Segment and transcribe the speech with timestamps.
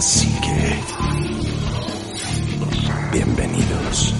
[0.00, 0.80] La psique.
[3.12, 4.14] Bienvenidos.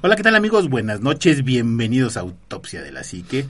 [0.00, 0.70] Hola, ¿qué tal amigos?
[0.70, 3.44] Buenas noches, bienvenidos a Autopsia de la Psique.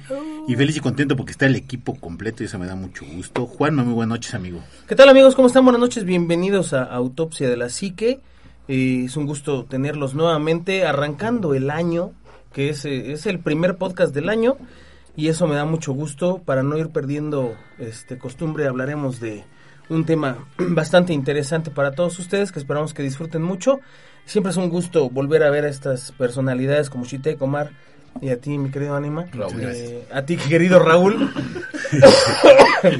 [0.49, 3.47] Y feliz y contento porque está el equipo completo y eso me da mucho gusto.
[3.47, 4.59] Juan, muy buenas noches, amigo.
[4.89, 5.37] ¿Qué tal amigos?
[5.37, 5.63] ¿Cómo están?
[5.63, 8.19] Buenas noches, bienvenidos a Autopsia de la Psique.
[8.67, 12.11] Eh, es un gusto tenerlos nuevamente arrancando el año,
[12.53, 14.57] que es, eh, es el primer podcast del año
[15.17, 16.43] y eso me da mucho gusto.
[16.45, 19.45] Para no ir perdiendo este costumbre, hablaremos de
[19.89, 23.81] un tema bastante interesante para todos ustedes que esperamos que disfruten mucho.
[24.27, 27.71] Siempre es un gusto volver a ver a estas personalidades como Chite, Comar
[28.21, 29.27] y a ti, mi querido Anima.
[29.59, 31.33] Eh, a ti, querido Raúl.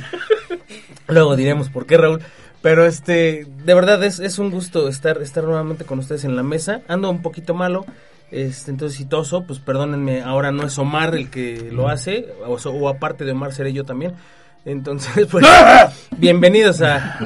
[1.09, 2.21] Luego diremos por qué, Raúl.
[2.63, 6.43] Pero este, de verdad es, es un gusto estar, estar nuevamente con ustedes en la
[6.43, 6.83] mesa.
[6.89, 7.85] Ando un poquito malo,
[8.31, 12.89] este, entonces citoso, pues perdónenme, ahora no es Omar el que lo hace, o, o
[12.89, 14.15] aparte de Omar seré yo también.
[14.65, 15.47] Entonces, pues,
[16.17, 17.19] bienvenidos a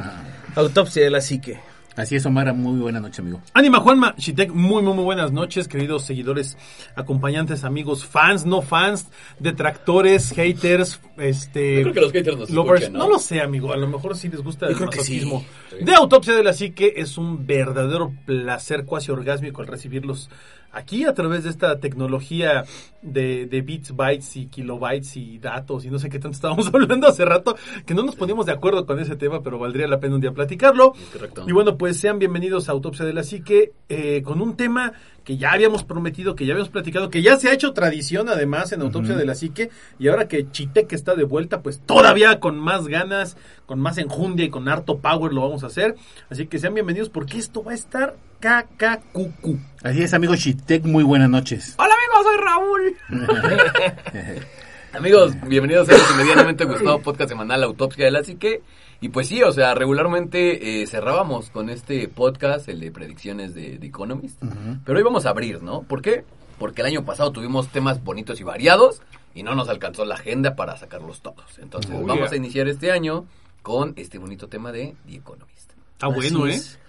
[0.54, 1.58] Autopsia de la Psique.
[1.96, 3.42] Así es, Omar, muy buena noche, amigo.
[3.52, 6.56] Ánima Juanma, Shitek, muy, muy, muy buenas noches, queridos seguidores,
[6.94, 11.82] acompañantes, amigos, fans, no fans, detractores, haters, este...
[11.82, 12.82] Yo creo que los haters nos lovers.
[12.82, 13.06] escuchan, ¿no?
[13.06, 13.12] ¿no?
[13.14, 15.14] lo sé, amigo, a lo mejor sí les gusta el creo que sí.
[15.14, 15.44] masoquismo.
[15.70, 15.84] Sí.
[15.84, 20.30] De Autopsia de la Psique, es un verdadero placer cuasi orgásmico al recibirlos
[20.72, 22.64] aquí a través de esta tecnología
[23.02, 27.08] de, de bits, bytes y kilobytes y datos y no sé qué tanto estábamos hablando
[27.08, 30.14] hace rato, que no nos poníamos de acuerdo con ese tema, pero valdría la pena
[30.14, 30.92] un día platicarlo.
[31.12, 31.44] Correcto.
[31.46, 34.92] Y bueno, pues sean bienvenidos a Autopsia de la Psique eh, con un tema
[35.24, 38.72] que ya habíamos prometido, que ya habíamos platicado, que ya se ha hecho tradición además
[38.72, 42.58] en Autopsia de la Psique y ahora que Chitec está de vuelta, pues todavía con
[42.58, 43.36] más ganas,
[43.66, 45.94] con más enjundia y con harto power lo vamos a hacer.
[46.30, 49.58] Así que sean bienvenidos porque esto va a estar cacacucu.
[49.82, 51.74] Así es, amigo Shitek, muy buenas noches.
[51.78, 54.40] Hola, amigos, soy Raúl.
[54.92, 58.62] Amigos, bienvenidos a este medianamente gustado podcast semanal Autopsia de la Psique.
[59.00, 63.78] Y pues sí, o sea, regularmente eh, cerrábamos con este podcast, el de predicciones de
[63.78, 64.42] The Economist.
[64.84, 65.82] Pero hoy vamos a abrir, ¿no?
[65.82, 66.24] ¿Por qué?
[66.58, 69.00] Porque el año pasado tuvimos temas bonitos y variados
[69.32, 71.58] y no nos alcanzó la agenda para sacarlos todos.
[71.60, 72.32] Entonces Oh, vamos yeah.
[72.32, 73.26] a iniciar este año
[73.62, 75.70] con este bonito tema de The Economist.
[75.92, 76.56] Está bueno, Así ¿eh?
[76.56, 76.79] es.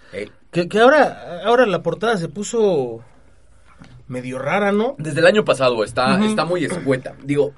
[0.50, 3.02] Que, que ahora, ahora la portada se puso
[4.08, 4.94] medio rara, ¿no?
[4.98, 7.14] desde el año pasado está, está muy escueta.
[7.24, 7.52] Digo,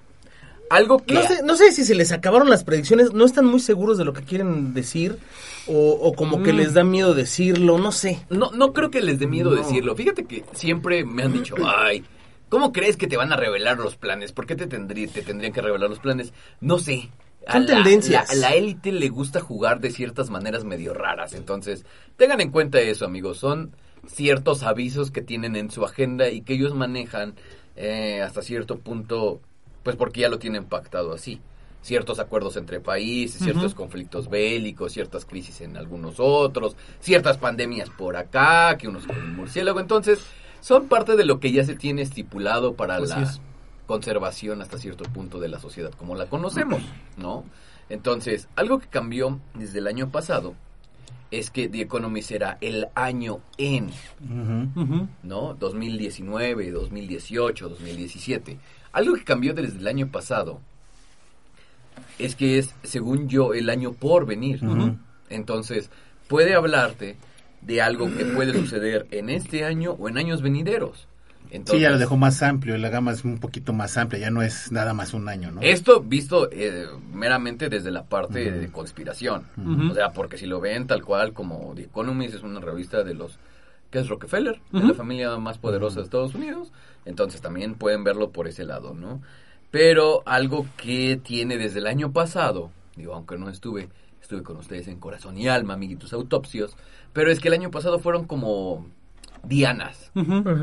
[0.71, 1.15] algo que...
[1.15, 4.05] No sé, no sé si se les acabaron las predicciones, no están muy seguros de
[4.05, 5.19] lo que quieren decir
[5.67, 8.25] o, o como que les da miedo decirlo, no sé.
[8.31, 9.97] No, no creo que les dé miedo decirlo.
[9.97, 12.05] Fíjate que siempre me han dicho, ay,
[12.49, 14.31] ¿cómo crees que te van a revelar los planes?
[14.33, 16.33] ¿Por qué te, tendrí- te tendrían que revelar los planes?
[16.61, 17.11] No sé.
[17.47, 18.29] A Son la- tendencias.
[18.29, 21.35] la- A la élite le gusta jugar de ciertas maneras medio raras.
[21.35, 21.85] Entonces,
[22.17, 23.39] tengan en cuenta eso, amigos.
[23.39, 23.73] Son
[24.07, 27.35] ciertos avisos que tienen en su agenda y que ellos manejan
[27.77, 29.41] eh, hasta cierto punto,
[29.83, 31.41] pues porque ya lo tienen pactado así.
[31.83, 38.17] Ciertos acuerdos entre países, ciertos conflictos bélicos, ciertas crisis en algunos otros, ciertas pandemias por
[38.17, 39.81] acá, que unos con murciélago.
[39.81, 40.21] Entonces,
[40.61, 43.41] son parte de lo que ya se tiene estipulado para Así la es.
[43.87, 46.83] Conservación hasta cierto punto de la sociedad como la conocemos,
[47.17, 47.45] ¿no?
[47.89, 50.55] Entonces, algo que cambió desde el año pasado
[51.31, 53.91] es que The Economist era el año en.
[55.23, 55.55] ¿no?
[55.55, 58.59] 2019, 2018, 2017.
[58.93, 60.61] Algo que cambió desde el año pasado
[62.19, 64.61] es que es, según yo, el año por venir.
[65.29, 65.91] Entonces,
[66.29, 67.17] puede hablarte
[67.61, 71.09] de algo que puede suceder en este año o en años venideros.
[71.55, 74.31] Entonces, Sí, ya lo dejó más amplio, la gama es un poquito más amplia, ya
[74.31, 75.61] no es nada más un año, ¿no?
[75.63, 79.47] Esto visto eh, meramente desde la parte de conspiración.
[79.91, 83.15] O sea, porque si lo ven tal cual como The Economist es una revista de
[83.15, 83.39] los
[83.93, 86.73] que es Rockefeller, de la familia más poderosa de Estados Unidos,
[87.05, 89.23] entonces también pueden verlo por ese lado, ¿no?
[89.71, 93.89] Pero algo que tiene desde el año pasado, digo, aunque no estuve,
[94.21, 96.77] estuve con ustedes en corazón y alma, amiguitos autopsios,
[97.13, 98.89] pero es que el año pasado fueron como
[99.47, 100.11] dianas,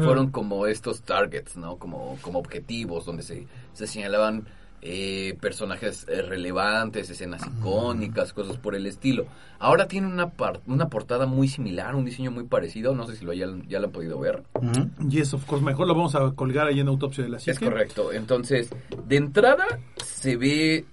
[0.04, 1.78] fueron como estos targets, ¿no?
[1.78, 4.46] Como, como objetivos donde se, se señalaban
[4.84, 9.28] eh, personajes eh, relevantes, escenas icónicas, cosas por el estilo.
[9.60, 13.24] Ahora tiene una, par- una portada muy similar, un diseño muy parecido, no sé si
[13.24, 14.42] lo hayan- ya lo han podido ver.
[14.56, 14.90] Ujú.
[15.08, 15.64] Yes, of course.
[15.64, 17.52] Mejor lo vamos a colgar ahí en Autopsia de la Psique.
[17.52, 18.12] Es correcto.
[18.12, 18.72] Entonces,
[19.08, 19.66] de entrada
[20.04, 20.86] se ve,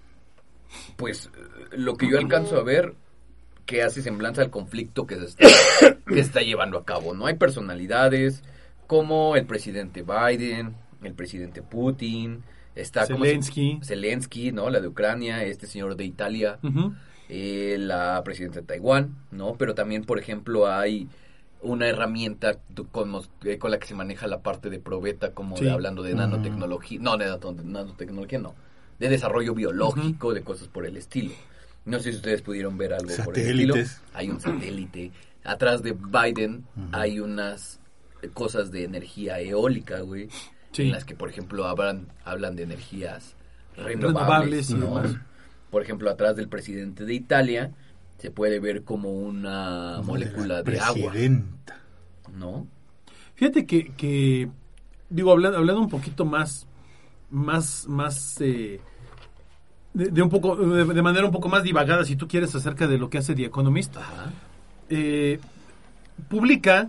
[0.96, 1.30] pues,
[1.72, 2.94] lo que yo alcanzo a ver
[3.68, 5.46] que hace semblanza al conflicto que se está,
[6.06, 7.12] que se está llevando a cabo.
[7.12, 8.42] No hay personalidades
[8.86, 12.42] como el presidente Biden, el presidente Putin,
[12.74, 13.78] está ¿cómo se- Zelensky.
[13.84, 14.70] Zelensky, ¿no?
[14.70, 16.58] La de Ucrania, este señor de Italia,
[17.28, 19.54] eh, la presidenta de Taiwán, ¿no?
[19.58, 21.06] Pero también, por ejemplo, hay
[21.60, 22.56] una herramienta
[22.90, 23.12] con,
[23.44, 26.98] eh, con la que se maneja la parte de probeta, como de- hablando de nanotecnología,
[27.02, 28.54] no, de nato- de nanotecnología, no,
[28.98, 31.32] de desarrollo biológico, de cosas por el estilo.
[31.88, 33.74] No sé si ustedes pudieron ver algo por el estilo.
[33.74, 34.02] Satélites.
[34.14, 35.10] Hay un satélite.
[35.44, 37.80] Atrás de Biden hay unas
[38.34, 40.28] cosas de energía eólica, güey.
[40.72, 40.82] Sí.
[40.82, 43.34] En las que, por ejemplo, hablan, hablan de energías
[43.76, 44.70] Renovables renovables.
[44.70, 44.86] y ¿no?
[44.86, 45.16] demás.
[45.70, 47.72] Por ejemplo, atrás del presidente de Italia
[48.18, 51.80] se puede ver como una molécula de agua, Presidenta.
[52.34, 52.66] ¿no?
[53.34, 54.50] Fíjate que, que
[55.08, 56.66] digo, hablando, hablando un poquito más,
[57.30, 58.80] más, más, eh,
[59.94, 62.86] de, de un poco, de, de manera un poco más divagada, si tú quieres, acerca
[62.86, 63.96] de lo que hace The Economist,
[64.90, 65.40] eh,
[66.28, 66.88] publica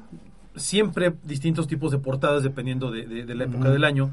[0.56, 4.12] siempre distintos tipos de portadas dependiendo de, de- de la época del año.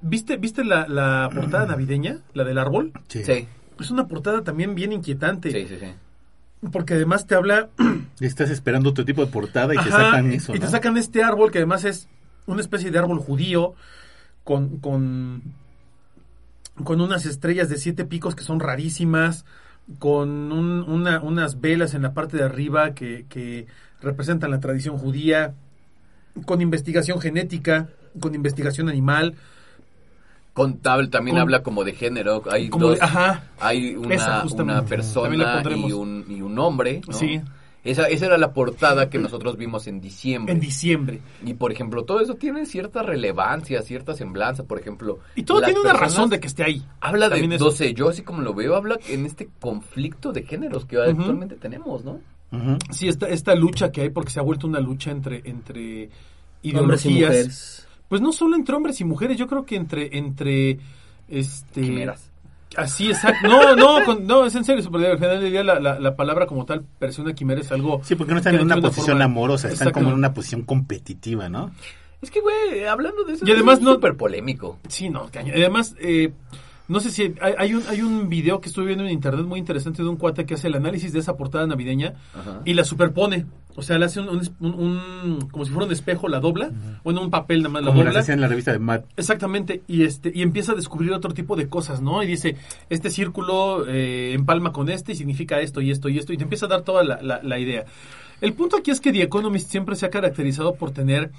[0.00, 2.92] ¿Viste, viste la, la portada navideña, la del árbol?
[3.08, 3.24] Sí.
[3.24, 3.48] Sí,
[3.80, 6.68] Es una portada también bien inquietante, sí, sí, sí.
[6.70, 7.68] porque además te habla
[8.20, 10.54] Estás esperando otro tipo de portada y te Ajá, sacan eso.
[10.54, 12.08] Y te sacan este árbol que además es
[12.46, 13.74] una especie de árbol judío
[14.44, 15.42] con, con,
[16.84, 19.44] con unas estrellas de siete picos que son rarísimas,
[19.98, 23.66] con un- una- unas velas en la parte de arriba que, que
[24.02, 25.54] representan la tradición judía,
[26.44, 27.88] con investigación genética,
[28.20, 29.34] con investigación animal.
[30.52, 32.42] Contable también Con- habla como de género.
[32.50, 33.02] Hay Como de- dos.
[33.02, 33.44] ajá.
[33.60, 34.08] hay una,
[34.56, 37.00] También persona y un, y un hombre.
[37.06, 37.12] ¿no?
[37.12, 37.40] Sí.
[37.88, 40.52] Esa, esa era la portada que nosotros vimos en diciembre.
[40.52, 41.20] En diciembre.
[41.42, 44.64] Y por ejemplo, todo eso tiene cierta relevancia, cierta semblanza.
[44.64, 46.84] Por ejemplo, Y todo tiene una razón de que esté ahí.
[47.00, 50.84] Habla de, no sé, yo así como lo veo, habla en este conflicto de géneros
[50.84, 52.20] que actualmente tenemos, ¿no?
[52.90, 56.10] Sí, esta, esta lucha que hay, porque se ha vuelto una lucha entre, entre
[56.74, 57.30] Hombres y ideologías.
[57.30, 57.88] mujeres.
[58.08, 60.78] Pues no solo entre hombres y mujeres, yo creo que entre entre
[61.28, 62.27] este Quimeras.
[62.76, 63.48] Así exacto.
[63.48, 66.14] No, no, con- no, es en serio, porque al final del día la, la, la
[66.16, 69.24] palabra como tal, persona quimera es algo Sí, porque no están en una posición forma-
[69.24, 71.70] amorosa, están como en una posición competitiva, ¿no?
[72.20, 74.78] Es que, güey, hablando de eso, Y además es no- súper polémico.
[74.88, 75.52] Sí, no, caña.
[75.56, 76.32] Además, eh,
[76.88, 79.58] no sé si hay, hay un hay un video que estuve viendo en internet muy
[79.58, 82.60] interesante de un cuate que hace el análisis de esa portada navideña Ajá.
[82.64, 83.46] y la superpone.
[83.76, 86.72] O sea, le hace un, un- como si fuera un espejo, la dobla,
[87.04, 88.24] bueno, un papel nada más la Como dobla.
[88.26, 89.04] en la revista de Matt.
[89.16, 92.20] Exactamente, y este y empieza a descubrir otro tipo de cosas, ¿no?
[92.24, 92.56] Y dice,
[92.90, 96.42] este círculo eh, empalma con este y significa esto y esto y esto, y te
[96.42, 97.84] empieza a dar toda la, la- la idea.
[98.40, 101.30] El punto aquí es que The Economist siempre se ha caracterizado por tener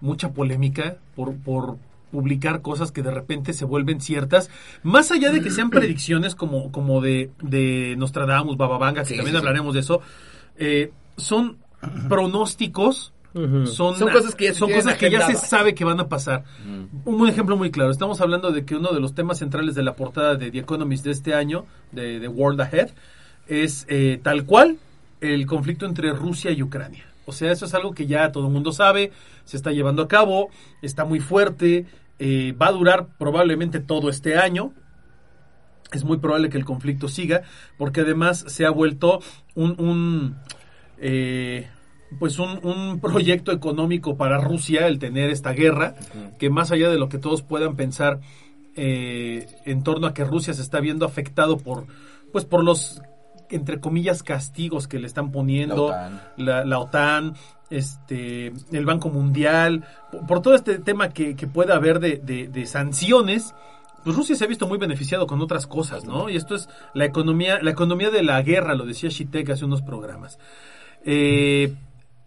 [0.00, 1.76] mucha polémica, por, por
[2.12, 4.50] publicar cosas que de repente se vuelven ciertas,
[4.84, 9.34] más allá de que sean predicciones como, como de, de Nostradamus, Bababanga, que Sí, también
[9.34, 9.46] sí, sí.
[9.46, 10.00] hablaremos de eso,
[10.56, 11.58] eh, son
[12.08, 15.98] pronósticos, son, Son cosas que ya se son cosas que ya se sabe que van
[16.00, 16.44] a pasar.
[17.06, 17.90] Un buen ejemplo muy claro.
[17.90, 21.02] Estamos hablando de que uno de los temas centrales de la portada de The Economist
[21.02, 22.90] de este año, de, de World Ahead,
[23.46, 24.76] es eh, tal cual
[25.22, 27.06] el conflicto entre Rusia y Ucrania.
[27.24, 29.12] O sea, eso es algo que ya todo el mundo sabe,
[29.44, 30.50] se está llevando a cabo,
[30.82, 31.86] está muy fuerte,
[32.24, 34.72] eh, va a durar probablemente todo este año.
[35.90, 37.42] Es muy probable que el conflicto siga,
[37.76, 39.18] porque además se ha vuelto
[39.56, 40.36] un, un,
[40.98, 41.66] eh,
[42.20, 45.96] pues un, un proyecto económico para Rusia el tener esta guerra,
[46.38, 48.20] que más allá de lo que todos puedan pensar
[48.76, 51.88] eh, en torno a que Rusia se está viendo afectado por,
[52.30, 53.02] pues por los
[53.52, 56.20] entre comillas castigos que le están poniendo La OTAN.
[56.36, 57.34] la, la OTAN,
[57.70, 62.48] este, el Banco Mundial, por, por todo este tema que, que pueda haber de, de-
[62.48, 63.54] de sanciones,
[64.04, 66.28] pues Rusia se ha visto muy beneficiado con otras cosas, ¿no?
[66.28, 69.80] Y esto es la economía, la economía de la guerra, lo decía Shitek hace unos
[69.82, 70.38] programas.
[71.04, 71.72] Eh,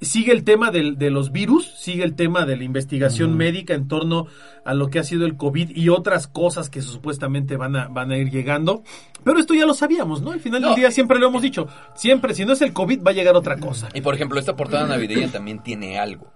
[0.01, 3.87] sigue el tema del- de los virus, sigue el tema de la investigación médica en
[3.87, 4.27] torno
[4.65, 8.11] a lo que ha sido el COVID y otras cosas que supuestamente van a, van
[8.11, 8.83] a ir llegando.
[9.23, 10.31] Pero esto ya lo sabíamos, ¿no?
[10.31, 10.67] Al final No.
[10.69, 11.67] del día siempre lo hemos dicho.
[11.95, 13.89] Siempre, si no es el COVID, va a llegar otra cosa.
[13.93, 16.31] Y por ejemplo, esta portada navideña también tiene algo.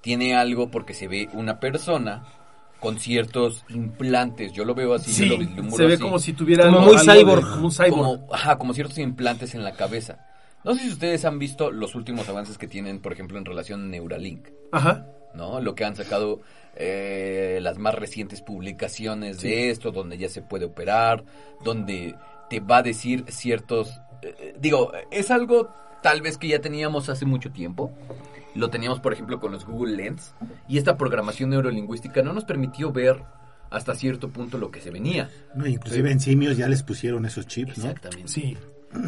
[0.00, 2.24] Tiene algo porque se ve una persona
[2.80, 4.52] con ciertos implantes.
[4.52, 6.02] Yo lo veo así, Sí, yo lo se ve así.
[6.02, 7.50] como si tuviera Como algo- muy algo de- cyborg.
[7.50, 7.90] como un cyborg.
[7.92, 10.18] Como, ajá, como ciertos implantes en la cabeza.
[10.64, 13.82] No sé si ustedes han visto los últimos avances que tienen, por ejemplo, en relación
[13.82, 14.48] a Neuralink.
[14.72, 15.06] Ajá.
[15.34, 15.60] ¿no?
[15.60, 16.40] Lo que han sacado
[16.76, 21.24] eh, las más recientes publicaciones de esto, donde ya se puede operar,
[21.62, 22.14] donde
[22.48, 24.00] te va a decir ciertos...
[24.22, 25.70] eh, digo, es algo
[26.02, 27.92] tal vez que ya teníamos hace mucho tiempo.
[28.54, 30.34] Lo teníamos, por ejemplo, con los Google Lens.
[30.68, 33.22] Y esta programación neurolingüística no nos permitió ver
[33.70, 35.28] hasta cierto punto lo que se venía.
[35.54, 37.86] No, inclusive en simios ya les pusieron esos chips, ¿no?
[37.86, 38.28] Exactamente.
[38.28, 38.56] Sí.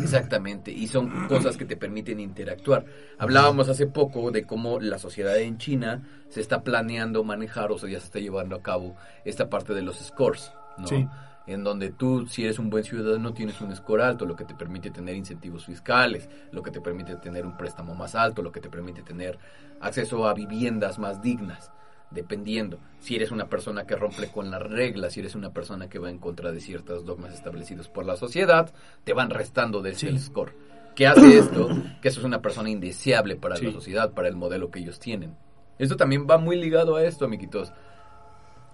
[0.03, 2.85] Exactamente, y son cosas que te permiten interactuar.
[3.19, 7.89] Hablábamos hace poco de cómo la sociedad en China se está planeando manejar, o sea,
[7.89, 10.87] ya se está llevando a cabo esta parte de los scores, ¿no?
[10.87, 11.07] Sí.
[11.47, 14.55] En donde tú, si eres un buen ciudadano, tienes un score alto, lo que te
[14.55, 18.61] permite tener incentivos fiscales, lo que te permite tener un préstamo más alto, lo que
[18.61, 19.39] te permite tener
[19.81, 21.71] acceso a viviendas más dignas
[22.11, 22.79] dependiendo.
[23.01, 26.11] Si eres una persona que rompe con las reglas, si eres una persona que va
[26.11, 28.73] en contra de ciertos dogmas establecidos por la sociedad,
[29.05, 30.07] te van restando del Sí.
[30.09, 30.55] el score.
[30.95, 31.69] ¿Qué hace esto?
[32.01, 33.67] Que eso es una persona indeseable para Sí.
[33.67, 35.37] la sociedad, para el modelo que ellos tienen.
[35.79, 37.73] Esto también va muy ligado a esto, amiguitos.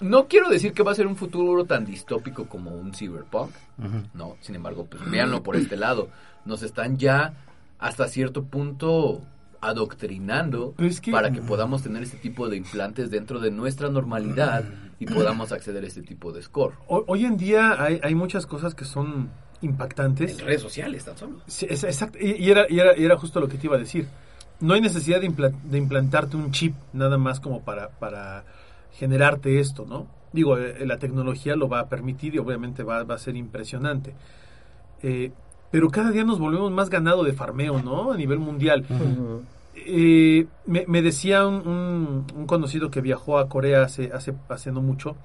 [0.01, 3.51] No quiero decir que va a ser un futuro tan distópico como un cyberpunk,
[4.15, 6.09] no, sin embargo, pues véanlo por este lado.
[6.45, 7.35] Nos están ya
[7.79, 9.23] hasta cierto punto
[9.63, 13.89] adoctrinando Pero es que- para que podamos tener este tipo de implantes dentro de nuestra
[13.89, 14.65] normalidad
[14.99, 16.75] y podamos acceder a este tipo de score.
[16.89, 19.31] Hoy, hoy en día hay, hay muchas cosas que son
[19.63, 20.39] impactantes.
[20.39, 21.37] En redes sociales tan solo.
[21.47, 23.77] Sí, es- exacto, y, y era, y, era, y era justo lo que te iba
[23.77, 24.07] a decir.
[24.61, 28.45] No hay necesidad de, impla- de implantarte un chip nada más como para, para
[28.93, 30.07] generarte esto, ¿no?
[30.33, 34.15] Digo, eh, la tecnología lo va a permitir y obviamente va, va a ser impresionante.
[35.03, 35.33] Eh,
[35.71, 38.13] pero cada día nos volvemos más ganado de farmeo, ¿no?
[38.13, 38.85] A nivel mundial.
[39.87, 44.73] Eh, me, me decía un, un- un conocido que viajó a Corea hace, hace, hace
[44.73, 45.17] no mucho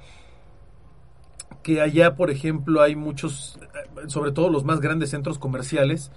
[1.64, 3.60] que allá, por ejemplo, hay muchos,
[4.08, 6.12] sobre todo los más grandes centros comerciales,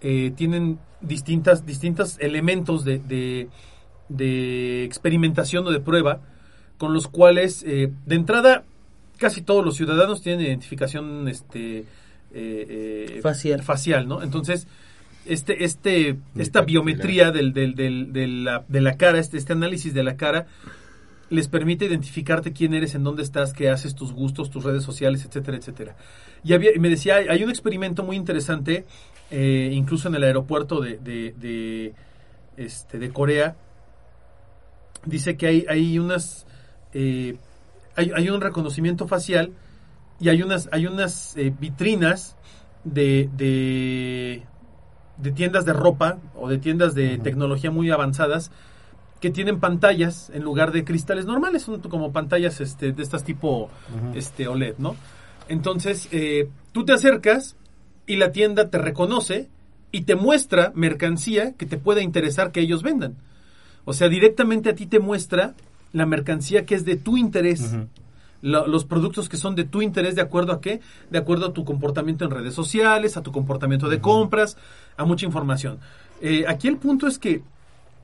[0.00, 3.48] eh, tienen distintas, distintos elementos de, de-
[4.08, 6.20] de experimentación o de prueba,
[6.78, 8.64] con los cuales, eh, de entrada,
[9.18, 11.84] casi todos los ciudadanos tienen identificación este,
[12.32, 13.62] eh, Facial.
[13.62, 14.22] facial, ¿no?
[14.22, 14.68] Entonces,
[15.28, 19.92] este, este, esta biometría del, del- del- de, la, de la cara, este, este análisis
[19.94, 20.46] de la cara,
[21.28, 25.24] les permite identificarte quién eres, en dónde estás, qué haces, tus gustos, tus redes sociales,
[25.24, 25.96] etcétera, etcétera.
[26.44, 28.84] Y, había, y me decía, hay, un experimento muy interesante,
[29.30, 31.94] eh, incluso en el aeropuerto de, de, de,
[32.56, 33.56] este, de Corea.
[35.04, 36.46] Dice que hay, hay unas,
[36.92, 37.36] eh,
[37.96, 39.52] hay, hay un reconocimiento facial
[40.20, 42.36] y hay unas, hay unas eh, vitrinas
[42.84, 44.42] de, de,
[45.18, 48.50] de tiendas de ropa o de tiendas de tecnología muy avanzadas
[49.20, 53.70] que tienen pantallas en lugar de cristales normales, son como pantallas este, de estas tipo
[54.14, 54.94] este, OLED, ¿no?
[55.48, 57.56] Entonces, eh, tú te acercas
[58.06, 59.48] y la tienda te reconoce
[59.90, 63.16] y te muestra mercancía que te pueda interesar que ellos vendan.
[63.84, 65.54] O sea, directamente a ti te muestra
[65.92, 67.74] la mercancía que es de tu interés.
[68.46, 70.80] Lo- los productos que son de tu interés, ¿de acuerdo a qué?
[71.10, 74.56] De acuerdo a tu comportamiento en redes sociales, a tu comportamiento de compras,
[74.96, 75.78] a mucha información.
[76.20, 77.42] Eh, aquí el punto es que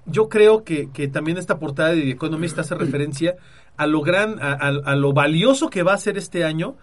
[0.06, 3.36] yo creo que, que también esta portada de The Economist hace referencia
[3.76, 6.74] a lo gran, a, a- a lo valioso que va a ser este año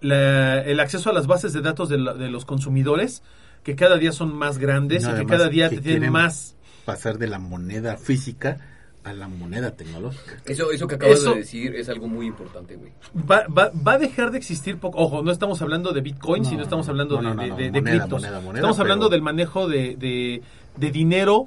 [0.00, 3.22] la- el acceso a las bases de datos de, la- de los consumidores,
[3.62, 6.56] que cada día son más grandes No, y que cada día que te tienen más.
[6.84, 8.58] Pasar de la moneda física
[9.06, 10.36] a la moneda tecnológica.
[10.44, 12.92] Eso, eso que acabas Eso- de decir es algo muy importante, güey.
[13.28, 14.98] Va, va, va a dejar de existir poco.
[14.98, 17.56] Ojo, no estamos hablando de Bitcoin, No, sino estamos hablando no, de, no, de- no,
[17.56, 18.22] de- de moneda, criptos.
[18.22, 20.42] moneda, moneda, estamos hablando pero- del manejo de, de-
[20.76, 21.46] de dinero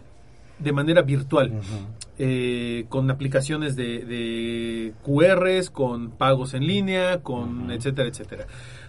[0.60, 1.54] de manera virtual.
[2.22, 8.46] eh, con aplicaciones de, de QRs, con pagos en línea, con etcétera, etcétera.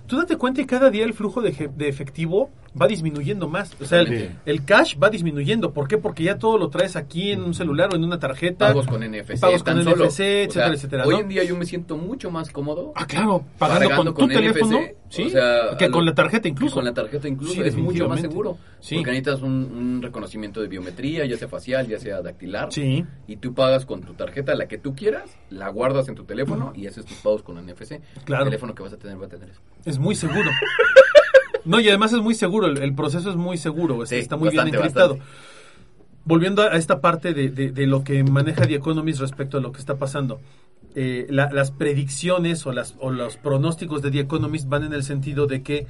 [0.08, 1.50] Tú date cuenta que cada día el flujo de
[1.88, 2.50] efectivo
[2.80, 3.74] va disminuyendo más.
[3.80, 5.72] O sea, el, el cash va disminuyendo.
[5.72, 5.98] ¿Por qué?
[5.98, 8.68] Porque ya todo lo traes aquí en un celular o en una tarjeta.
[8.68, 9.78] Pagos con NFC, Pagos con.
[9.80, 11.04] NFC, O etcétera, sea, etcétera.
[11.06, 11.20] Hoy ¿no?
[11.20, 15.24] en día yo me siento mucho más cómodo Ah, claro, pagando con tu teléfono, sí,
[15.24, 16.74] o sea, que con la tarjeta incluso.
[16.76, 18.58] Con la tarjeta incluso Sí, es mucho más seguro.
[18.80, 18.96] Sí.
[18.96, 22.72] Porque necesitas un, un reconocimiento de biometría, ya sea facial, ya sea dactilar.
[22.72, 23.04] Sí.
[23.26, 26.72] Y tú pagas con tu tarjeta la que tú quieras, la guardas en tu teléfono
[26.74, 28.00] y haces tus pagos con NFC.
[28.24, 28.44] Claro.
[28.44, 29.60] El teléfono que vas a tener va a tener eso.
[29.84, 30.50] Es muy seguro.
[31.64, 34.46] No, y además es muy seguro, el, el proceso es muy seguro, Sí, está muy
[34.48, 35.16] bastante, bien encriptado.
[35.16, 35.34] bastante.
[36.24, 39.72] Volviendo a esta parte de, de- de lo que maneja The Economist respecto a lo
[39.72, 40.40] que está pasando.
[40.96, 45.04] eh, la- las predicciones o, las, o los pronósticos de The Economist van en el
[45.04, 45.86] sentido de que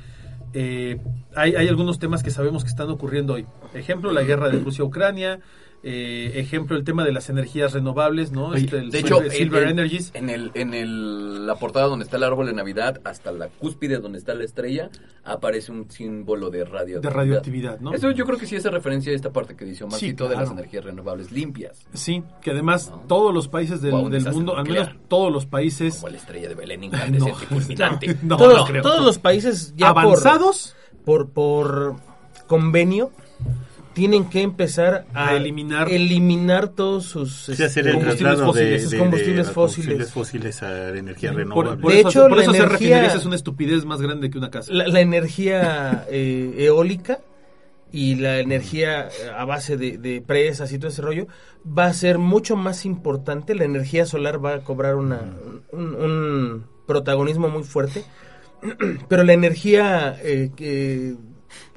[0.52, 0.98] eh,
[1.34, 3.46] hay, hay algunos temas que sabemos que están ocurriendo hoy.
[3.72, 5.40] Ejemplo, la guerra de Rusia-Ucrania,
[5.82, 8.48] Eh, ejemplo, el tema de las energías renovables, ¿no?
[8.48, 10.10] Oye, Este, el De Silver- hecho, en- Silver en, Energies.
[10.12, 13.96] en el, en el, la portada donde está el árbol de Navidad, hasta la cúspide
[13.98, 14.90] donde está la estrella,
[15.24, 17.00] aparece un símbolo de radioactividad.
[17.00, 17.94] De radioactividad, ¿no?
[17.94, 20.50] Eso yo creo que sí hace referencia a esta parte que dice Omarcito de las
[20.50, 21.78] energías renovables limpias.
[21.94, 22.98] Sí, que además No.
[23.08, 26.84] todos los países del, mundo, al menos todos los países Como la estrella de Belén
[26.84, 28.28] incandescente No.
[28.30, 28.82] No, todos, no creo.
[28.82, 31.96] todos los países ya por- avanzados por, por
[32.46, 33.10] convenio
[33.92, 38.52] tienen que empezar a A eliminar- eliminar todos sus Sí, este, hacer el combustibles traslado
[38.52, 39.86] de, fósiles, de- sus de- combustibles a fósiles.
[39.88, 41.76] combustibles fósiles a energía renovable.
[41.82, 44.30] por De eso, hecho, por la eso hacer energía- refinerías es una estupidez más grande
[44.30, 44.72] que una casa.
[44.72, 47.18] la, la energía eh, eólica
[47.92, 51.26] y la energía eh, a base de, de presas y todo ese rollo
[51.66, 53.56] va a ser mucho más importante.
[53.56, 55.20] La energía solar va a cobrar una,
[55.72, 58.04] un, un protagonismo muy fuerte.
[59.08, 61.16] Pero la energía eh, que-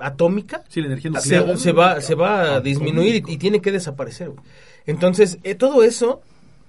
[0.05, 1.48] atómica Sí, la energía nuclear.
[1.50, 4.29] se, se va, se va a disminuir y, y tiene que desaparecer.
[4.29, 4.39] güey.
[4.86, 6.22] Entonces, eh, todo eso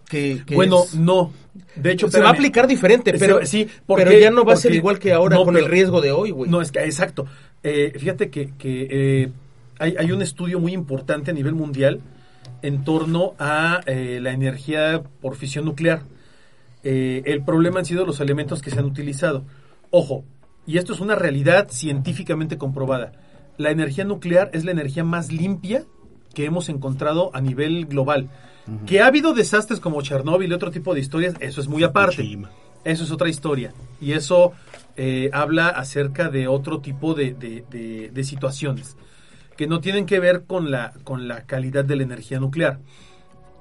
[0.09, 1.33] que, que bueno, es- no.
[1.77, 4.57] De hecho, se va a aplicar diferente, pero, sí, ¿por pero ya no va a
[4.57, 6.51] ser igual que ahora no, con pero- el riesgo de hoy, güey.
[6.51, 7.27] No, es que, exacto.
[7.63, 9.29] Eh, fíjate que, que, eh,
[9.79, 12.01] hay, hay un estudio muy importante a nivel mundial
[12.63, 16.03] en torno a eh, la energía por fisión nuclear.
[16.83, 19.45] Eh, el problema han sido los elementos que se han utilizado.
[19.91, 20.25] Ojo,
[20.67, 23.13] y esto es una realidad científicamente comprobada.
[23.59, 25.85] La energía nuclear es la energía más limpia
[26.35, 28.29] que hemos encontrado a nivel global.
[28.87, 32.17] Que ha habido desastres como Chernóbil y otro tipo de historias, eso es muy aparte.
[32.17, 32.51] Fukushima.
[32.83, 33.73] Eso es otra historia.
[34.01, 34.53] Y eso
[34.97, 38.97] eh, habla acerca de otro tipo de, de- de- de situaciones
[39.57, 42.81] que no tienen que ver con la, con la calidad de la energía nuclear.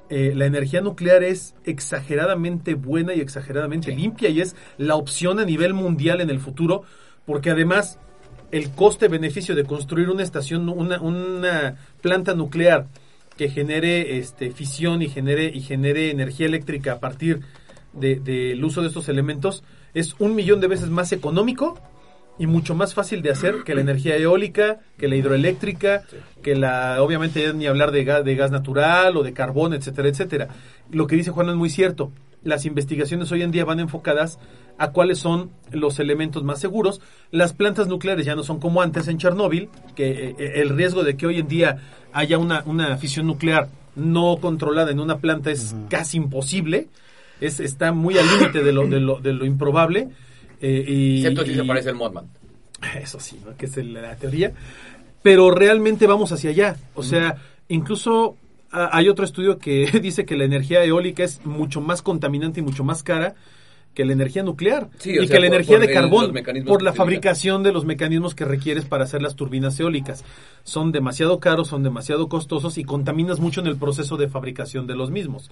[0.10, 5.46] Eh, la energía nuclear es exageradamente buena y exageradamente limpia y es la opción a
[5.46, 6.84] nivel mundial en el futuro
[7.26, 8.00] porque además
[8.53, 12.88] el coste-beneficio de construir una estación, una, una planta nuclear
[13.36, 17.41] que genere este, fisión y genere, y genere energía eléctrica a partir
[17.93, 21.79] de- del uso de estos elementos es un millón de veces más económico
[22.39, 26.03] y mucho más fácil de hacer que la energía eólica, que la hidroeléctrica,
[26.43, 30.10] que la, obviamente ya ni hablar de gas, de gas natural o de carbón, etcétera,
[30.10, 30.48] etcétera.
[30.91, 32.12] Lo que dice Juan es muy cierto.
[32.44, 34.40] Las investigaciones hoy en día van enfocadas
[34.78, 37.02] a cuáles son los elementos más seguros.
[37.32, 41.16] Las plantas nucleares ya no son como antes en Chernóbil, que eh, el riesgo de
[41.16, 41.78] que hoy en día
[42.12, 46.88] haya una, una fisión nuclear no controlada en una planta es casi imposible.
[47.40, 50.10] Es, está muy al límite de lo, de, lo, de lo improbable.
[50.62, 52.26] eh, y, Excepto si se parece el Modman.
[53.02, 53.56] eso sí, ¿no?
[53.56, 54.53] que es la teoría.
[55.22, 56.75] Pero realmente vamos hacia allá.
[56.96, 57.38] O sea,
[57.70, 58.38] incluso
[58.74, 62.83] hay otro estudio que dice que la energía eólica es mucho más contaminante y mucho
[62.83, 63.36] más cara
[63.94, 66.33] que la energía nuclear Sí, y sea, que la por- energía por de el- carbón
[66.66, 70.24] por la fabricación de los mecanismos que requieres para hacer las turbinas eólicas.
[70.64, 74.96] Son demasiado caros, son demasiado costosos y contaminas mucho en el proceso de fabricación de
[74.96, 75.51] los mismos.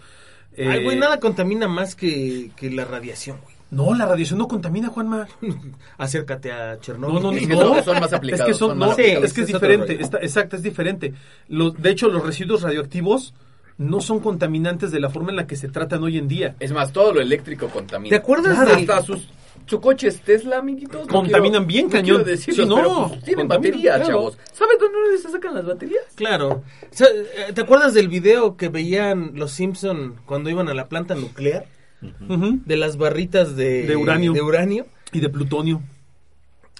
[0.57, 3.55] Ay, Eh, güey, nada contamina más que, que la radiación, güey.
[3.71, 5.27] No, la radiación no contamina, Juanma.
[5.97, 7.15] Acércate a Chernobyl.
[7.15, 7.83] No, no, Es que no.
[7.83, 10.01] son- más aplicados, Es que, son, son no, más Sí, es, que es es diferente.
[10.01, 11.13] está- exacto, es diferente.
[11.47, 13.33] Lo- de hecho, los residuos radioactivos
[13.77, 16.55] no son contaminantes de la forma en la que se tratan hoy en día.
[16.59, 18.09] Es más, todo lo eléctrico contamina.
[18.09, 19.27] ¿Te acuerdas Claro, del- hasta sus,
[19.65, 21.07] sus coches Tesla, amiguitos?
[21.07, 22.23] no Contaminan quiero- bien, no cañón.
[22.25, 24.05] decirlo, Sí, no, pero, pues, tienen batería, claro.
[24.07, 24.37] chavos.
[24.51, 26.03] ¿Sabes dónde se sacan las baterías?
[26.15, 26.49] Claro.
[26.49, 30.89] O sea, eh, ¿Te acuerdas del video que veían los Simpson cuando iban a la
[30.89, 31.65] planta nuclear?
[32.01, 34.33] De las barritas de, De uranio.
[34.33, 34.87] de uranio.
[35.11, 35.81] Y de plutonio.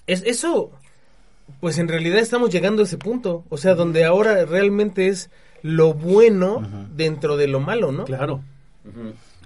[0.07, 0.71] Es, eso,
[1.59, 3.45] pues en realidad estamos llegando a ese punto.
[3.49, 5.29] O sea, donde ahora realmente es
[5.61, 8.05] lo bueno dentro de lo malo, ¿no?
[8.05, 8.43] Claro.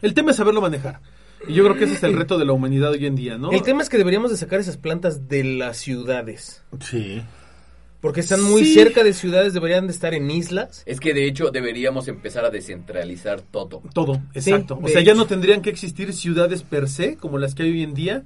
[0.01, 1.01] El tema es saberlo manejar.
[1.47, 3.51] Y yo creo que ese es el reto de la humanidad hoy en día, ¿no?
[3.51, 6.63] El tema es que deberíamos de sacar esas plantas de las ciudades.
[6.79, 7.21] Sí.
[8.05, 8.75] Porque están muy Sí.
[8.75, 10.83] cerca de ciudades, deberían de estar en islas.
[10.85, 13.81] Es que de hecho deberíamos empezar a descentralizar todo.
[13.95, 14.79] Todo, exacto.
[14.79, 17.81] o sea, ya no tendrían que existir ciudades per se, como las que hay hoy
[17.81, 18.23] en día,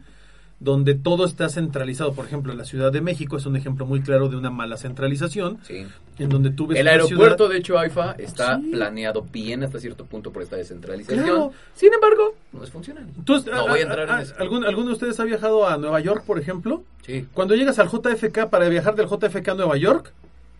[0.59, 2.13] donde todo está centralizado.
[2.13, 5.59] Por ejemplo, la Ciudad de México es un ejemplo muy claro de una mala centralización,
[5.63, 5.85] Sí.
[6.17, 8.71] en donde tú ves El aeropuerto, ciudad- de hecho, AIFA, está Sí.
[8.71, 11.23] planeado bien hasta cierto punto por esta descentralización.
[11.23, 11.51] Claro.
[11.75, 13.05] Sin embargo, no es funcional.
[13.23, 14.35] Tú- no a- voy a a- entrar a- en eso.
[14.37, 16.83] ¿algún- ¿Alguno de ustedes ha viajado a Nueva York, por ejemplo?
[17.05, 17.25] Sí.
[17.33, 20.11] Cuando llegas al JFK para viajar del JFK a Nueva York,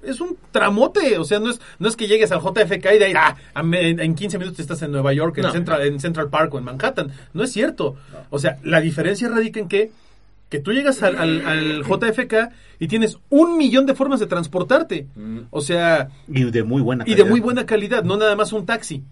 [0.04, 1.18] es un tramote.
[1.18, 4.00] O sea, no es, no es que llegues al JFK y de ahí, ah, en,
[4.00, 5.52] en 15 minutos estás en Nueva York, en, No.
[5.52, 7.12] Central, en Central Park o en Manhattan.
[7.34, 7.96] No es cierto.
[8.30, 9.92] O sea, la diferencia radica en que,
[10.50, 15.08] que tú llegas al, al- al JFK y tienes un millón de formas de transportarte.
[15.16, 15.40] Mm.
[15.50, 18.66] O sea, Y de muy buena y de muy buena calidad, no nada más un
[18.66, 19.04] taxi.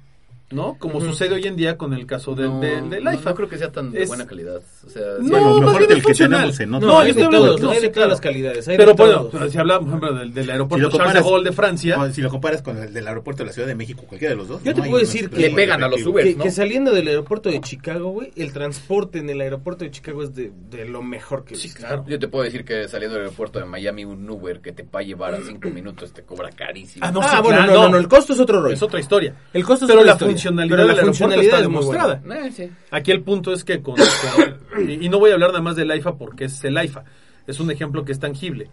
[0.50, 0.78] ¿No?
[0.80, 3.30] Como sucede hoy en día con el caso del, No, del, del no, IFA.
[3.32, 4.62] no creo que sea tan de Es- buena calidad.
[4.86, 6.40] O sea, No, más mejor bien del es que funcional.
[6.40, 8.10] tenemos en otro No, hay yo de estoy hablando todos, no, hay de todas claro.
[8.12, 8.68] las calidades.
[8.70, 11.32] hay Pero bueno, si hablamos, por ejemplo, del, del Si aeropuerto lo Charles de comparas-
[11.32, 14.04] Gaulle de Francia, si lo comparas con el del aeropuerto de la Ciudad de México,
[14.08, 14.64] cualquiera de los dos.
[14.64, 16.06] Yo te puedo decir que- Le pegan a los.
[16.06, 16.24] Uber.
[16.24, 16.44] que, ¿no?
[16.46, 20.34] que saliendo del aeropuerto de Chicago, güey, el transporte en el aeropuerto de Chicago es
[20.34, 22.06] de, de lo mejor que sí, claro.
[22.08, 25.02] Yo te puedo decir que saliendo del aeropuerto de Miami, un Uber que te va
[25.02, 27.06] a llevar a cinco minutos te cobra carísimo.
[27.06, 28.74] Ah, no, ah, bueno, no, no, el costo es otro rollo.
[28.74, 29.36] es otra historia.
[29.54, 30.37] El costo es otra historia.
[30.38, 32.22] Funcionalidad Pero la funcionalidad está demostrada.
[32.26, 32.48] buena.
[32.48, 32.70] Eh, sí.
[32.92, 35.76] Aquí el punto es que con, con- y, y no voy a hablar nada más
[35.76, 37.04] del IFA porque es el IFA,
[37.48, 38.70] es un ejemplo que es tangible.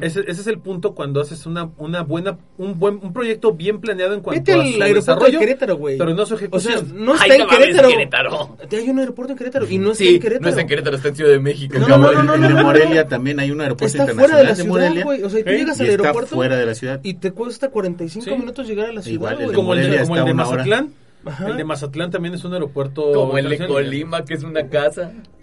[0.00, 3.80] ese, ese es el punto cuando haces una, una buena, un buen, un proyecto bien
[3.80, 5.98] planeado en cuanto Vete a al su aeropuerto desarrollo, de Querétaro, güey.
[5.98, 7.04] pero no su O sea, ejecución.
[7.04, 7.88] no está Ay, en Querétaro.
[7.88, 8.56] Querétaro.
[8.72, 10.42] Hay un aeropuerto en Querétaro y no está Sí, en Querétaro.
[10.42, 11.78] no está en Querétaro, está en Ciudad de México.
[11.78, 14.38] No, no, no, el no, de no, Morelia también hay un aeropuerto Está internacional fuera
[14.38, 15.04] de la ciudad, Morelia.
[15.04, 15.22] güey.
[15.24, 15.56] O sea, tú ¿eh?
[15.58, 17.00] llegas y al está aeropuerto fuera de la ciudad.
[17.02, 18.30] y te cuesta 45 Sí.
[18.36, 19.48] minutos llegar a la ciudad, Igual el güey.
[19.48, 20.86] de como el de, Morelia como el está de hora.
[21.26, 21.48] Ajá.
[21.48, 23.12] El de Mazatlán también es un aeropuerto.
[23.12, 23.66] Como el de.
[23.66, 25.12] Colima, que es una casa.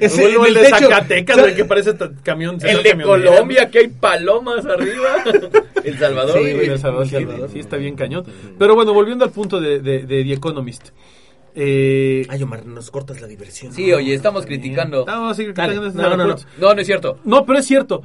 [0.00, 0.88] Luego en el el de techo.
[0.88, 2.58] Zacatecas, güey, que parece camión.
[2.62, 5.24] El de Colombia, que hay palomas arriba.
[5.84, 6.36] El Salvador.
[6.38, 7.50] Sí, El Salvador, El sí, Salvador.
[7.52, 8.24] sí, está bien cañón.
[8.58, 10.88] Pero bueno, volviendo al punto de, de, de The Economist.
[11.58, 13.72] Eh, Ay, Omar, nos cortas la diversión.
[13.72, 15.06] Sí, oye, estamos criticando.
[15.06, 16.36] No, no, no.
[16.58, 17.18] No, no es cierto.
[17.24, 18.02] No, pero es cierto.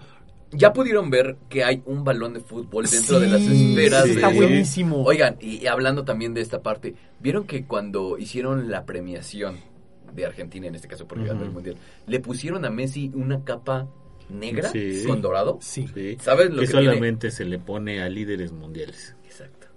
[0.51, 4.03] Ya pudieron ver que hay un balón de fútbol dentro de las esferas.
[4.05, 5.03] sí, está de- buenísimo.
[5.03, 9.55] Oigan, y hablando también de esta parte, ¿vieron que cuando hicieron la premiación
[10.13, 13.87] de Argentina, en este caso porque ganó el Mundial, le pusieron a Messi una capa
[14.29, 15.03] negra Sí.
[15.07, 15.57] con dorado?
[15.61, 15.85] Sí.
[16.19, 16.85] ¿Sabes lo que que tiene?
[16.87, 19.15] solamente se le pone a líderes mundiales.
[19.25, 19.67] Exacto.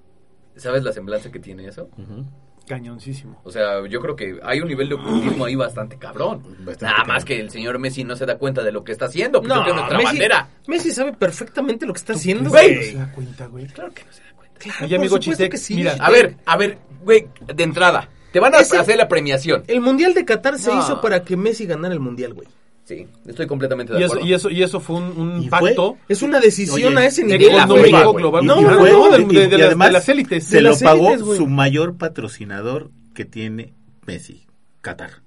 [0.56, 1.88] ¿Sabes la semblanza que tiene eso?
[1.96, 2.24] Ujú.
[2.66, 3.40] Cañoncísimo.
[3.44, 6.42] O sea, yo creo que hay un nivel de ocultismo ahí bastante cabrón.
[6.60, 9.04] Bastante Nada más que el señor Messi no se da cuenta de lo que está
[9.06, 10.48] haciendo, porque No, es nuestra Messi, bandera.
[10.66, 13.66] Messi sabe perfectamente lo que está haciendo, Güey, no se da cuenta, güey.
[13.66, 14.58] Claro que no se da cuenta.
[14.60, 15.20] Claro, Oye, amigo
[15.56, 15.74] sí.
[15.74, 19.62] mira, A ver, a ver, güey, de entrada, te van a Ese- hacer la premiación.
[19.66, 20.80] El Mundial de Qatar se No.
[20.80, 22.48] hizo para que Messi ganara el Mundial, güey.
[22.84, 24.28] Sí, estoy completamente de Y eso, acuerdo.
[24.28, 25.60] y eso, y eso fue un, un ¿Y fue?
[25.70, 28.44] pacto Es una decisión Oye, a ese nivel, económico global.
[28.44, 30.44] No, no, fue, no, de, de- las, además de las élites.
[30.44, 33.72] Se de lo pagó élites, su mayor patrocinador que tiene
[34.06, 34.42] Messi,
[34.82, 35.22] Qatar.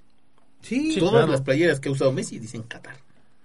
[0.62, 1.32] Sí, Sí, Todas claro.
[1.32, 2.96] las playeras que ha usado Messi dicen Qatar.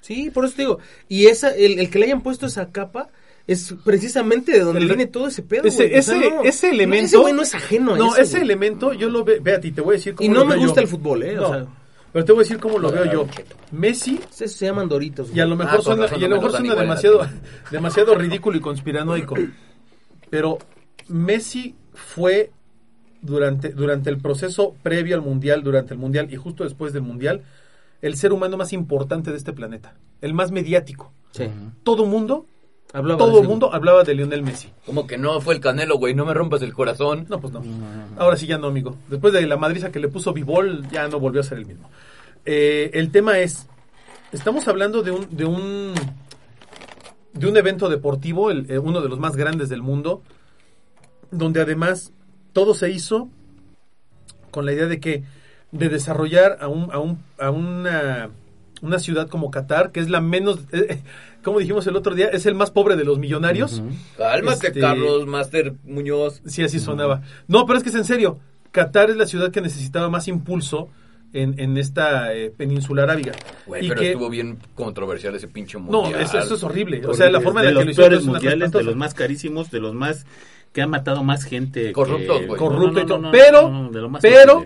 [0.03, 0.79] sí, por eso te digo.
[1.09, 3.09] Y esa, el, el que le hayan puesto esa capa
[3.47, 5.85] es precisamente de donde El- viene todo ese pedo, ese.
[5.87, 7.07] O sea, ese, no, ese no, elemento.
[7.07, 8.43] ese güey no es ajeno a No, eso, ese güey.
[8.43, 9.41] elemento yo lo veo.
[9.43, 10.83] Véate, te voy a decir cómo Y no lo me veo gusta yo.
[10.83, 11.39] el fútbol, ¿eh?
[11.39, 11.67] O No, sea,
[12.13, 13.27] pero te voy a decir cómo lo veo yo.
[13.71, 15.39] Messi esos se llaman doritos, güey.
[15.39, 17.27] Y a lo mejor con suena, razón y a lo me mejor suena demasiado,
[17.71, 19.35] demasiado ridículo y conspiranoico.
[20.29, 20.59] Pero
[21.09, 22.51] Messi fue
[23.23, 27.43] durante, durante el proceso previo al Mundial, durante el Mundial y justo después del Mundial,
[28.03, 29.95] el ser humano más importante de este planeta.
[30.21, 31.13] El más mediático.
[31.31, 31.49] Sí.
[31.83, 32.47] Todo mundo,
[32.95, 34.69] Hablaba todo el mundo hablaba de Lionel Messi.
[34.85, 37.27] Como que no fue el Canelo, güey, no me rompas el corazón.
[37.31, 37.63] No, pues no.
[38.19, 38.97] Ahora sí ya no, amigo.
[39.09, 41.89] Después de la madriza que le puso Bibol, ya no volvió a ser el mismo.
[42.45, 43.67] Eh, el tema es,
[44.33, 45.95] estamos hablando de un, de un,
[47.33, 50.23] de un evento deportivo, el- eh, uno de los más grandes del mundo,
[51.31, 52.13] donde además
[52.53, 53.29] todo se hizo
[54.51, 55.25] con la idea de que
[55.71, 58.29] de desarrollar a un, a un, a una,
[58.83, 61.01] una ciudad como Qatar, que es la menos, eh,
[61.43, 63.83] como dijimos el otro día, es el más pobre de los millonarios.
[64.17, 66.41] Cálmate, Este- Carlos Master Muñoz.
[66.47, 67.23] Sí, así sonaba.
[67.49, 68.39] No, pero es que es en serio.
[68.71, 70.89] Qatar es la ciudad que necesitaba más impulso
[71.35, 73.33] en, en esta eh, península arábiga.
[73.67, 76.21] Güey, Y pero que- estuvo bien controversial ese pinche No, mundial.
[76.23, 77.05] eso, eso es horrible.
[77.07, 78.51] O sea, la forma en de la que los lo hicieron peores es una cosa
[78.51, 80.27] mundiales, de los más carísimos, de los más
[80.73, 81.93] que han matado más gente.
[81.93, 82.59] Corruptos, que- güey.
[82.59, 84.65] Corrupto No, no, no, no, pero, no, no, de lo más pero.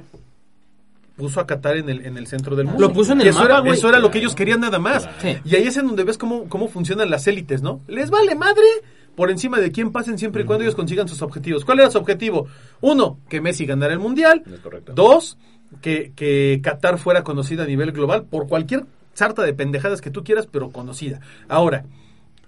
[1.17, 2.81] Puso a Qatar en el, en el centro del mundo.
[2.81, 3.73] Lo puso en Y el eso mapa, era, güey.
[3.73, 5.09] Eso era lo que ellos querían nada más.
[5.19, 5.37] Sí.
[5.45, 7.81] Y ahí es en donde ves cómo, cómo funcionan las élites, ¿no?
[7.89, 8.67] Les vale madre
[9.15, 11.65] por encima de quién pasen siempre y cuando ellos consigan sus objetivos.
[11.65, 12.47] ¿Cuál era su objetivo?
[12.83, 14.43] Uno, que Messi ganara el Mundial.
[14.53, 14.93] Es correcto.
[14.95, 15.39] Dos,
[15.81, 20.23] que, que Qatar fuera conocida a nivel global por cualquier sarta de pendejadas que tú
[20.23, 21.21] quieras, pero conocida.
[21.49, 21.87] Ahora,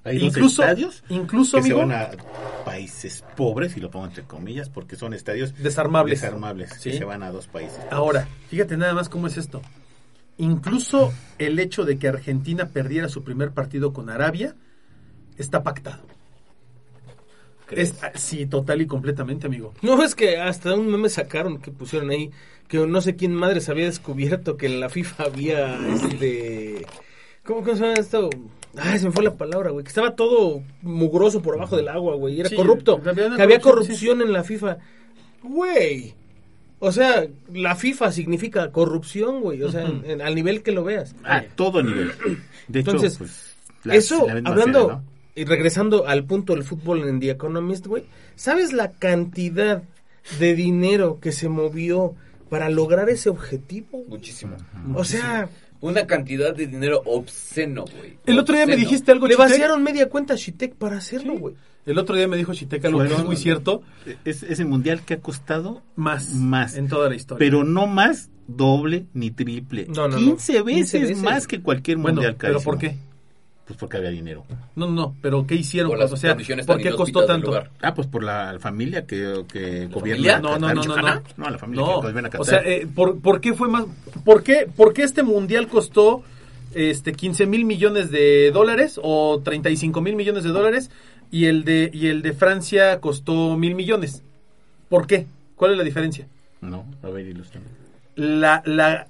[0.04, 2.10] Hay dos incluso, estadios incluso que se van a
[2.64, 6.20] países pobres, y lo pongo entre comillas, porque son estadios Desarmables.
[6.20, 6.90] desarmables Sí.
[6.92, 7.78] que se van a dos países.
[7.90, 9.60] Ahora, fíjate nada más cómo es esto.
[10.38, 14.54] Incluso el hecho de que Argentina perdiera su primer partido con Arabia
[15.36, 16.02] está pactado.
[17.66, 17.90] ¿Crees?
[17.90, 19.74] Es, ah, sí, total y completamente, amigo.
[19.82, 22.30] No, es que hasta un meme sacaron que pusieron ahí
[22.66, 26.86] que no sé quién madres había descubierto que en la FIFA había este
[27.44, 28.30] ¿Cómo que se llama esto?
[28.80, 29.84] Ay, se me fue la palabra, güey.
[29.84, 32.34] Que estaba todo mugroso por abajo del agua, güey.
[32.36, 33.00] y Era Sí, corrupto.
[33.04, 34.78] había que había corrupción, en la FIFA.
[35.42, 36.14] Güey.
[36.80, 39.62] O sea, la FIFA significa corrupción, güey.
[39.62, 41.14] O sea, en- en- al nivel que lo veas.
[41.24, 42.12] A todo nivel.
[42.68, 45.02] De hecho, Entonces, pues, la- Eso, la hablando serie, ¿no?
[45.34, 48.04] y regresando al punto del fútbol en The Economist, güey.
[48.36, 49.82] ¿Sabes la cantidad
[50.38, 52.14] de dinero que se movió
[52.50, 54.04] para lograr ese objetivo.
[54.08, 54.56] Muchísimo.
[54.94, 55.48] O sea,
[55.80, 58.18] Una cantidad de dinero obsceno, güey.
[58.26, 58.88] El otro día me Obsceno.
[58.90, 59.48] dijiste algo, le Chitek.
[59.50, 61.54] vaciaron media cuenta a Shitek para hacerlo, güey.
[61.86, 63.82] El otro día me dijo Chitek algo que es muy cierto.
[64.24, 66.34] Es, es el mundial que ha costado Más.
[66.34, 66.76] Más.
[66.76, 67.38] En toda la historia.
[67.38, 69.86] pero no más doble ni triple.
[69.88, 70.18] No, no, no.
[70.18, 71.22] 15 veces 15 veces.
[71.22, 72.72] más que cualquier bueno, mundial pero carísimo.
[72.72, 72.96] ¿por qué?
[73.68, 74.44] Pues porque había dinero.
[74.76, 75.90] No, no, pero ¿qué hicieron?
[75.90, 76.34] Por las o sea,
[76.66, 77.52] ¿por qué costó tanto?
[77.82, 80.40] Ah, pues por la familia que, que gobierna.
[80.40, 81.22] No, no, no, no, no.
[81.36, 82.40] No, la familia No, que gobierna Qatar.
[82.40, 83.84] o sea, eh, ¿por, por qué fue más?
[84.24, 86.22] ¿Por qué, por qué este mundial costó
[86.74, 90.90] este 15 mil millones de dólares o 35 mil millones de dólares
[91.30, 94.22] y el de y el de Francia costó mil millones?
[94.88, 95.26] ¿Por qué?
[95.56, 96.26] ¿Cuál es la diferencia?
[96.62, 97.66] No, a ver, ilustrame.
[98.16, 99.08] La, la,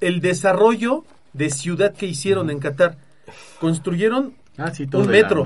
[0.00, 2.96] el desarrollo de ciudad que hicieron en Qatar.
[3.60, 5.44] Construyeron Ah, sí, todo un la metro,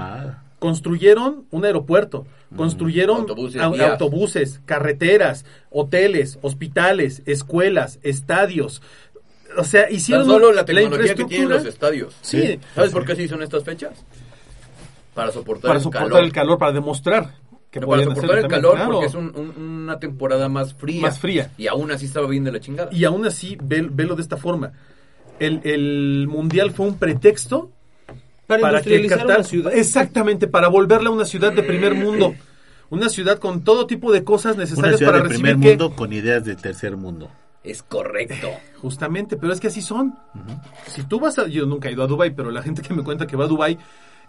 [0.58, 3.90] construyeron un aeropuerto, construyeron Autobuses, au- vías.
[3.92, 8.82] autobuses, carreteras, hoteles, hospitales, escuelas, estadios.
[9.56, 12.16] O sea, Tan hicieron solo la tecnología que infraestructura tienen los estadios.
[12.20, 12.60] Sí.
[12.74, 13.92] ¿Sabes por qué se hizo en estas fechas?
[15.14, 16.24] Para soportar, para el soportar calor.
[16.24, 17.34] el calor, para demostrar
[17.70, 21.00] que para soportar el calor porque es un- un- una temporada más fría.
[21.02, 21.50] Más fría.
[21.58, 22.90] Y aún así estaba bien de la chingada.
[22.92, 24.72] Y aún así, ve- velo de esta forma.
[25.38, 27.70] El, el mundial fue un pretexto
[28.46, 29.72] Para, para que industrializar Qatar, una ciudad.
[29.74, 32.34] exactamente, para volverla una ciudad de primer mundo.
[32.90, 35.68] Una ciudad con todo tipo de cosas Una necesarias ciudad para de recibir primer que-
[35.82, 37.30] mundo con ideas de tercer mundo.
[37.64, 38.48] Es correcto.
[38.80, 40.14] Justamente, pero es que así son.
[40.86, 41.48] Si tú vas a...
[41.48, 43.48] Yo nunca he ido a Dubai, pero la gente que me cuenta que va a
[43.48, 43.76] Dubai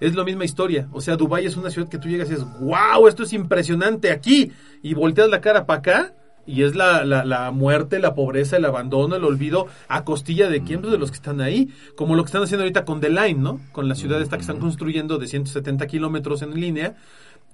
[0.01, 0.89] es la misma historia.
[0.91, 4.11] O sea, Dubai es una ciudad que tú llegas y dices, wow, esto es impresionante
[4.11, 4.51] aquí.
[4.81, 6.13] Y volteas la cara para acá
[6.45, 10.61] y es la, la, la muerte, la pobreza, el abandono, el olvido a costilla de
[10.63, 11.69] quién, Pues de los que están ahí.
[11.95, 13.59] Como lo que están haciendo ahorita con The Line, ¿no?
[13.71, 16.95] Con la ciudad esta que están construyendo de 170 kilómetros en línea.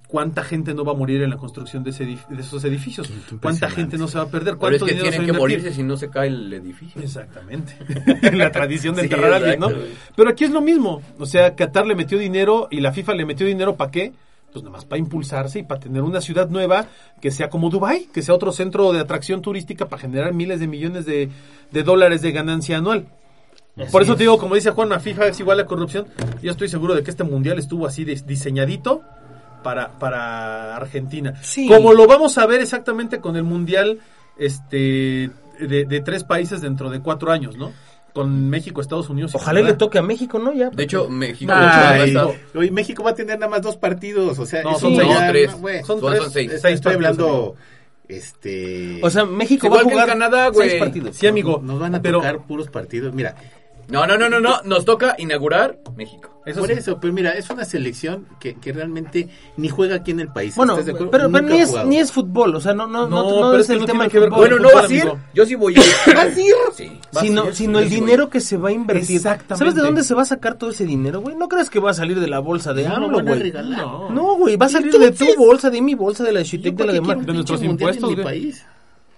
[0.08, 3.10] ¿Cuánta gente no va a morir en la construcción de, ese de esos edificios?
[3.42, 4.56] ¿Cuánta gente no se va a perder?
[4.56, 7.02] Pero es ¿Cuánto que dinero tienen que morirse si no se cae el edificio.
[7.02, 7.76] Exactamente.
[8.32, 9.68] la tradición de Sí, enterrar a alguien, ¿no?
[10.14, 11.02] Pero aquí es lo mismo.
[11.18, 14.12] O sea, Qatar le metió dinero y la FIFA le metió dinero ¿para qué?
[14.56, 16.86] Pues nada más para impulsarse y para tener una ciudad nueva
[17.20, 20.66] que sea como Dubai, que sea otro centro de atracción turística para generar miles de
[20.66, 21.28] millones de,
[21.70, 23.04] de dólares de ganancia anual.
[23.92, 26.06] Por eso te digo, como dice Juan, la FIFA es igual a corrupción.
[26.42, 29.02] Yo estoy seguro de que este mundial estuvo así dis- diseñadito
[29.62, 31.34] para, para Argentina.
[31.42, 31.68] Sí.
[31.68, 33.98] Como lo vamos a ver exactamente con el mundial
[34.38, 37.72] este de, de tres países dentro de cuatro años, ¿no?
[38.16, 39.32] Con México, Estados Unidos.
[39.34, 40.54] y Ojalá le toque a México, ¿no?
[40.54, 40.70] Ya.
[40.70, 44.78] De hecho, México Ay, México va a tener nada más dos partidos, o sea, No,
[44.78, 45.12] son ya seis.
[45.20, 45.50] No, tres.
[45.86, 46.52] Son Son- tres, son seis.
[46.62, 47.56] seis estoy hablando,
[48.08, 49.00] este...
[49.02, 50.70] O sea, México Igual va a jugar Canadá, güey.
[50.70, 51.16] seis partidos.
[51.16, 51.60] Sí, amigo.
[51.62, 53.34] nos van a pero tocar puros partidos, mira,
[53.88, 54.62] No, no, no, no, no.
[54.64, 56.42] Nos toca inaugurar México.
[56.44, 56.74] eso por sí.
[56.74, 60.56] eso, pero mira, es una selección que, que realmente ni juega aquí en el país.
[60.56, 61.10] Bueno, ¿estás de acuerdo?
[61.10, 63.70] pero, ni, es, ni es fútbol, o sea, no, no, no, No, no pero es
[63.70, 64.30] el no tema que ver.
[64.30, 65.12] Bueno, no fútbol, vas a ir.
[65.34, 65.84] Yo sí voy a ir.
[66.14, 66.54] ¿Vas a ir?
[66.74, 67.00] Sí.
[67.20, 69.16] sino, sino el dinero que se va a invertir.
[69.16, 69.56] Exactamente.
[69.56, 71.36] ¿Sabes de dónde se va a sacar todo ese dinero, güey?
[71.36, 73.42] ¿No crees que va a salir de la bolsa de AMLO, güey?
[73.42, 73.80] regalar.
[73.80, 74.10] No.
[74.10, 76.50] No, güey, va a salir de tu bolsa, de mi bolsa, de la de ¿Yo
[76.50, 77.16] Shitek, de la de quiero Mar.
[77.18, 78.66] un de nuestros impuestos, país?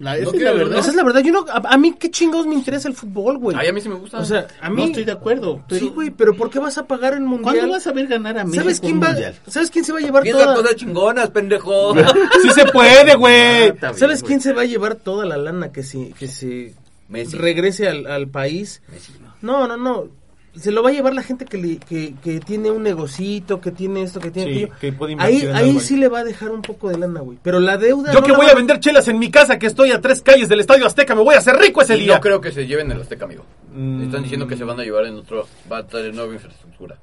[0.01, 0.79] La, esa No es la verdad.
[0.79, 1.21] Esa es la verdad.
[1.23, 3.57] Yo no, a, a mí, ¿qué chingados me interesa el fútbol, güey?
[3.59, 4.19] Ay, a mí sí me gusta.
[4.19, 4.77] O sea, a mí...
[4.77, 5.63] No estoy de acuerdo.
[5.69, 7.57] Pero Sí, güey, pero ¿por qué vas a pagar el mundial?
[7.57, 9.09] ¿Cuándo vas a ver ganar a México ¿Sabes quién va?
[9.09, 9.35] mundial?
[9.49, 10.55] ¿Sabes quién se va a llevar toda?
[10.55, 11.95] cosas chingonas, pendejo.
[12.43, 13.71] Sí se puede, güey.
[13.83, 14.29] Ah, ¿Sabes güey.
[14.29, 16.75] quién se va a llevar toda la lana que se que se
[17.09, 17.37] Messi.
[17.37, 18.83] regrese al, al país?
[18.89, 19.67] Messi, no.
[19.67, 20.18] No, no, no.
[20.59, 23.71] Se lo va a llevar la gente que, le- que, que tiene un negocito, que
[23.71, 24.79] tiene esto, que tiene Sí, aquello.
[24.81, 27.21] que puede invertir ahí en ahí sí le va a dejar un poco de lana,
[27.21, 27.39] güey.
[27.43, 28.13] Pero la deuda.
[28.13, 30.21] Yo no que voy va- a vender chelas en mi casa, que estoy a tres
[30.23, 32.17] calles del Estadio Azteca, me voy a hacer rico ese Y día.
[32.17, 33.45] no creo que se lleven el Azteca, amigo.
[33.75, 34.03] Mm.
[34.03, 35.47] Están diciendo que se van a llevar en otro.
[35.71, 36.97] Va a tener nueva infraestructura.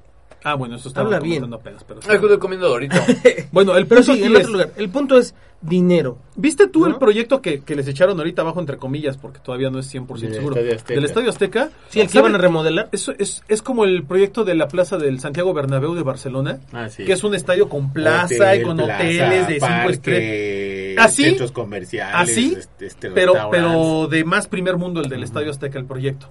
[0.48, 1.50] Ah, bueno, eso está Habla bien.
[1.60, 1.98] Pedos, pero.
[2.08, 3.04] Ay, estoy comiendo ahorita.
[3.50, 4.70] Bueno, el Pero punto sí, en es- otro lugar.
[4.76, 6.18] El punto es dinero.
[6.36, 9.78] ¿Viste tú el proyecto que, que les echaron ahorita abajo, entre comillas, porque todavía no
[9.80, 10.56] es 100% Del seguro?
[10.56, 10.94] Estadio.
[11.00, 11.70] Del Estadio Azteca.
[11.88, 12.88] Sí, el que iban a remodelar.
[12.92, 16.88] Eso es, es como el proyecto de la plaza del Santiago Bernabéu de Barcelona, Ah,
[16.88, 17.04] sí.
[17.04, 21.04] que es un estadio con plaza Hotel, y con plaza, hoteles de cinco parque, estrellas.
[21.06, 25.50] Así, centros comerciales, Así, este, este, pero, pero de más primer mundo el del Estadio
[25.50, 26.28] Azteca, el proyecto.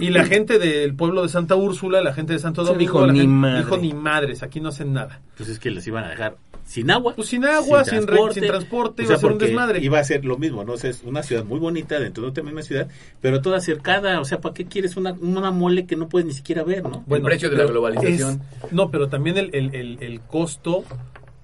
[0.00, 3.12] Y la gente del pueblo de Santa Úrsula, la gente de Santo Domingo, dijo, la
[3.12, 3.58] "Ni gente- madre".
[3.58, 5.20] dijo ni madres, aquí no hacen nada.
[5.36, 7.14] Pues es que les iban a dejar sin agua.
[7.14, 9.80] Pues sin agua, sin re- sin transporte, O iba a ser un desmadre.
[9.80, 10.72] Iba a ser lo mismo, ¿no?
[10.74, 12.88] O sea, es una ciudad muy bonita dentro de otra misma ciudad,
[13.20, 14.20] pero toda cercada.
[14.20, 17.04] O sea, ¿para qué quieres una, una mole que no puedes ni siquiera ver, no?
[17.10, 18.40] El precio de la globalización.
[18.62, 20.84] es- no, pero también el, el, el, el costo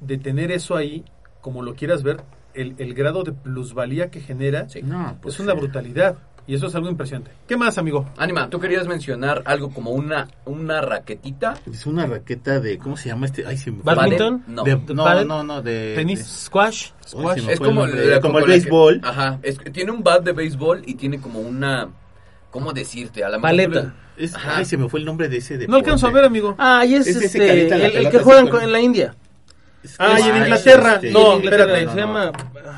[0.00, 1.04] de tener eso ahí,
[1.42, 2.22] como lo quieras ver,
[2.54, 4.80] el, el grado de plusvalía que genera Sí.
[4.82, 5.58] No, pues es una sí.
[5.58, 6.16] brutalidad.
[6.50, 7.30] Y eso es algo impresionante.
[7.46, 8.10] ¿Qué más, amigo?
[8.16, 11.54] Anima, tú querías mencionar algo como una, una raquetita.
[11.72, 13.46] Es una raqueta de, ¿cómo se llama este?
[13.46, 13.94] Ay, se me fue.
[13.94, 14.42] ¿Badminton?
[14.48, 14.64] No.
[14.64, 15.28] De- no, ¿Pádel?
[15.28, 15.92] no, no, de...
[15.94, 16.18] ¿Tenis?
[16.18, 16.88] de- Squash.
[17.16, 19.00] Ay, me Es fue como, el la- como el que- béisbol.
[19.04, 21.88] Ajá, es, tiene un bat de béisbol y tiene como una...
[22.50, 23.22] ¿Cómo decirte?
[23.22, 23.94] A la Paleta.
[24.16, 25.70] Es- ay, se me fue el nombre de ese deporte.
[25.70, 26.56] No alcanzo a ver, amigo.
[26.58, 29.14] Ah, y es, este, el, que juegan con- en la India.
[29.84, 30.94] Es- Ah, y en Inglaterra.
[30.96, 31.78] este- No, espérate.
[31.78, 32.32] Se no, llama...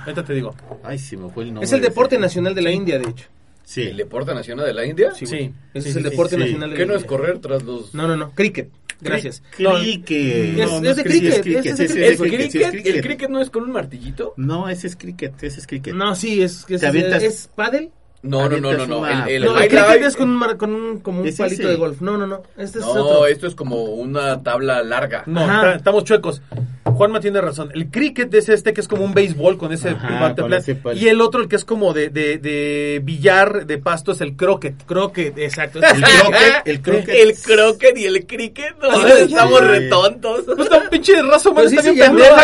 [0.04, 0.54] Ahorita te digo.
[0.84, 1.64] Ay, se me fue el nombre.
[1.64, 3.28] Es el de deporte nacional de la India, de hecho.
[3.64, 3.82] Sí.
[3.82, 5.12] ¿El deporte nacional de la India?
[5.14, 5.52] Sí, Sí.
[5.74, 6.40] Ese sí, es el deporte sí.
[6.42, 7.08] nacional de ¿Qué la no es India.
[7.08, 7.94] correr tras los...
[7.94, 8.32] No, no, no.
[8.32, 8.68] Cricket.
[9.00, 9.42] Gracias.
[9.56, 10.58] Cricket.
[10.58, 12.84] Es- No, no es de cricket, es es ¿Es es es.
[12.86, 14.34] ¿El cricket no es con un martillito?
[14.36, 15.94] No, ese es cricket, ese es cricket.
[15.94, 16.64] No, sí, es...
[16.68, 17.90] es, Te avientas- es pádel.
[18.22, 18.98] No, no, no, no, no.
[19.00, 21.36] una- El, el No, el cricket es con un, mar- con un, como un Es
[21.36, 21.70] palito ese.
[21.72, 22.00] de golf.
[22.00, 22.42] No, no, no.
[22.56, 23.26] Este es No, otro.
[23.26, 25.24] esto es como una tabla larga.
[25.26, 25.74] No, Ajá.
[25.74, 26.40] estamos chuecos.
[26.84, 27.70] Juanma tiene razón.
[27.74, 30.78] El cricket es este que es como un béisbol con ese Ajá, bate con ese
[30.94, 34.36] Y el otro, el que es como de, de, de billar de pasto, es el
[34.36, 34.84] croquet.
[34.86, 35.80] Croquet, exacto.
[35.80, 37.08] El croquet, el croquet.
[37.14, 40.42] El croquet y el cricket, no, Ay, estamos retontos.
[40.44, 42.42] Pues está un pinche raza, man, sí está bien pendeja,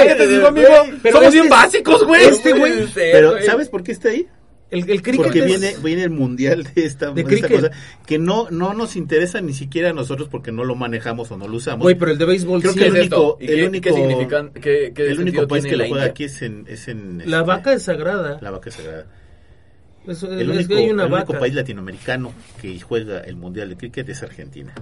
[1.12, 2.24] Somos este- bien básicos, güey.
[2.24, 3.40] este güey- Pero.
[3.44, 4.26] ¿sabes por qué está ahí?
[4.70, 7.70] El, el cricket Porque es- viene, viene el mundial de esta, De de esta cricket.
[7.70, 11.38] cosa que no, no nos interesa ni siquiera a nosotros porque no lo manejamos o
[11.38, 11.82] no lo usamos.
[11.84, 12.78] Güey, pero el de béisbol Creo sí.
[12.80, 14.60] que ¿Qué el es único- el qué, único- qué?
[14.60, 16.10] ¿Qué, qué el único país que lo juega India?
[16.10, 18.38] aquí es en, es en La este, vaca es sagrada.
[18.42, 19.06] la vaca sagrada.
[20.06, 21.38] Eso, El es único, que hay una el único vaca.
[21.40, 24.72] país latinoamericano que juega el mundial de cricket es Argentina.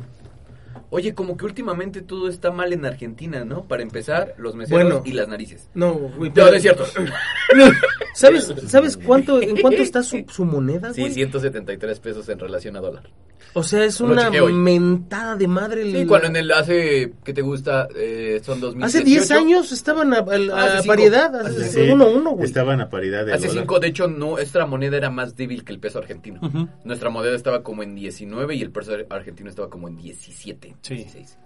[0.90, 3.64] Oye, como que últimamente todo está mal en Argentina, ¿no?
[3.64, 5.02] Para empezar, los meseros Bueno.
[5.04, 5.68] y las narices.
[5.74, 6.28] No, güey.
[6.30, 6.84] No, pero- no es cierto.
[8.14, 11.12] ¿Sabes, ¿Sabes cuánto, en cuánto está su, su moneda, Sí, güey?
[11.12, 13.10] 173 pesos en relación a dólar.
[13.52, 15.82] O sea, es una mentada de madre.
[15.90, 17.88] Sí, el- cuando en el hace, ¿qué te gusta?
[17.96, 18.86] Eh, son 2018.
[18.86, 20.86] Hace 10 años estaban a, a- a Hace cinco.
[20.88, 21.94] paridad, Hace hace cinco.
[21.94, 22.44] uno a uno, güey.
[22.44, 23.62] Estaban a paridad de Hace dólar.
[23.64, 26.38] 5, de hecho, no, nuestra moneda era más débil que el peso argentino.
[26.42, 26.68] Ujú.
[26.84, 30.94] Nuestra moneda estaba como en 19 y el peso argentino estaba como en 17, Sí.
[30.96, 31.38] 16.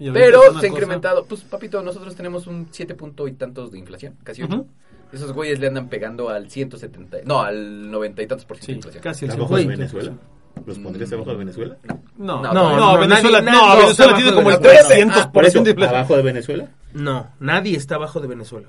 [0.00, 1.24] Y ahorita Pero se ha cosa- incrementado.
[1.24, 4.54] Pues, papito, nosotros tenemos un 7 punto y tantos de inflación, casi Ujú.
[4.54, 4.66] 8.
[5.12, 8.92] Esos güeyes le andan pegando al 170, no, al 90 y tantos por ciento Sí,
[8.92, 9.02] de inflación.
[9.02, 9.92] casi el ¿Abajo de 50.
[9.92, 10.18] Venezuela?
[10.66, 11.76] ¿Los pondrías abajo de Venezuela?
[12.18, 14.88] No, No, no, no, Venezuela, nadie- no, Venezuela está tiene abajo como de el Venezuela.
[14.88, 15.96] 300% Por eso, de inflación.
[15.98, 16.68] ¿abajo de Venezuela?
[16.94, 18.68] No, nadie está abajo de Venezuela.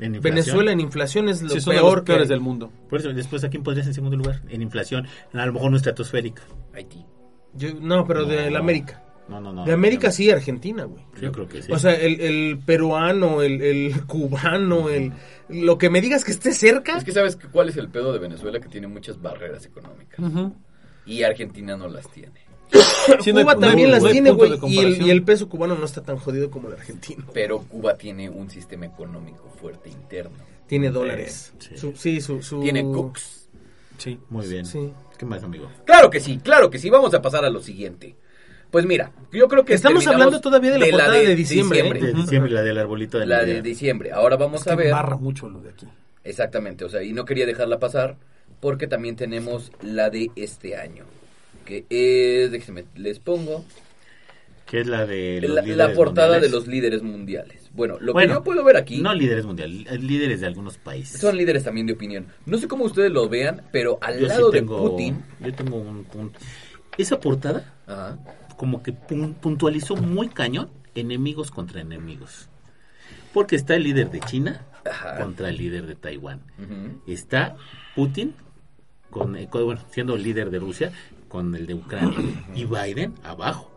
[0.00, 0.22] En inflación.
[0.22, 2.38] Venezuela en inflación es lo Sí, son peor los peores que hay.
[2.38, 2.72] del mundo.
[2.88, 4.40] Por eso, después, ¿a quién pondrías en segundo lugar?
[4.48, 6.42] En inflación, a lo mejor no estratosférica.
[6.74, 7.04] Haití.
[7.54, 8.50] Yo- no, pero de No.
[8.52, 9.02] la América.
[9.30, 9.64] No, no, no.
[9.64, 10.12] De América no.
[10.12, 11.02] sí, Argentina, güey.
[11.20, 11.72] Yo creo que sí.
[11.72, 15.12] O sea, el, el peruano, el, el cubano, el
[15.48, 16.98] lo que me digas que esté cerca.
[16.98, 20.18] Es que sabes que cuál es el pedo de Venezuela que tiene muchas barreras económicas.
[21.06, 22.40] Y Argentina no las tiene.
[23.20, 24.50] Sí, Cuba no también no las tiene, güey.
[24.50, 25.06] Y el, comparación.
[25.08, 27.24] y el peso cubano no está tan jodido como el argentino.
[27.32, 30.36] Pero Cuba tiene un sistema económico fuerte interno.
[30.68, 31.52] Tiene dólares.
[31.58, 31.76] Sí.
[31.76, 33.48] Su- sí, su, su- Tiene cooks.
[33.98, 34.18] Sí.
[34.28, 34.64] Muy bien.
[34.64, 34.92] Sí.
[35.18, 35.68] ¿Qué más, amigo?
[35.84, 36.88] Claro que sí, claro que sí.
[36.90, 38.14] Vamos a pasar a lo siguiente.
[38.70, 41.92] Pues mira, yo creo que Estamos hablando todavía de la portada de diciembre, ¿eh?
[41.94, 43.56] De diciembre, la del arbolito de La Navidad.
[43.56, 44.12] de diciembre.
[44.12, 44.92] Ahora vamos Es a ver.
[44.92, 45.86] barra mucho lo de aquí.
[46.22, 48.16] Exactamente, o sea, y no quería dejarla pasar
[48.60, 51.04] porque también tenemos la de este año.
[51.64, 53.64] Que es, déjenme, les pongo
[54.66, 56.50] Que es la de los la, la portada mundiales.
[56.50, 57.70] de los líderes mundiales.
[57.72, 60.76] Bueno, lo Bueno, que yo puedo ver aquí No líderes mundiales, eh, líderes de algunos
[60.78, 61.20] países.
[61.20, 62.26] son líderes también de opinión.
[62.46, 65.54] No sé cómo ustedes lo vean, pero al Yo sí lado tengo, de Putin, Yo
[65.54, 66.38] tengo un punto.
[66.98, 68.18] Esa portada, ajá,
[68.60, 72.50] como que pun- puntualizó muy cañón enemigos contra enemigos.
[73.32, 75.16] Porque está el líder de China Ajá.
[75.16, 76.42] contra el líder de Taiwán.
[77.06, 77.56] Está
[77.96, 78.34] Putin,
[79.08, 80.92] con, eh, con- bueno, siendo el líder de Rusia,
[81.28, 82.18] con el de Ucrania.
[82.54, 83.70] y Biden abajo.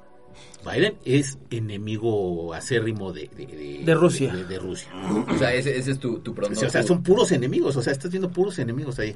[0.69, 4.33] Biden es enemigo acérrimo de, de, de- De Rusia.
[4.35, 4.89] de- de Rusia.
[5.33, 6.69] o sea, ese, ese es tu, tu O pronóstico.
[6.69, 7.77] sea, son puros enemigos.
[7.77, 9.15] O sea, estás viendo puros enemigos ahí.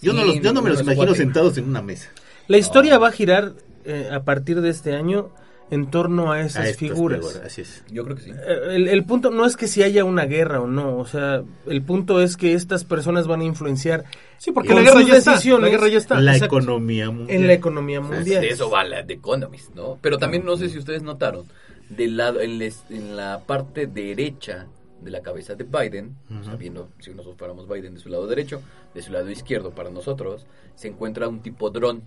[0.00, 2.08] Yo, Sí, no, los, yo no me los imagino sentados en una mesa.
[2.46, 3.54] La historia va a girar
[3.88, 5.30] eh, a partir de este año
[5.70, 7.18] en torno a esas A estas figuras.
[7.20, 7.84] figuras, Así es.
[7.90, 8.30] Yo creo que sí.
[8.30, 11.42] Eh, El, el punto no es que si haya una guerra o no, o sea,
[11.66, 14.04] el punto es que estas personas van a influenciar
[14.38, 15.32] Sí, porque la guerra ya está.
[15.58, 16.20] La guerra ya está.
[16.20, 16.56] La exacto.
[16.58, 17.36] economía mundial.
[17.40, 18.40] en la economía mundial.
[18.40, 19.98] De eso va la The Economist, ¿no?
[20.00, 21.44] Pero también no sé si ustedes notaron,
[21.90, 24.68] del lado, en, les- en la parte derecha
[25.02, 28.62] de la cabeza de Biden, sabiendo si nosotros fuéramos Biden de su lado derecho,
[28.94, 30.46] de su lado izquierdo para nosotros,
[30.76, 32.02] se encuentra un tipo dron.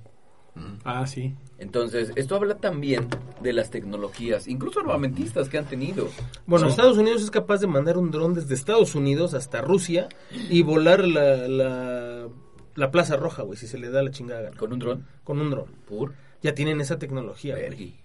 [0.84, 1.34] Ah, sí.
[1.60, 3.08] Entonces, esto habla también
[3.42, 6.10] de las tecnologías, incluso armamentistas que han tenido.
[6.46, 6.72] Bueno, ¿no?
[6.72, 10.10] Estados Unidos es capaz de mandar un dron desde Estados Unidos hasta Rusia
[10.50, 12.28] y volar la, la,
[12.76, 14.58] la Plaza Roja, güey, si se le da la chingada gana.
[14.58, 15.66] Con un dron, Con un dron.
[15.88, 17.96] pur, Ya tienen esa tecnología, güey.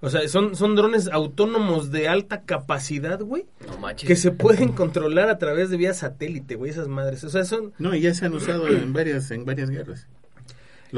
[0.00, 4.06] O sea, son, son drones autónomos de alta capacidad, güey, No manches.
[4.06, 7.24] que se pueden controlar a través de vía satélite, güey, esas madres.
[7.24, 7.72] O sea, son...
[7.78, 10.06] No, y ya se han usado en varias, en varias guerras.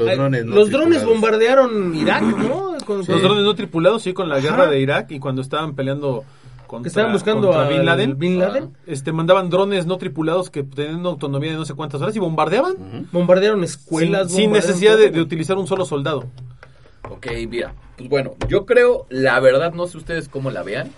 [0.05, 1.05] Los drones, no los drones tripulados.
[1.21, 2.77] bombardearon Irak, ¿no?
[2.85, 4.43] Con- Los drones no tripulados, sí, con la Ajá.
[4.43, 6.23] guerra de Irak y cuando estaban peleando
[6.67, 8.17] contra, que estaban buscando contra a Bin Laden.
[8.19, 8.73] Bin Laden.
[8.85, 13.07] Este, mandaban drones no tripulados que tenían autonomía de no sé cuántas horas y bombardeaban
[13.11, 14.31] Bombardearon escuelas.
[14.31, 16.25] sin, necesidad de, de utilizar un solo soldado.
[17.09, 20.89] Ok, mira, pues bueno, yo creo, la verdad, no sé ustedes cómo la vean.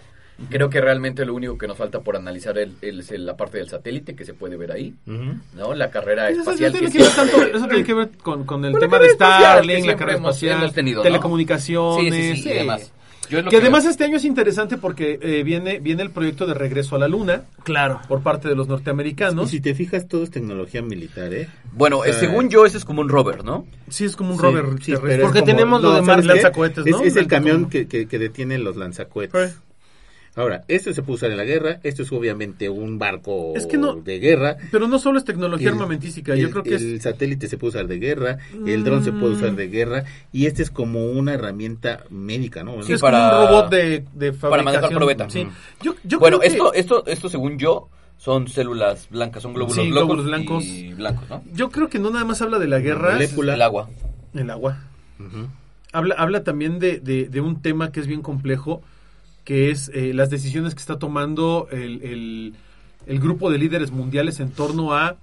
[0.50, 3.58] Creo que realmente lo único que nos falta por analizar el- el- es la parte
[3.58, 4.94] del satélite que se puede ver ahí,
[5.56, 5.74] ¿no?
[5.74, 8.46] La carrera Eso, espacial tiene que que ver siempre- tanto- eso tiene que ver con,
[8.46, 11.04] con el tema de Starlink, la carrera hemos- espacial, hemos tenido, ¿no?
[11.04, 12.14] telecomunicaciones.
[12.14, 12.92] Sí, sí, sí, y demás.
[13.30, 13.92] Yo es lo Que que además veo.
[13.92, 17.44] este año es interesante porque eh, viene, viene el proyecto de regreso a la Luna
[17.64, 18.02] Claro.
[18.08, 19.52] por parte de los Y norteamericanos.
[19.52, 21.48] si te fijas, todo es tecnología militar, ¿eh?
[21.74, 23.68] Bueno, eh, según yo, ese es como un rover, ¿no?
[23.88, 25.00] Sí, es como un Sí, rover sí, terrestre.
[25.02, 26.28] pero es Porque como- tenemos lo de ¿sabes Mar- qué?
[26.28, 27.02] lanzacohetes, ¿no?
[27.02, 29.58] Es, es el camión que, que, que detiene los lanzacohetes.
[30.40, 33.78] Ahora, esto se puede usar en la guerra, esto es obviamente un barco Es que
[33.78, 34.58] no- de guerra.
[34.72, 37.04] Pero no solo es tecnología El- armamentística, yo el- creo que el es...
[37.04, 40.64] satélite se puede usar de guerra, el dron se puede usar de guerra y este
[40.64, 42.80] es como una herramienta médica, ¿no?
[42.82, 44.98] es para- como un robot de, de para manejar fabricación.
[44.98, 45.30] probeta.
[45.30, 45.42] Sí.
[45.42, 45.52] Ujú.
[45.84, 49.76] Yo, yo bueno, creo que- esto, esto, esto según yo, son células blancas, son glóbulos
[49.84, 50.64] Sí, blancos glóbulos blancos.
[50.66, 51.44] y blancos, ¿no?
[51.54, 53.54] Yo creo que no nada más habla de la guerra, molécula.
[53.56, 53.90] El agua.
[54.34, 54.78] el agua.
[55.20, 55.48] Ujú.
[55.92, 58.82] Habla, habla también de, de- de un tema que es bien complejo,
[59.50, 62.54] que es eh, las decisiones que está tomando el, el-
[63.08, 65.16] el grupo de líderes mundiales en torno a,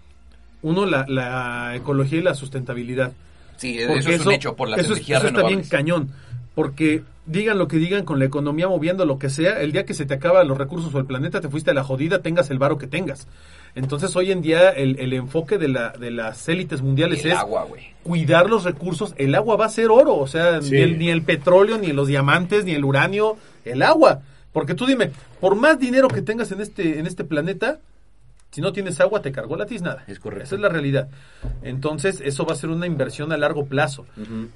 [0.63, 3.13] uno, la, la ecología y la sustentabilidad.
[3.57, 6.11] Sí, Porque eso es un hecho por las eso es- energías eso está bien cañón.
[6.57, 9.95] Porque digan lo que digan con la economía moviendo lo que sea, el día que
[9.95, 12.59] se te acaban los recursos o el planeta te fuiste a la jodida, tengas el
[12.59, 13.29] varo que tengas.
[13.77, 17.37] Entonces hoy en día el, el enfoque de, la, de las élites mundiales El es
[17.39, 17.67] agua,
[18.03, 19.15] cuidar los recursos.
[19.19, 20.73] El agua va a ser oro, o sea, Sí.
[20.73, 23.37] ni, el, ni el petróleo, ni los diamantes, ni el uranio,
[23.73, 24.23] el agua.
[24.53, 25.11] Porque tú dime,
[25.41, 27.81] por más dinero que tengas en este, en este planeta,
[28.51, 30.05] si no tienes agua, te cargó la tiznada.
[30.07, 30.45] Es correcto.
[30.45, 31.11] Esa es la realidad.
[31.63, 34.07] Entonces, eso va a ser una inversión a largo plazo.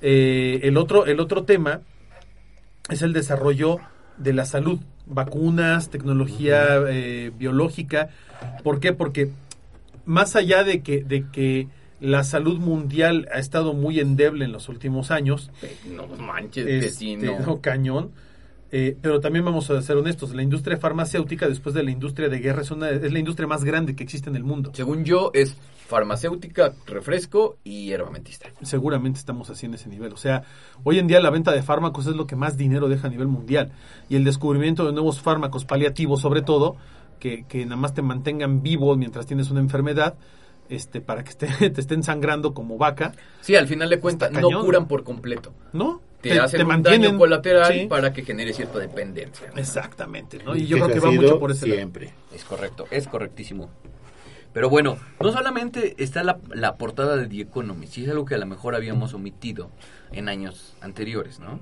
[0.00, 1.80] Eh, el, otro, el otro tema
[2.88, 3.78] es el desarrollo
[4.16, 4.80] de la salud.
[5.06, 8.08] Vacunas, tecnología eh, biológica.
[8.62, 8.92] ¿Por qué?
[8.92, 9.30] Porque
[10.06, 11.68] más allá de que, de que
[12.00, 15.50] la salud mundial ha estado muy endeble en los últimos años,
[15.84, 17.38] No manches, este, vecino.
[17.46, 18.12] no, cañón.
[18.72, 22.38] Eh, pero también vamos a ser honestos, la industria farmacéutica después de la industria de
[22.38, 24.70] guerra es, una, es la industria más grande que existe en el mundo.
[24.74, 25.56] Según yo, es
[25.88, 28.48] farmacéutica, refresco y herbamentista.
[28.62, 30.12] Seguramente estamos así en ese nivel.
[30.12, 30.44] O sea,
[30.84, 33.26] hoy en día la venta de fármacos es lo que más dinero deja a nivel
[33.26, 33.72] mundial.
[34.08, 36.76] Y el descubrimiento de nuevos fármacos paliativos, sobre todo,
[37.18, 40.14] que, que nada más te mantengan vivo mientras tienes una enfermedad,
[40.68, 44.48] este, para que esté- te estén sangrando como vaca, Sí, al final de cuentas, no
[44.64, 45.52] curan por completo.
[45.72, 46.00] ¿no?
[46.20, 47.86] Te, hacen un daño colateral sí.
[47.86, 49.50] para que genere cierta dependencia.
[49.52, 49.58] ¿no?
[49.58, 50.54] Exactamente, ¿no?
[50.54, 51.78] Y yo creo que va mucho por ese lado.
[51.78, 52.12] siempre.
[52.34, 53.70] Es correcto, es correctísimo.
[54.52, 58.34] Pero bueno, no solamente está la, la portada de The Economist, y es algo que
[58.34, 59.70] a lo mejor habíamos omitido
[60.12, 61.60] en años anteriores, ¿no?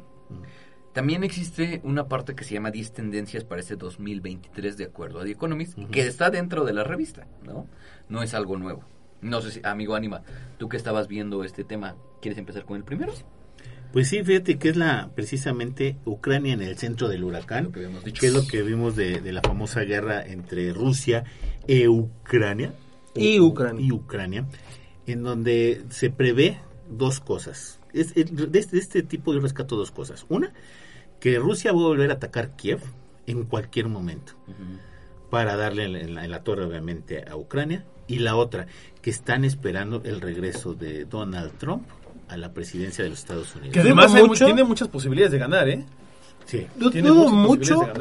[0.93, 5.25] También existe una parte que se llama 10 tendencias para este 2023 de acuerdo a
[5.25, 7.67] The Economist, que está dentro de la revista, ¿no?
[8.09, 8.83] No es algo nuevo.
[9.21, 10.23] No sé si, amigo Anima,
[10.59, 13.13] tú que estabas viendo este tema, ¿quieres empezar con el primero?
[13.93, 17.79] Pues sí, fíjate que es la precisamente Ucrania en el centro del huracán, Lo que
[17.81, 18.21] habíamos dicho.
[18.21, 21.25] que es lo que vimos de, de la famosa guerra entre Rusia
[21.67, 22.75] e Ucrania.
[23.15, 23.85] Y Ucrania.
[23.87, 24.47] Y Ucrania,
[25.07, 26.59] en donde se prevé
[26.91, 27.81] dos cosas.
[27.95, 30.27] Es, es- de, este, de este tipo yo rescato dos cosas.
[30.29, 30.53] Una,
[31.19, 32.81] que Rusia va a volver a atacar Kiev
[33.27, 34.35] en cualquier momento
[35.31, 37.85] para darle en la, en la- en la torre obviamente a Ucrania.
[38.07, 38.67] Y la otra,
[39.03, 41.83] que están esperando el regreso de Donald Trump
[42.29, 43.73] a la presidencia de los Estados Unidos.
[43.75, 45.85] Que además mucho- tiene muchas posibilidades de ganar, ¿eh?
[46.47, 46.67] Sí.
[46.93, 47.93] Tiene dudo muchas mucho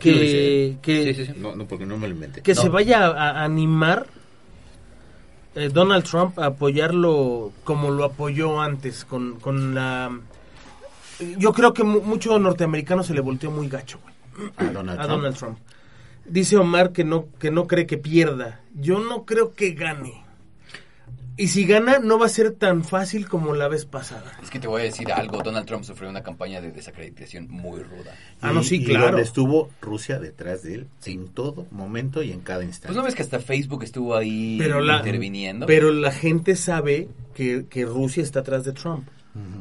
[0.00, 1.32] que, que, Sí, sí, sí.
[1.40, 2.42] No, no, porque no me lo inventé.
[2.42, 2.60] que No.
[2.60, 4.06] se vaya a, a animar
[5.54, 10.10] eh, Donald Trump a apoyarlo como lo apoyó antes, con, con la...
[11.38, 13.98] Yo creo que mu- mucho norteamericano se le volteó muy gacho
[14.36, 15.16] güey, A Donald a Trump.
[15.18, 15.58] Donald Trump.
[16.26, 18.60] Dice Omar que no, que no cree que pierda.
[18.74, 20.22] Yo no creo que gane.
[21.38, 24.36] Y si gana, no va a ser tan fácil como la vez pasada.
[24.42, 27.80] Es que te voy a decir algo, Donald Trump sufrió una campaña de desacreditación muy
[27.82, 28.12] ruda.
[28.40, 29.06] Ah, no, sí, y claro.
[29.06, 31.12] donde estuvo Rusia detrás de él Sí.
[31.12, 32.88] en todo momento y en cada instante.
[32.88, 35.66] Pues no ves que hasta Facebook estuvo ahí Pero la, interviniendo.
[35.66, 39.06] pero la gente sabe que, que Rusia está atrás de Trump.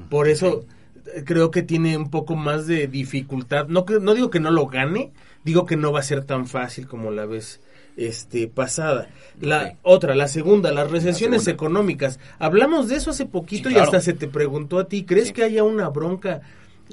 [0.10, 0.66] Por eso
[1.14, 3.68] eh, creo que tiene un poco más de dificultad.
[3.68, 5.12] No, no digo que no lo gane,
[5.44, 7.62] digo que no va a ser tan fácil como la vez
[7.98, 9.10] este, pasada.
[9.42, 11.52] La otra, la segunda, las recesiones segunda.
[11.66, 12.20] económicas.
[12.40, 15.34] Hablamos de eso hace poquito Sí, y hasta se te preguntó a ti, ¿crees Sí.
[15.34, 16.42] que haya una bronca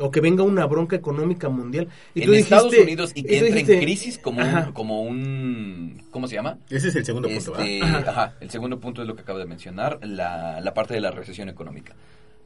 [0.01, 1.89] o que venga una bronca económica mundial?
[2.15, 5.03] Y en tú Estados dijiste- Unidos y que entre dijiste- en crisis como un, como
[5.03, 6.03] un...
[6.11, 6.59] ¿Cómo se llama?
[6.69, 8.35] Ese es el segundo punto, Este, ajá.
[8.41, 11.49] el segundo punto es lo que acabo de mencionar, la, la parte de la recesión
[11.49, 11.95] económica.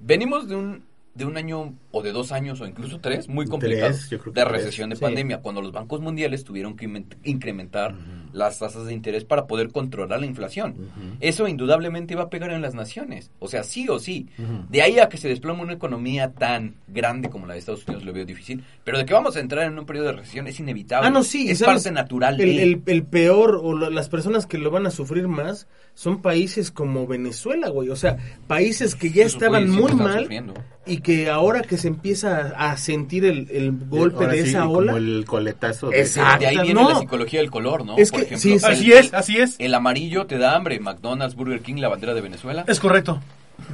[0.00, 0.82] venimos de un
[1.14, 4.32] de un año o de dos años o incluso tres muy complicados Tres, yo creo
[4.34, 4.56] que de tres.
[4.58, 5.02] recesión de Sí.
[5.02, 6.88] pandemia cuando los bancos mundiales tuvieron que
[7.24, 7.94] incrementar
[8.32, 10.76] las tasas de interés para poder controlar la inflación
[11.20, 14.28] eso indudablemente va a pegar en las naciones o sea sí o sí
[14.68, 18.04] de ahí a que se desplome una economía tan grande como la de Estados Unidos
[18.04, 20.60] lo veo difícil pero de que vamos a entrar en un periodo de recesión es
[20.60, 21.50] inevitable Ah, no, sí.
[21.50, 21.82] es ¿sabes?
[21.84, 24.90] parte natural El, de- el- el peor, o la- las personas que lo van a
[24.90, 27.88] sufrir más, son países como Venezuela, güey.
[27.88, 30.54] O sea, países que ya Esos estaban muy mal sufriendo.
[30.88, 34.60] Y que ahora que se empieza a sentir el, el golpe Ahora de sí, esa
[34.62, 34.92] como ola.
[34.96, 35.90] el coletazo.
[35.90, 36.40] de- Exacto.
[36.40, 36.88] de ahí viene no.
[36.90, 38.64] la psicología del color no Es por que- ejemplo sí, sí.
[38.66, 39.56] el- Así es, así es.
[39.58, 43.20] el amarillo te da hambre McDonald's Burger King la bandera de Venezuela Es correcto.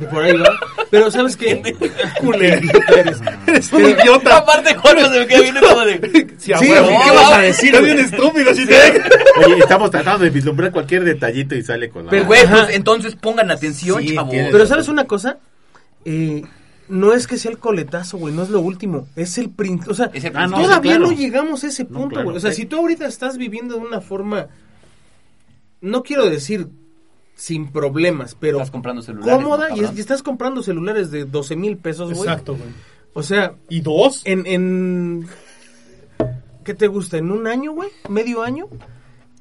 [0.00, 0.48] De por ahí va.
[0.90, 1.60] Pero ¿sabes qué?
[2.32, 4.36] Eres un idiota.
[4.38, 6.00] aparte Jorge se me queda viendo como de
[6.38, 6.66] Sí, Sí.
[6.66, 6.80] ¿qué
[7.14, 8.66] vas a decir, Estás bien estúpido, sí,
[9.44, 12.10] Oye, estamos tratando de vislumbrar cualquier detallito y sale con la...
[12.10, 14.34] Pero, güey, pues, entonces pongan atención, Sí, chavos.
[14.34, 15.36] Pero ¿sabes una cosa?
[16.04, 16.42] Eh,
[16.88, 19.94] no es que sea el coletazo, güey, no es lo último, es el prin- o
[19.94, 20.64] sea, Es el Ah, no, principio.
[20.68, 21.06] todavía claro.
[21.10, 22.24] no llegamos a ese No, punto, claro.
[22.24, 22.36] güey.
[22.36, 24.48] O sea, si tú ahorita estás viviendo de una forma
[25.80, 26.68] no quiero decir
[27.34, 29.96] sin problemas, pero Estás comprando celulares, cómoda ¿no, y, es- cabrón?
[29.96, 32.28] y estás comprando celulares de 12 mil pesos, güey.
[32.28, 32.68] Exacto, güey.
[33.12, 34.22] O sea, ¿Y dos?
[34.24, 35.26] en, en
[36.64, 37.18] ¿qué te gusta?
[37.18, 37.90] ¿En un año, güey?
[38.08, 38.66] ¿Medio año?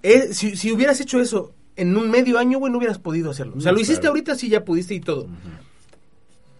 [0.01, 3.53] Eh, si, si hubieras hecho eso en un medio año, güey, no hubieras podido hacerlo.
[3.57, 4.11] O sea, lo hiciste claro.
[4.11, 5.27] ahorita, sí, ya pudiste y todo.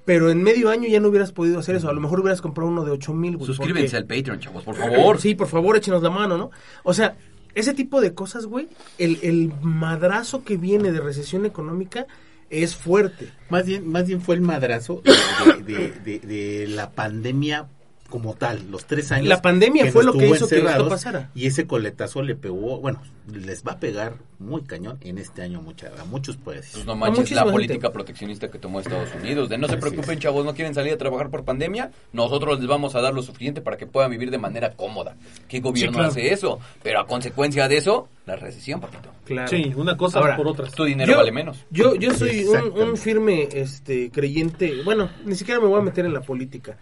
[0.06, 1.90] Pero en medio año ya no hubieras podido hacer eso.
[1.90, 3.48] A lo mejor hubieras comprado uno de 8 mil, güey.
[3.48, 5.20] Suscríbanse porque- al Patreon, chavos, por favor.
[5.22, 6.52] Sí, por favor, échenos la mano, ¿no?
[6.84, 7.16] O sea,
[7.56, 12.06] ese tipo de cosas, güey, el, el madrazo que viene de recesión económica
[12.50, 13.30] es fuerte.
[13.50, 17.68] Más bien, más bien fue el madrazo de, de- de- de la pandemia
[18.14, 19.28] como tal, los tres años.
[19.28, 21.32] La pandemia fue lo que hizo que esto pasara.
[21.34, 25.64] Y ese coletazo le pegó, bueno, les va a pegar muy cañón en este año
[25.64, 26.70] mucha, a muchos pues.
[26.74, 27.90] Pues no manches la política gente.
[27.90, 29.50] proteccionista que tomó Estados Unidos.
[29.50, 30.20] De no se Así preocupen, es.
[30.20, 31.90] chavos, no quieren salir a trabajar por pandemia.
[32.12, 35.16] Nosotros les vamos a dar lo suficiente para que puedan vivir de manera cómoda.
[35.48, 36.12] ¿Qué gobierno claro.
[36.12, 36.60] hace eso?
[36.84, 39.10] Pero a consecuencia de eso, la recesión, papito.
[39.26, 39.48] Claro.
[39.48, 40.68] Sí, una cosa Ahora, por otra.
[40.70, 41.66] Tu dinero Yo- vale menos.
[41.72, 46.06] Yo, yo soy un, un firme este, creyente, bueno, ni siquiera me voy a meter
[46.06, 46.78] en la política,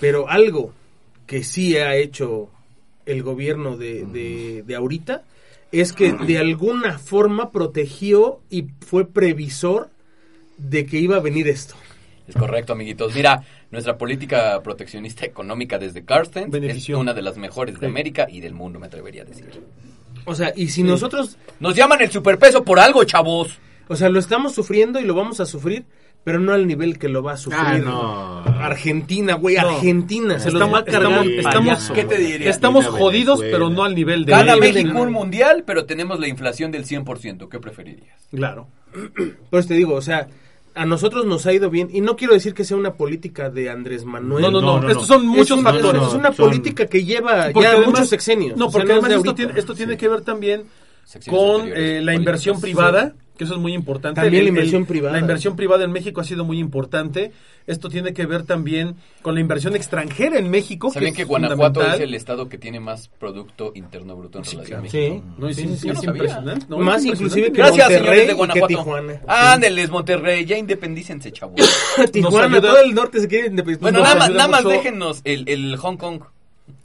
[0.00, 0.72] pero algo
[1.26, 2.48] que sí ha hecho
[3.04, 5.22] el gobierno de, de, de ahorita
[5.72, 9.90] es que de alguna forma protegió y fue previsor
[10.58, 11.74] de que iba a venir esto.
[12.26, 13.14] Es correcto, amiguitos.
[13.14, 16.98] Mira, nuestra política proteccionista económica desde Carsten es Benefició.
[16.98, 19.48] una de las mejores de América y del mundo, me atrevería a decir.
[20.24, 23.58] O sea, y si nosotros, Nos llaman el superpeso por algo, chavos.
[23.86, 25.84] o sea, lo estamos sufriendo y lo vamos a sufrir,
[26.26, 28.38] pero no al nivel que lo va a sufrir Ah, no.
[28.60, 29.68] Argentina, güey, No.
[29.68, 32.50] Argentina, se los Estamos- va a cargar estamos- el estamos- payaso, ¿Qué te diría?
[32.50, 33.64] Estamos jodidos, Venezuela.
[33.66, 34.32] pero no al nivel de...
[34.32, 37.48] Gana México un mundial, pero tenemos la inflación del 100%.
[37.48, 38.26] ¿Qué preferirías?
[38.34, 38.66] Claro.
[39.50, 40.26] Pues te digo, o sea,
[40.74, 43.70] a nosotros nos ha ido bien, y no quiero decir que sea una política de
[43.70, 44.42] Andrés Manuel.
[44.42, 46.02] No, no, no, No, no, Estos son muchos es factores.
[46.02, 48.56] Es una Son- política que lleva Porque ya además- muchos sexenios.
[48.58, 50.64] No, o sea, porque además de esto tiene, esto tiene que ver también
[51.28, 54.20] con eh, la inversión privada, que eso es muy importante.
[54.20, 55.12] También la El- el- inversión privada.
[55.12, 57.32] La inversión privada en México ha sido muy importante.
[57.66, 60.90] Esto tiene que ver también con la inversión extranjera en México.
[60.92, 62.00] ¿Sabían es que Guanajuato fundamental.
[62.00, 65.14] es el estado que tiene más Producto Interno Bruto en relación a México?
[65.16, 65.88] Sí, No, es, sí, sí, sí.
[65.90, 66.66] Es impresionante.
[66.68, 67.52] No, Más es inclusive impresionante.
[67.52, 68.66] que Gracias, Monterrey señores de que Guanajuato.
[68.68, 69.20] Tijuana.
[69.26, 71.56] Ándeles, Monterrey, ya independícense, chavos.
[72.12, 73.82] Tijuana, todo el norte se quiere independizar.
[73.92, 76.20] Bueno, nada nada más déjennos el, el Hong Kong.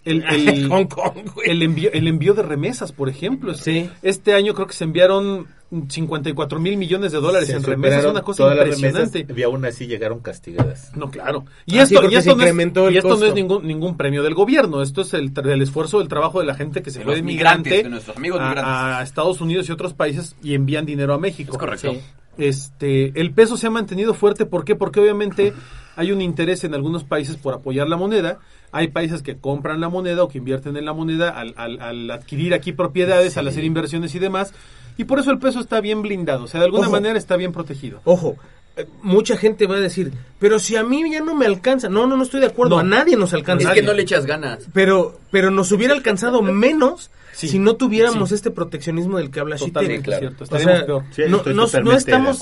[0.03, 1.49] El, el- Hong Kong, güey.
[1.49, 3.53] el envío, el envío de remesas, por ejemplo.
[3.53, 3.89] Sí.
[4.01, 5.47] Este año creo que se enviaron
[5.87, 8.05] 54 mil millones de dólares Se en remesas.
[8.05, 9.19] Una cosa todas las impresionante.
[9.19, 10.91] remesas y aún así llegaron castigadas.
[10.95, 11.45] No, claro.
[11.65, 13.35] Y Ah, esto, y esto, no, es, incrementó el y esto no es costo.
[13.35, 14.81] ningún, ningún premio del gobierno.
[14.81, 17.19] Esto es el, el esfuerzo del trabajo de la gente que se De fue los
[17.19, 21.19] de migrante de nuestros amigos a, Estados Unidos y otros países y envían dinero a
[21.19, 21.53] México.
[21.53, 21.91] Es correcto.
[21.93, 22.01] Sí.
[22.37, 24.75] Este, el peso se ha mantenido fuerte, ¿por qué?
[24.75, 25.53] Porque obviamente
[25.95, 28.39] hay un interés en algunos países por apoyar la moneda,
[28.71, 32.09] hay países que compran la moneda o que invierten en la moneda al, al- al
[32.11, 34.53] adquirir aquí propiedades, al hacer inversiones y demás,
[34.97, 36.91] y por eso el peso está bien blindado, o sea, de alguna Ojo.
[36.91, 37.99] manera está bien protegido.
[38.05, 38.37] Ojo,
[38.77, 41.89] eh, mucha gente va a decir, pero si a mí ya no me alcanza.
[41.89, 42.75] No, no, no estoy de acuerdo.
[42.75, 42.79] No.
[42.79, 43.67] A nadie nos alcanza.
[43.69, 44.65] Es que no le echas ganas.
[44.73, 47.47] Pero, pero nos hubiera alcanzado menos Sí.
[47.47, 48.35] si no tuviéramos Sí.
[48.35, 50.19] este proteccionismo del que habla Totalmente claro.
[50.19, 51.03] cierto, O estaríamos sea, peor.
[51.11, 51.37] Sí, no,
[51.91, 52.41] de estamos,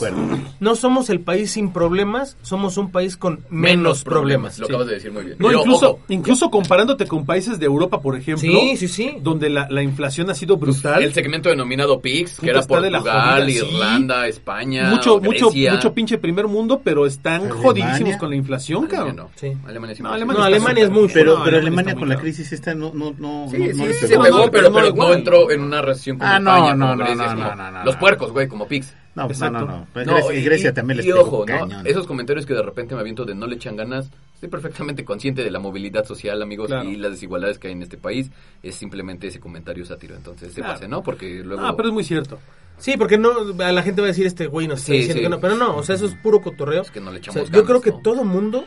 [0.59, 4.59] no somos el país sin problemas, somos un país con menos, problemas.
[4.59, 5.37] Lo acabas de decir muy bien.
[5.39, 9.17] No, Pero, incluso, ojo, incluso comparándote con países de Europa, por ejemplo, Sí, sí, sí.
[9.21, 11.01] donde la, la inflación ha sido brutal.
[11.03, 13.57] el segmento denominado PIX, que era de Portugal, sí.
[13.57, 15.73] Irlanda, España, mucho, mucho, Grecia.
[15.73, 17.61] mucho pinche primer mundo, pero están Alemania.
[17.63, 19.15] jodidísimos con la inflación, Alemania cabrón.
[19.15, 19.29] no.
[19.35, 19.57] Sí.
[19.67, 22.51] Alemania sí No, me Alemania Alemania es muy Pero, No, pero Alemania con la crisis
[22.51, 24.23] esta no, no, no, Sí, no- sí, no le se pegó.
[24.23, 26.85] pegó, No, pero, pero no no entró en una recesión como Ah, no, España, no,
[26.85, 27.99] como no, Grecia, no, como no, no, los no.
[27.99, 28.93] puercos, güey, como Pix.
[29.15, 29.59] No, no, Exacto.
[29.59, 29.87] no, no.
[29.91, 31.81] Pues No, Grecia, y- Grecia y- también les ojo, ¿no?
[31.83, 35.43] Esos comentarios que de repente me aviento de no le echan ganas, estoy perfectamente consciente
[35.43, 36.87] de la movilidad social, amigos, Claro.
[36.89, 38.31] y las desigualdades que hay en este país.
[38.63, 40.15] Es simplemente ese comentario sátiro.
[40.15, 40.73] Entonces, se Claro.
[40.75, 41.03] pase, ¿no?
[41.03, 41.63] Porque luego.
[41.65, 42.39] Ah, pero es muy cierto.
[42.77, 45.17] Sí, porque no, a la gente va a decir este güey nos está Sí, diciendo
[45.19, 45.23] sí.
[45.25, 46.81] que no, pero no, o sea, eso es puro cotorreo.
[46.83, 47.99] Es que no le O sea, echamos yo creo que ¿no?
[48.01, 48.63] todo mundo,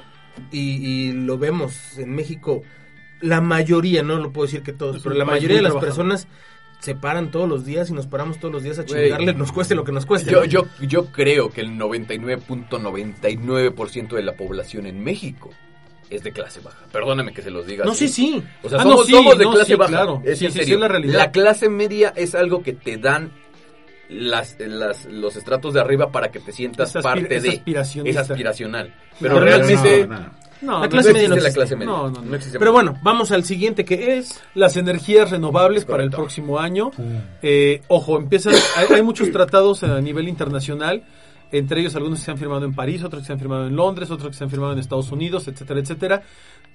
[0.51, 0.59] y,
[1.09, 2.63] y lo vemos en México,
[3.23, 5.97] la mayoría, no lo puedo decir que todos, Es pero la mayoría de las trabajador.
[6.07, 6.29] personas
[6.81, 9.77] se paran todos los días y nos paramos todos los días a chingarle, nos cueste
[9.77, 10.33] lo que nos cueste.
[10.33, 10.45] Yo, ¿no?
[10.47, 15.51] yo, yo creo que el 99.99% de la población en México
[16.11, 16.79] es de clase baja.
[16.93, 17.85] Perdóname que se los diga.
[17.85, 18.09] No, así.
[18.09, 18.43] sí, sí.
[18.63, 19.91] O sea, Ah, somos, no, sí, somos de no, clase sí, baja.
[19.93, 20.23] claro.
[20.25, 20.79] Es Sí, en serio.
[20.79, 21.33] la realidad.
[21.33, 23.33] clase media es algo que te dan
[24.11, 27.63] las, las, los estratos de arriba para que te sientas parte es de.
[28.05, 28.95] Es aspiracional.
[29.21, 30.25] Pero pero realmente No, no.
[30.25, 30.31] No,
[30.63, 31.93] La no, clase no media no existe la clase media.
[31.93, 32.35] No, no, no.
[32.37, 32.59] existe.
[32.59, 34.41] Pero bueno, vamos al siguiente que es...
[34.55, 36.91] las energías renovables Es para el próximo año.
[37.43, 41.05] Eh, ojo, empiezan, hay, hay muchos tratados a nivel internacional,
[41.51, 43.77] entre ellos algunos que se han firmado en París, otros que se han firmado en
[43.77, 46.23] Londres, otros que se han firmado en Estados Unidos, etcétera, etcétera,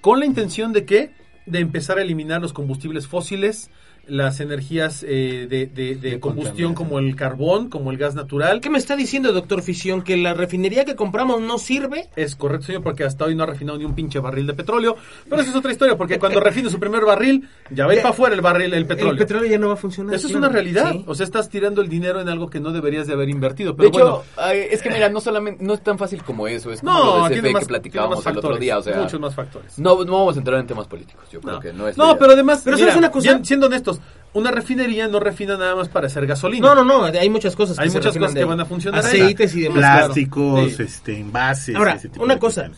[0.00, 1.10] con la intención de que
[1.46, 3.70] de empezar a eliminar los combustibles fósiles,
[4.08, 8.60] las energías eh, de, de- de De combustión como el carbón, como el gas natural.
[8.60, 10.02] ¿Qué me está diciendo, doctor Fisión?
[10.02, 12.08] ¿Que la refinería que compramos no sirve?
[12.16, 14.96] Es correcto, señor, porque hasta hoy no ha refinado ni un pinche barril de petróleo.
[15.28, 17.98] Pero esa es otra historia, porque cuando refine su primer barril, ya va a ir
[17.98, 19.12] Ya- para afuera el barril, el petróleo.
[19.12, 20.14] El petróleo ya no va a funcionar.
[20.14, 20.92] Eso es una realidad.
[20.92, 21.04] Sí.
[21.06, 23.76] O sea, estás tirando el dinero en algo que no deberías de haber invertido.
[23.76, 26.48] Pero de hecho, bueno, ay, es que mira, no solamente, no es tan fácil como
[26.48, 28.82] eso, es como no, lo de CFE más, que tiene platicábamos el otro día, o
[28.82, 29.78] sea, muchos más factores.
[29.78, 32.16] no, no vamos a entrar en temas políticos, yo creo No, que no es No,
[32.18, 33.40] pero además, Pero mira, ¿sabes una cosa?
[33.44, 33.97] siendo honestos,
[34.34, 36.74] una refinería no refina nada más para hacer gasolina.
[36.74, 39.04] No, no, no, hay muchas cosas que Hay se muchas cosas que van a funcionar
[39.04, 39.20] ahí.
[39.20, 39.78] Aceites y demás.
[39.78, 40.82] Plásticos, Sí.
[40.82, 41.74] este, envases.
[41.74, 42.70] Ahora, ese tipo una de cosa,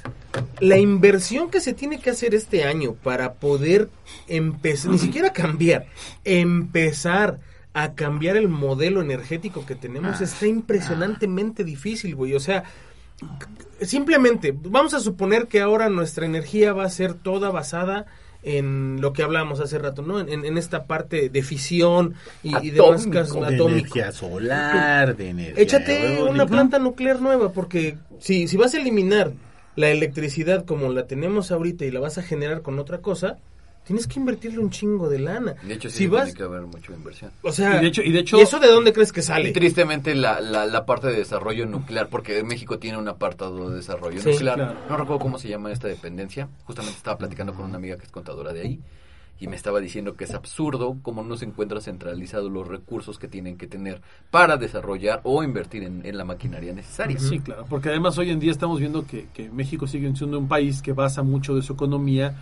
[0.60, 3.88] la inversión que se tiene que hacer este año para poder
[4.28, 5.86] empezar, ni siquiera cambiar,
[6.24, 7.40] empezar
[7.74, 12.34] a cambiar el modelo energético que tenemos está impresionantemente difícil, güey.
[12.34, 12.64] O sea,
[13.82, 18.08] simplemente, vamos a suponer que ahora nuestra energía va a ser toda basada en
[18.42, 20.20] lo que hablábamos hace rato, ¿no?
[20.20, 25.62] En, en esta parte de fisión y, y demás casos de energía solar, de energía.
[25.62, 26.30] Échate eólica.
[26.30, 29.32] una planta nuclear nueva, porque si, si vas a eliminar
[29.76, 33.38] la electricidad como la tenemos ahorita y la vas a generar con otra cosa,
[33.90, 35.56] tienes que invertirle un chingo de lana.
[35.64, 37.32] De hecho, sí si vas, tiene que haber mucha inversión.
[37.42, 39.50] o sea, Y de hecho- y de hecho- eso de dónde crees que Y sale?
[39.50, 44.20] tristemente la, la, la parte de desarrollo nuclear, porque México tiene un apartado de desarrollo
[44.22, 44.54] Sí, nuclear.
[44.54, 44.74] claro.
[44.88, 46.48] No recuerdo cómo se llama esta dependencia.
[46.66, 48.80] Justamente estaba platicando con una amiga que es contadora de ahí.
[49.40, 53.26] Y me estaba diciendo que es absurdo cómo no se encuentra centralizados los recursos que
[53.26, 57.18] tienen que tener para desarrollar o invertir en, en la maquinaria necesaria.
[57.18, 60.46] Sí, claro, porque además hoy en día estamos viendo que, que México sigue siendo un
[60.46, 62.36] país que basa mucho de su economía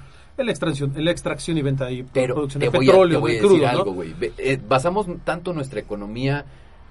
[0.45, 3.31] la extracción, la extracción y venta y Pero producción de voy, a, petróleo, te voy
[3.31, 3.79] a de decir crudo, ¿no?
[3.79, 4.15] algo, güey.
[4.39, 6.45] Eh, basamos tanto nuestra economía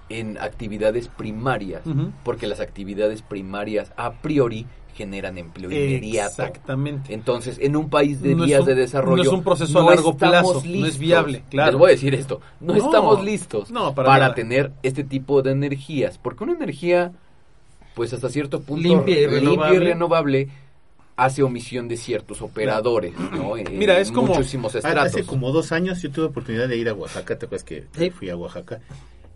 [0.10, 1.82] en actividades primarias,
[2.24, 6.41] porque las actividades primarias a priori generan empleo inmediato.
[6.43, 7.14] Exactamente.
[7.14, 9.86] Entonces, en un país de No vías un- de desarrollo, no es un proceso a
[9.93, 11.72] largo plazo, no es viable, claro.
[11.74, 16.18] Les voy a decir esto, no, No, estamos listos para tener este tipo de energías,
[16.18, 17.12] porque una energía,
[17.93, 19.80] pues hasta cierto punto Limpia y renovable.
[19.80, 20.48] renovable,
[21.18, 23.57] hace omisión de ciertos operadores, ¿no?
[23.57, 25.05] En Mira, es como- muchísimos estratos.
[25.07, 28.09] Hace como dos años yo tuve oportunidad de ir a Oaxaca, ¿te acuerdas que Sí.
[28.11, 28.80] fui a Oaxaca?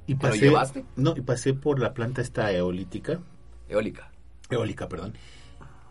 [0.07, 0.85] Y ¿Pero pasé, llevaste?
[0.95, 3.19] No, y pasé por la planta esta eolítica,
[3.67, 4.11] Eólica.
[4.49, 5.13] eólica, perdón.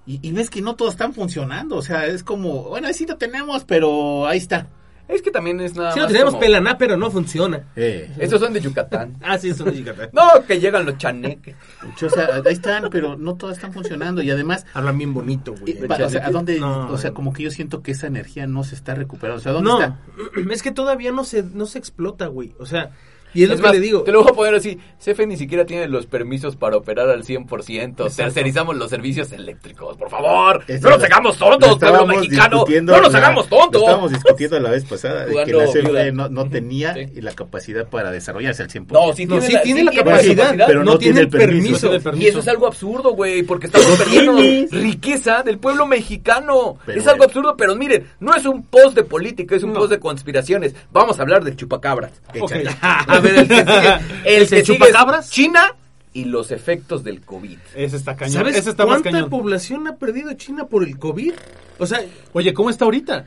[0.06, 3.16] Y, y ves que no todos están funcionando, o sea, es como, bueno, sí lo
[3.16, 4.68] tenemos, pero ahí está.
[5.12, 7.64] Es que también es nada Si lo más tenemos como- pelaná, pero no funciona.
[7.76, 9.16] Eh, Estos son de Yucatán.
[9.22, 10.10] Ah, sí, eso no es Yucatán.
[10.12, 11.56] No, que llegan los chaneques.
[12.02, 15.76] o sea, ahí están, pero no todos están funcionando y además Hablan bien bonito, güey.
[16.02, 16.58] o sea, ¿a dónde?
[16.60, 19.38] No, o sea, como que yo siento que esa energía no se está recuperando.
[19.40, 19.98] O sea, ¿dónde No, está?
[20.52, 22.54] es que todavía no se, no se explota, güey.
[22.58, 22.90] O sea,
[23.34, 24.02] y es, lo Es que más, le digo.
[24.02, 24.78] Te lo voy a poner así.
[25.02, 28.14] CFE ni siquiera tiene los permisos para operar al 100%.
[28.14, 30.64] Tercerizamos los servicios eléctricos, por favor.
[30.80, 32.56] No nos hagamos tontos, pueblo mexicano.
[32.58, 33.82] discutiendo No nos la- hagamos lo tontos.
[33.82, 37.20] Estábamos discutiendo la vez pasada de que la CFE no, no tenía Sí.
[37.20, 38.92] la capacidad para desarrollarse al 100%.
[39.08, 41.90] No, sí No, tiene sí la, tiene sí la capacidad, pero no tiene el permiso.
[41.92, 44.36] No Y eso es algo absurdo, güey, porque estamos Lo perdiendo
[44.70, 46.76] riqueza del pueblo mexicano.
[46.86, 49.80] Pero es algo absurdo, pero miren, no es un post de política, es un No.
[49.80, 50.74] post de conspiraciones.
[50.92, 52.12] Vamos a hablar del chupacabras.
[52.40, 52.52] Ok.
[53.20, 53.28] Échale.
[53.28, 55.30] A ver, el que sigue, el ¿Es el que sigue es chupacabras?
[55.30, 55.74] China
[56.12, 57.58] y los efectos del COVID.
[57.74, 58.34] Ese está cañón.
[58.34, 59.30] ¿Sabes Ese está más cuánta cañón.
[59.30, 61.32] población ha perdido China por el COVID?
[61.78, 62.00] O sea,
[62.32, 63.26] Oye, ¿cómo está ahorita?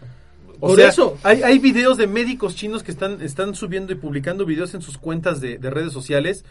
[0.60, 1.18] O Por sea, eso.
[1.24, 4.98] Hay, hay videos de médicos chinos que están, están subiendo y publicando videos en sus
[4.98, 6.44] cuentas de, de redes sociales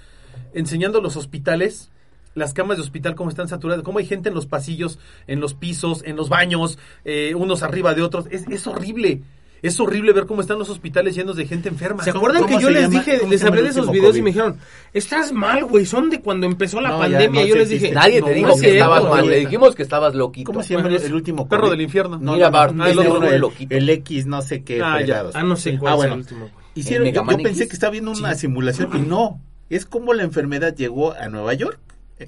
[0.54, 1.90] enseñando los hospitales,
[2.34, 5.54] las camas de hospital, cómo están saturadas, cómo hay gente en los pasillos, en los
[5.54, 8.26] pisos, en los baños, eh, unos arriba de otros.
[8.30, 9.22] Es, es horrible.
[9.62, 12.02] Es horrible ver cómo están los hospitales llenos de gente enferma.
[12.02, 12.98] ¿Se acuerdan que yo les llama?
[12.98, 14.58] dije, ¿Cómo les hablé de esos videos y me dijeron,
[14.92, 17.40] estás mal, güey, son de cuando empezó la No, ya pandemia.
[17.42, 19.74] no yo les dije, Nadie no, te no dijo que estabas cierto, mal, le dijimos
[19.74, 20.46] que estabas loquito.
[20.52, 22.18] ¿Cómo se llama Bueno, el, último Perro del infierno.
[22.20, 23.74] No, Mira, no, Bart, no, ese el, otro, el, loquito.
[23.74, 24.82] el X, no sé qué.
[24.82, 24.98] Ah.
[25.34, 26.50] Ah, no sé cuál Ah, es el último.
[26.74, 29.40] Hicieron, ¿El yo, pensé que estaba viendo una simulación y no.
[29.70, 31.78] Es como la enfermedad llegó a Nueva York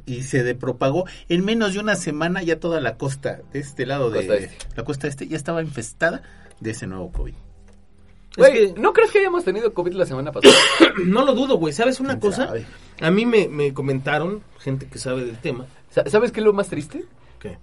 [0.07, 3.87] y se de- propagó en menos de una semana ya toda la costa de este
[3.87, 4.66] lado de Costa este.
[4.76, 6.22] la costa este ya estaba infestada
[6.61, 7.35] de ese nuevo COVID.
[8.37, 10.55] Güey, Es que- ¿no crees que hayamos tenido COVID la semana pasada?
[11.05, 11.73] No lo dudo, güey.
[11.73, 12.47] ¿Sabes una ¿Quién cosa?
[12.49, 12.67] sabe?
[13.01, 16.53] A mí me, me comentaron, gente que sabe del tema, Sa- ¿Sabes qué es lo
[16.53, 17.05] más triste?
[17.39, 17.59] que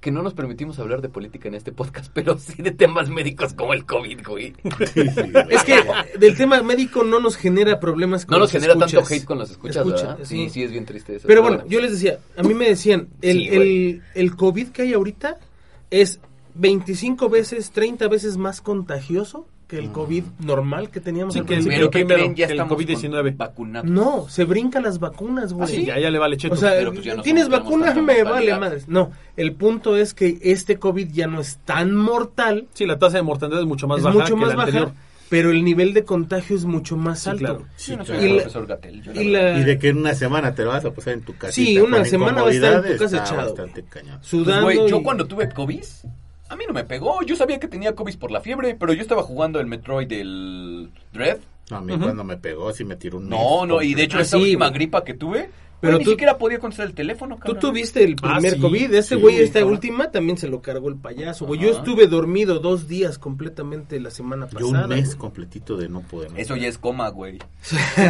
[0.00, 3.54] Que no nos permitimos hablar de política en este podcast, pero sí de temas médicos
[3.54, 4.54] como el COVID, güey.
[5.50, 5.84] Es que
[6.18, 9.38] del tema médico no nos genera problemas con No nos los genera tanto hate con
[9.38, 10.18] los escuchas, Escucha, ¿verdad?
[10.24, 10.46] sí.
[10.46, 11.28] Sí, sí, es bien triste eso.
[11.28, 14.94] Pero bueno, yo les decía, a mí me decían, el, el, el COVID que hay
[14.94, 15.38] ahorita
[15.90, 16.18] es
[16.54, 21.52] 25 veces, 30 veces más contagioso que el COVID normal que teníamos Sí, al que
[21.54, 21.78] el- principio.
[21.78, 22.34] Pero ¿qué primero, creen?
[22.36, 23.22] Ya el estamos COVID-19.
[23.30, 23.90] con vacunados.
[23.90, 25.68] No, se brinca las vacunas, güey.
[25.68, 26.54] Sí, ya, ya le vale cheto.
[26.54, 28.88] O sea, pero pues ya no tienes vacunas, me vale madres.
[28.88, 33.18] No, el punto es que este COVID ya no es tan mortal, sí, la tasa
[33.18, 34.92] de mortalidad es mucho más es baja mucho que más la baja, anterior.
[35.28, 37.38] pero el nivel de contagio es mucho más Sí, alto.
[37.44, 37.64] claro.
[37.86, 39.02] Yo no soy Y el la- profesor Gatel.
[39.02, 41.12] yo la Y, la, y de que en una semana te lo vas a pasar
[41.12, 41.52] en tu casa.
[41.52, 44.16] Sí, una semana va a estar en tu casa echado, cañón.
[44.16, 45.84] Pues, sudando güey, yo cuando tuve COVID,
[46.48, 47.22] a mí no me pegó.
[47.22, 50.90] Yo sabía que tenía COVID por la fiebre, pero yo estaba jugando el Metroid del
[51.12, 51.38] Dread.
[51.70, 54.18] No, a mí cuando me pegó sí me tiró un No, no, y de hecho
[54.18, 56.94] Ah, esta sí, última gripa que tuve, Pero pero ni tú- siquiera podía contestar el
[56.94, 57.60] teléfono, Tú cabrón.
[57.60, 59.74] tuviste el Ah, primer sí, COVID, este sí, güey, esta cabrón.
[59.74, 61.60] última también se lo cargó el payaso, güey.
[61.60, 64.60] Yo estuve dormido dos días completamente la semana pasada.
[64.60, 65.18] Yo un mes güey.
[65.18, 66.32] completito de no poder.
[66.36, 67.38] Eso ya es coma, güey.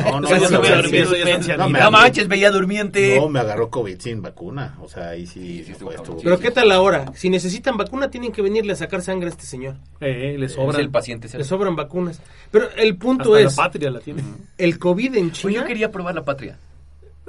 [0.04, 3.16] No, no, no, no, manches, veía durmiente.
[3.18, 4.76] No, me agarró COVID sin vacuna.
[4.80, 5.84] O sea, ahí sí, Sí, sí,
[6.22, 7.12] Pero ¿qué tal ahora?
[7.14, 9.76] Si necesitan vacuna, tienen que venirle a sacar sangre a este señor.
[10.00, 10.78] Eh, le Es sobra.
[10.80, 11.28] el paciente.
[11.36, 12.20] Le sobran vacunas.
[12.50, 14.22] Pero el punto Hasta es, la patria la tiene.
[14.56, 15.52] el COVID en China...
[15.52, 16.58] yo quería probar la patria.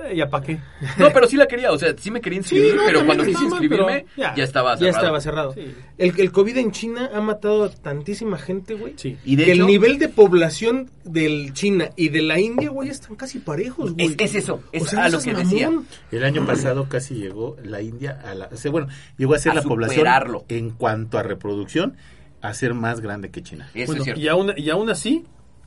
[0.05, 0.59] Eh, ¿Ya para qué?
[0.97, 3.25] No, pero sí la quería, o sea, sí me quería inscribir, Sí, no, pero cuando
[3.25, 4.33] quise inscribirme, ya.
[4.35, 4.97] ya, estaba Ya cerrado.
[4.97, 5.53] estaba cerrado.
[5.53, 5.75] Sí.
[5.97, 8.93] El, el COVID en China ha matado a tantísima gente, güey.
[8.95, 9.17] Sí.
[9.25, 12.89] Y de que hecho, el nivel de población del China y de la India, güey,
[12.89, 14.07] están casi parejos, güey.
[14.07, 15.69] es, es eso, es O sea, a lo que seas decía.
[15.69, 15.87] mamón.
[16.11, 18.49] El año pasado casi llegó la India a la...
[18.51, 18.87] O sea, bueno,
[19.17, 20.45] llegó a ser A la población superarlo.
[20.49, 21.95] en cuanto a reproducción
[22.41, 23.69] a ser más grande que China.
[23.73, 24.21] Eso Bueno, es cierto.
[24.21, 25.25] y aún, y aún así,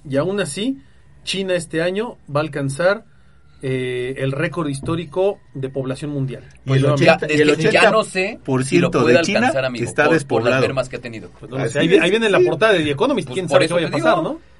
[0.08, 0.78] y aún así,
[1.24, 3.04] China este año va a alcanzar
[3.62, 6.42] eh, el récord histórico de población mundial.
[6.66, 8.90] Y el Pues, Ya, 80 es y el que ya 80% no sé si lo
[8.90, 11.30] de puede China alcanzar, amigo, que está por, por las mermas que ha tenido.
[11.38, 13.28] pues no ahí, viene la portada de The Economist.
[13.28, 14.22] Pues quién por sabe qué eso vaya a pasar, digo.
[14.22, 14.52] ¿no?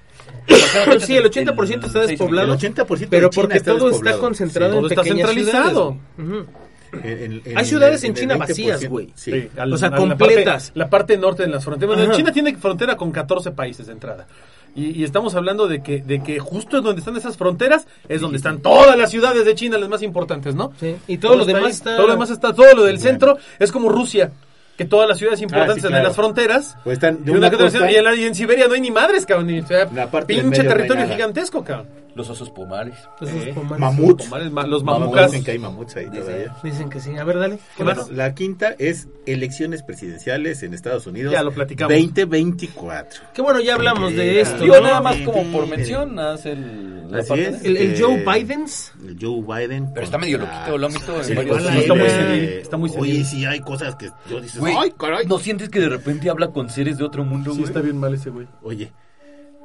[0.87, 2.53] Pero sí, el 80% está despoblado.
[2.55, 5.29] El 80% pero de China porque está todo está concentrado Sí, todo en está pequeñas
[5.31, 5.99] centralizado.
[6.17, 6.47] ciudades.
[6.93, 9.11] En- en- Hay ciudades en China 20%, vacías, güey.
[9.15, 9.33] Sí.
[9.33, 10.73] Sí, al- O sea, a la parte- completas.
[10.75, 11.97] La parte, norte de las fronteras.
[11.97, 12.15] Bueno.
[12.15, 14.27] China tiene frontera con 14 países de entrada.
[14.75, 18.39] Y, y estamos hablando de que, de que justo donde están esas fronteras es donde
[18.39, 20.73] están todas las ciudades de China, las más importantes, ¿no?
[20.81, 23.37] Sí, y todo lo está demás está- Todo lo demás está, todo lo del centro
[23.59, 24.33] es como Rusia.
[24.79, 26.77] Que todas las ciudades importantes Ah, sí, de las fronteras.
[26.83, 28.81] Pues están de y, una una costa- y, en la- y en Siberia no hay
[28.81, 29.49] ni madres, cabrón.
[29.49, 31.89] ni- o sea, La parte del pinche no territorio gigantesco, cabrón.
[32.15, 32.95] Los osos pomares.
[33.21, 33.81] Esos Eh, pomares.
[33.81, 34.29] Mamuts.
[34.29, 34.85] Los Mamuts.
[34.85, 35.31] mamucas.
[35.31, 36.55] Dicen que hay mamuts ahí todavía.
[36.63, 37.17] Dicen que sí.
[37.17, 37.59] A ver, dale.
[37.77, 38.11] ¿Qué Bueno, más?
[38.11, 41.33] La quinta es elecciones presidenciales en Estados Unidos.
[41.33, 41.93] Ya lo platicamos.
[41.95, 43.23] 2024.
[43.35, 44.65] Qué bueno, ya hablamos de esto.
[44.65, 44.83] Yo ¿no?
[44.83, 47.63] nada más como por mención haz el, la parte es.
[47.63, 48.93] de- El, el Eh, Joe Bidens.
[49.07, 49.91] El Joe Biden.
[49.95, 51.33] Pero está medio loquito, lo en Sí, Sí,
[51.79, 54.93] está muy senil, eh, está muy Oye, sí hay cosas que yo dices, Güey, ay,
[54.99, 55.27] caray.
[55.27, 57.69] ¿no sientes que de repente habla con seres de otro mundo, Sí, güey?
[57.69, 58.47] está bien mal ese güey.
[58.63, 58.93] Oye,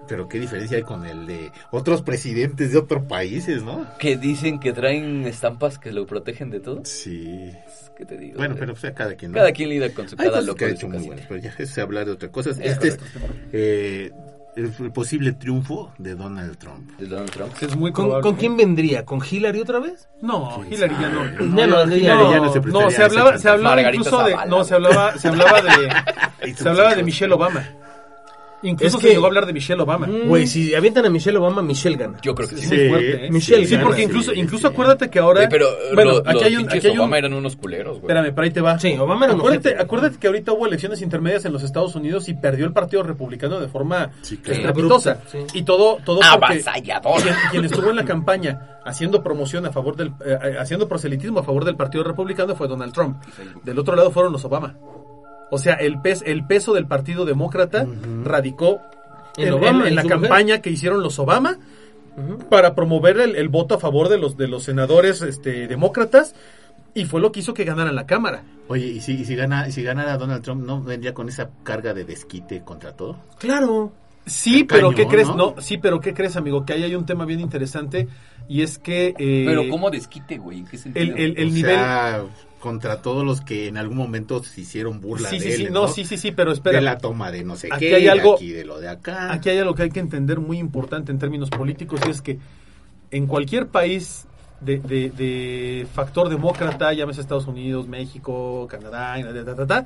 [0.08, 3.86] pero qué diferencia hay con el de otros presidentes de otros países, ¿no?
[4.00, 6.86] Que dicen que traen estampas que lo protegen de todo.
[6.86, 7.52] Sí.
[7.98, 8.38] ¿Qué te digo?
[8.38, 8.60] Bueno, güey?
[8.60, 9.38] pero pues a cada quien, ¿no?
[9.38, 11.54] Cada quien lida con su Hay cada loco que ha hecho muy buenas, pero ya
[11.58, 12.60] es hablar de otras cosas.
[12.60, 13.00] Es este es
[13.54, 14.12] eh,
[14.56, 16.92] el, posible triunfo de Donald Trump.
[17.00, 17.52] De Donald Trump.
[17.60, 19.04] Es muy ¿Con, con quién vendría?
[19.04, 20.08] ¿con Hillary otra vez?
[20.22, 21.26] No, Hillary ya no.
[21.56, 22.32] Ya no, Hillary ya no.
[22.32, 25.62] ya no se no, se hablaba, se hablaba incluso de, no, se hablaba, se hablaba
[25.62, 27.04] de, se hablaba de.
[27.04, 27.68] Michelle Obama.
[28.64, 30.08] Incluso Es se que- llegó a hablar de Michelle Obama.
[30.26, 32.18] Güey, si avientan a Michelle Obama, Michelle gana.
[32.24, 32.64] Yo creo que sí.
[32.66, 33.32] Es muy fuerte, ¿eh?
[33.32, 34.40] Michelle Sí, gana, porque sí, incluso, sí.
[34.40, 37.00] incluso acuérdate que ahora, Güey, pero bueno, lo- aquí los hay un, aquí hay un,
[37.00, 38.02] Obama eran unos culeros, güey.
[38.12, 38.80] espérame, pero ahí te va.
[38.80, 42.34] Sí, Obama era acuérdate, acuérdate que ahorita hubo elecciones intermedias en los Estados Unidos y
[42.34, 44.60] perdió el Partido Republicano de forma Sí, claro.
[44.60, 45.20] estrepitosa.
[45.28, 45.38] Sí.
[45.54, 47.22] Y todo, todo porque Avasallador.
[47.22, 51.40] quien, quien estuvo en la campaña haciendo promoción a favor del, eh, eh, haciendo proselitismo
[51.42, 53.22] a favor del Partido Republicano fue Donald Trump.
[53.64, 54.76] Del otro lado fueron los Obama.
[55.50, 57.86] O sea, el, pes, el peso del Partido Demócrata
[58.24, 58.82] radicó
[59.38, 60.20] En en, Obama, en- en en la mujer.
[60.20, 61.58] campaña que hicieron los Obama
[62.50, 66.34] para promover el, el voto a favor de los de los senadores este, demócratas
[66.96, 68.42] Y fue lo que hizo que ganaran la Cámara.
[68.68, 71.52] Oye, ¿y si, y si gana, y si ganara Donald Trump, ¿no vendría con esa
[71.64, 73.18] carga de desquite contra todo?
[73.38, 73.92] Claro.
[74.26, 75.28] Sí, pero ¿qué crees?
[75.30, 75.54] ¿no?
[75.56, 75.62] ¿no?
[75.62, 76.66] sí, pero ¿qué crees, amigo?
[76.66, 78.08] Que ahí hay un tema bien interesante
[78.50, 80.58] y es que eh, Pero ¿cómo desquite, güey?
[80.60, 81.16] ¿En qué sentido?
[81.16, 81.76] el, el, el o nivel...
[81.76, 82.24] sea,
[82.60, 85.74] contra todos los que en algún momento se hicieron burla Sí, de sí, sí, él,
[85.74, 86.78] no, sí, sí, sí, pero espera.
[86.80, 88.90] De la toma de no sé Aquí qué, hay de algo- aquí de lo de
[88.90, 89.32] acá.
[89.32, 92.40] Aquí hay algo que hay que entender muy importante en términos políticos y es que
[93.12, 94.26] en cualquier país
[94.60, 99.86] de, de- de factor demócrata, llámese Estados Unidos, México, Canadá, y ta, ta, ta, ta,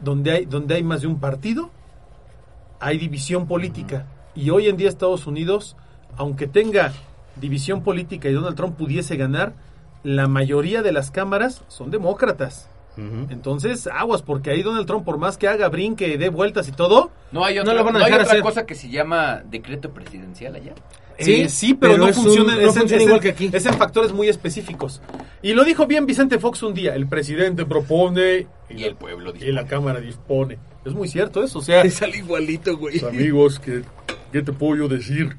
[0.00, 1.70] donde hay, donde hay más de un partido,
[2.80, 4.06] hay división política.
[4.34, 5.76] Y hoy en día Estados Unidos,
[6.16, 6.92] aunque tenga
[7.36, 9.52] división política y Donald Trump pudiese ganar,
[10.02, 12.68] la mayoría de las cámaras son demócratas.
[13.30, 17.10] Entonces, aguas, porque ahí Donald Trump, por más que haga, brinque, dé vueltas y todo,
[17.32, 18.42] No hay No otra, lo van a ¿no hay dejar otra hacer.
[18.44, 20.74] cosa que se llama decreto presidencial allá.
[21.18, 23.20] Sí, sí, pero, pero no es un- funciona, no es, en- funciona es en- igual
[23.20, 23.50] que aquí.
[23.52, 25.00] es en factores muy específicos.
[25.40, 29.50] Y lo dijo bien Vicente Fox un día, el presidente propone Y el pueblo y
[29.52, 30.58] la Cámara dispone.
[30.84, 33.02] Es muy cierto eso, o sea, sale igualito, güey.
[33.04, 33.82] amigos, que
[34.32, 35.36] ¿qué te puedo yo decir?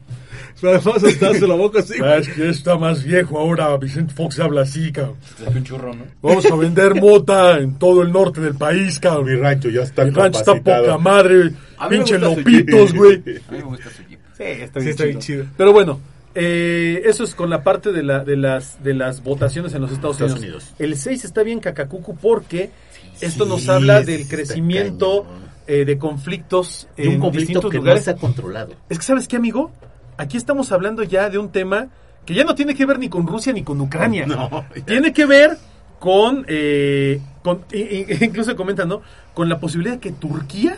[0.63, 1.97] Además, hasta hace la boca así.
[1.97, 5.15] Sabes que está más viejo ahora, Vicente Fox habla así, cabrón.
[5.47, 6.03] Es un churro, ¿no?
[6.21, 9.25] Vamos a vender mota en todo el norte del país, cabrón.
[9.25, 10.85] Mi rancho ya está Mi rancho está capacitado.
[10.85, 13.15] poca madre, A mí me pinche lopitos, güey.
[13.15, 14.19] A mí me gusta su jeep.
[14.37, 15.41] Sí, está Sí, bien, está bien chido.
[15.43, 15.53] chido.
[15.57, 15.99] Pero bueno,
[16.33, 19.91] eh, eso es con la parte de, la, de, las, de las votaciones en los
[19.91, 20.63] Estados, Estados Unidos.
[20.63, 20.75] Unidos.
[20.79, 22.71] El 6 está bien cacacucu porque
[23.19, 25.25] esto Sí, nos habla del está crecimiento
[25.67, 28.01] eh, de conflictos un en conflicto distintos que lugares.
[28.01, 28.73] no se ha controlado.
[28.89, 29.71] Es que, ¿sabes qué, amigo?
[30.17, 31.87] Aquí estamos hablando ya de un tema
[32.25, 34.25] que ya no tiene que ver ni con Rusia ni con Ucrania.
[34.25, 34.65] No.
[34.85, 35.57] Tiene que ver
[35.99, 37.63] con, eh, con
[38.21, 39.01] incluso comentan, ¿no?
[39.33, 40.77] Con la posibilidad de que Turquía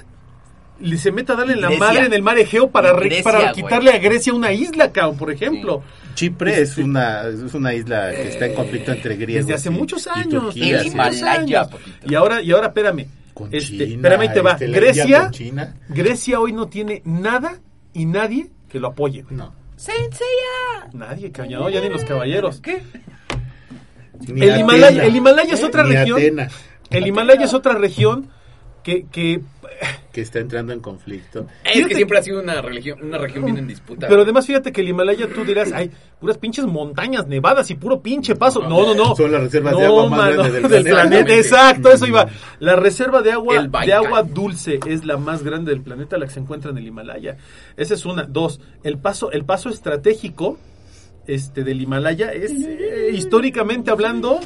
[0.79, 1.85] le se meta a darle en la Grecia.
[1.87, 5.17] madre en el mar Egeo para, re- Grecia, para quitarle a Grecia una isla, cabrón,
[5.17, 5.83] por ejemplo.
[6.15, 9.47] Chipre es una, es una isla que está en conflicto entre griegos.
[9.47, 10.43] Desde hace y- muchos y años.
[10.45, 10.89] Turquía, El sí.
[10.89, 11.67] Himalaya, años.
[12.07, 13.05] Y ahora, y ahora, espérame.
[13.33, 14.51] Con Este, China, espérame, ahí te va.
[14.51, 15.31] este, Grecia.
[15.89, 17.59] Grecia hoy no tiene nada
[17.93, 19.21] y nadie que lo apoye.
[19.21, 19.35] güey.
[19.35, 19.53] No.
[20.93, 22.59] Nadie, cañón, no, ya ni los caballeros.
[24.27, 24.61] Ni El.
[24.61, 26.17] Himalaya, el Himalaya es otra Ni región.
[26.17, 26.49] Atena,
[26.89, 28.29] El Himalaya es otra región
[28.83, 29.41] que, que
[30.11, 31.47] que está entrando en conflicto.
[31.63, 34.07] Es Fíjate que siempre ha sido una religión, una región bien en disputa.
[34.07, 37.99] Pero además, fíjate que el Himalaya tú dirás, hay puras pinches montañas nevadas y puro
[37.99, 38.61] pinche paso.
[38.61, 39.15] No, no, no.
[39.15, 41.09] Son las reservas de agua más grandes del del planeta.
[41.09, 41.35] planeta.
[41.35, 42.27] Exacto, eso iba.
[42.59, 46.33] La reserva de agua, de agua dulce es la más grande del planeta, la que
[46.33, 47.37] se encuentra en el Himalaya.
[47.75, 48.23] Esa es una.
[48.23, 50.59] Dos, el paso, el paso estratégico
[51.25, 54.39] este del Himalaya es eh, históricamente hablando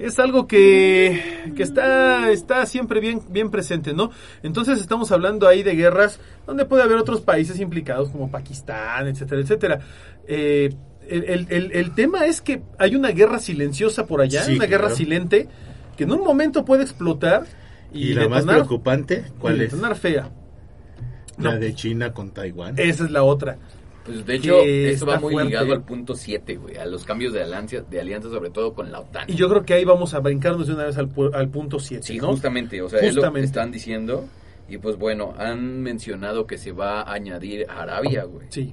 [0.00, 4.10] es algo que, que está, está siempre bien, bien presente, ¿no?
[4.42, 9.40] Entonces estamos hablando ahí de guerras donde puede haber otros países implicados como Pakistán, etcétera,
[9.42, 9.80] etcétera.
[10.26, 10.74] Eh,
[11.08, 15.48] el, el- tema es que hay una guerra silenciosa por allá, Sí, una guerra silente,
[15.96, 17.44] que en un momento puede explotar
[17.92, 19.72] y, Y, la más preocupante, y ¿cuál es?
[19.72, 20.30] detonar fea.
[21.38, 21.58] La No.
[21.58, 22.74] de China con Taiwán.
[22.78, 23.58] Esa es la otra.
[24.04, 25.50] Pues de hecho, esto va muy fuerte.
[25.50, 28.90] ligado al punto 7, güey, a los cambios de alianza, de alianza sobre todo con
[28.90, 29.24] la OTAN.
[29.28, 31.78] Y yo creo que ahí vamos a brincarnos de una vez al, pu- al punto
[31.78, 32.28] 7, Sí, ¿no?
[32.28, 33.46] justamente, o sea, es lo que Justamente.
[33.46, 34.24] están diciendo.
[34.68, 38.46] Y pues bueno, han mencionado que se va a añadir Arabia, güey.
[38.50, 38.72] Sí.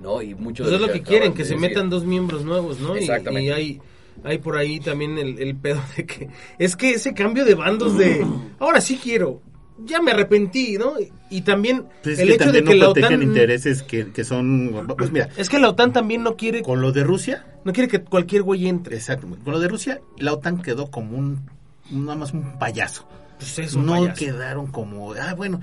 [0.00, 0.22] ¿No?
[0.22, 1.68] Y muchos Pues es de lo los que quieren, que de se decir.
[1.70, 2.94] metan dos miembros nuevos, ¿no?
[2.96, 3.48] Y- Exactamente.
[3.48, 3.80] Y, hay,
[4.22, 6.28] hay por ahí también el, el pedo de que...
[6.58, 8.24] Es que ese cambio de bandos de...
[8.60, 9.42] Ahora sí quiero.
[9.84, 10.94] Ya me arrepentí, ¿no?
[11.30, 13.22] Y, también Pues es el que hecho de también que no la OTAN...
[13.22, 14.86] intereses que, que son...
[14.96, 16.62] Pues mira, Es que la OTAN también no quiere...
[16.62, 18.96] con lo de Rusia, No quiere que cualquier güey entre.
[18.96, 21.48] exacto, con lo de Rusia, la OTAN quedó como un...
[21.90, 23.08] Nada más un payaso.
[23.38, 24.14] Pues es un no payaso.
[24.16, 25.12] quedaron como...
[25.14, 25.60] Ah, bueno,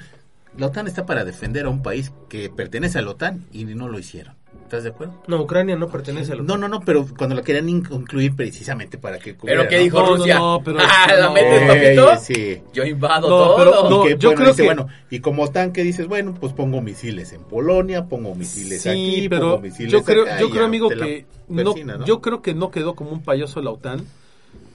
[0.58, 3.90] la OTAN está para defender a un país que pertenece a la OTAN y no
[3.90, 4.36] lo hicieron.
[4.66, 5.14] ¿Estás de acuerdo?
[5.28, 8.98] No, Ucrania no pertenece a la No, no, no, pero cuando lo querían incluir precisamente
[8.98, 9.36] para que...
[9.36, 9.84] ¿Pero cubriera, qué ¿no?
[9.84, 10.40] dijo No, Rusia?
[10.40, 12.18] no, pero- ¡Ah, la metes, papito!
[12.20, 12.62] sí.
[12.74, 13.56] Yo invado No, todo.
[13.58, 16.52] pero no, que, yo bueno, creo dice, que- bueno, y como tanque dices, bueno, pues
[16.54, 20.50] pongo misiles en Polonia, pongo misiles Sí, aquí, pero pongo misiles yo creo, acá, yo
[20.50, 22.06] creo ya amigo la que no, persina, ¿no?
[22.06, 24.04] yo creo que no quedó como un payaso la OTAN.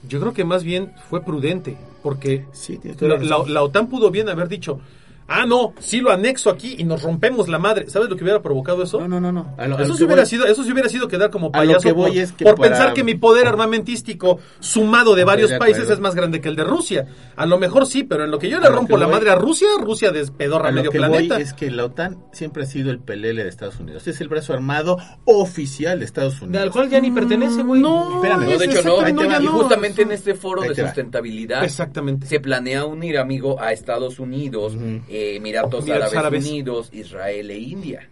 [0.07, 3.53] Yo creo que más bien fue prudente, porque Sí, la, la la- razón.
[3.53, 4.79] la OTAN pudo bien haber dicho,
[5.27, 7.89] ah no, sí lo anexo aquí y nos rompemos la madre.
[7.89, 8.99] ¿Sabes lo que hubiera provocado eso?
[8.99, 9.55] No, no, no, no.
[9.67, 12.11] Lo- Eso sí, hubiera voy- sido, eso sí hubiera sido quedar como payaso que voy
[12.11, 15.89] por, es que por para- pensar que mi poder armamentístico sumado de varios de países
[15.89, 17.07] es más grande que el de Rusia.
[17.35, 19.29] A lo mejor sí, pero en lo que yo le A rompo la voy- madre
[19.31, 21.35] a Rusia, Rusia despedorra A lo medio que planeta.
[21.35, 24.07] voy es que la OTAN siempre ha sido el pelele de Estados Unidos.
[24.07, 26.61] Es el brazo armado oficial de Estados Unidos.
[26.63, 27.81] al cual ya ni pertenece, güey.
[27.81, 28.41] No, Espérame.
[28.51, 29.01] No, de hecho no.
[29.11, 29.51] No, ya y no.
[29.51, 32.27] justamente en este foro de sustentabilidad Exactamente.
[32.27, 34.73] se planea unir, amigo, a Estados Unidos,
[35.09, 36.45] eh, Emiratos Emiratos Árabes, Árabes.
[36.45, 38.09] Unidos, Israel e India.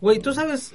[0.00, 0.74] Güey, tú sabes...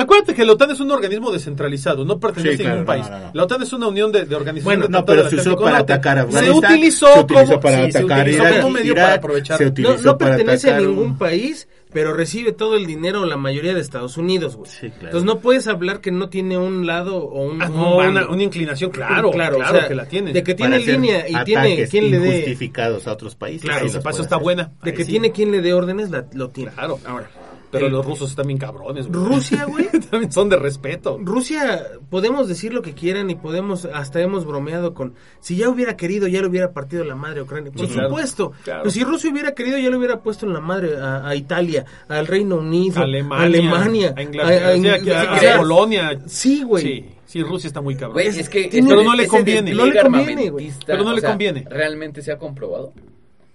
[0.00, 3.10] Acuérdate que la OTAN es un organismo descentralizado, no pertenece Sí, a ningún claro, país.
[3.10, 3.30] no, no, no.
[3.34, 5.56] La OTAN es una unión de, de organizaciones Bueno, de no, tratado pero se usó
[5.60, 8.60] para atacar a Se Afganistán, utilizó, se utilizó como, para sí, se atacar utilizó Irak,
[8.62, 9.58] como medio Irak, para aprovechar.
[9.58, 13.24] se No, utilizó no para pertenece a atacar ningún país, pero recibe todo el dinero,
[13.26, 14.70] la mayoría de Estados Unidos, güey.
[14.70, 15.06] Sí, claro.
[15.06, 18.42] Entonces no puedes hablar que no tiene un lado o un, Ah, no, una, una
[18.44, 20.32] inclinación, claro, claro, o sea, que la tiene.
[20.32, 22.28] De que tiene línea y tiene quien le dé...
[22.28, 23.62] injustificados a otros países.
[23.68, 24.70] Claro, ese paso está buena.
[24.84, 26.70] De que tiene quien le dé órdenes, la- lo tiene.
[26.70, 26.98] Claro.
[27.04, 27.28] Ahora,
[27.70, 29.06] Pero el- los rusos están bien cabrones.
[29.08, 29.24] güey.
[29.24, 29.88] Rusia, güey.
[30.10, 31.18] También son de respeto.
[31.22, 35.96] Rusia, podemos decir lo que quieran y podemos, hasta hemos bromeado con, si ya hubiera
[35.96, 37.70] querido, ya le hubiera partido la madre a Ucrania.
[37.70, 38.52] Por Sí, supuesto.
[38.64, 38.80] Claro.
[38.82, 41.84] Pero si Rusia hubiera querido, ya le hubiera puesto en la madre a, a Italia,
[42.08, 46.20] al Reino Unido, Alemania, a Alemania, a Inglaterra, a- Polonia.
[46.26, 46.82] Sí, güey.
[46.82, 48.14] Sí, sí, Rusia está muy cabrón.
[48.14, 49.72] Güey, es que pero no le conviene.
[49.74, 50.72] No le conviene, güey.
[50.86, 51.64] Pero no o le sea, conviene.
[51.70, 52.92] ¿Realmente se ha comprobado?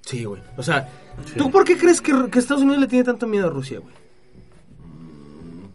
[0.01, 0.41] Sí, güey.
[0.55, 0.88] O sea,
[1.38, 3.93] ¿tú por qué crees que, que Estados Unidos le tiene tanto miedo a Rusia, güey?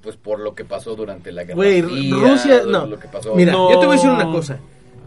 [0.03, 2.87] Pues por lo que pasó durante la guerra Güey, Rusia, lo- no.
[2.87, 3.35] lo que pasó.
[3.35, 3.71] Mira, No.
[3.71, 4.59] yo te voy a decir una cosa.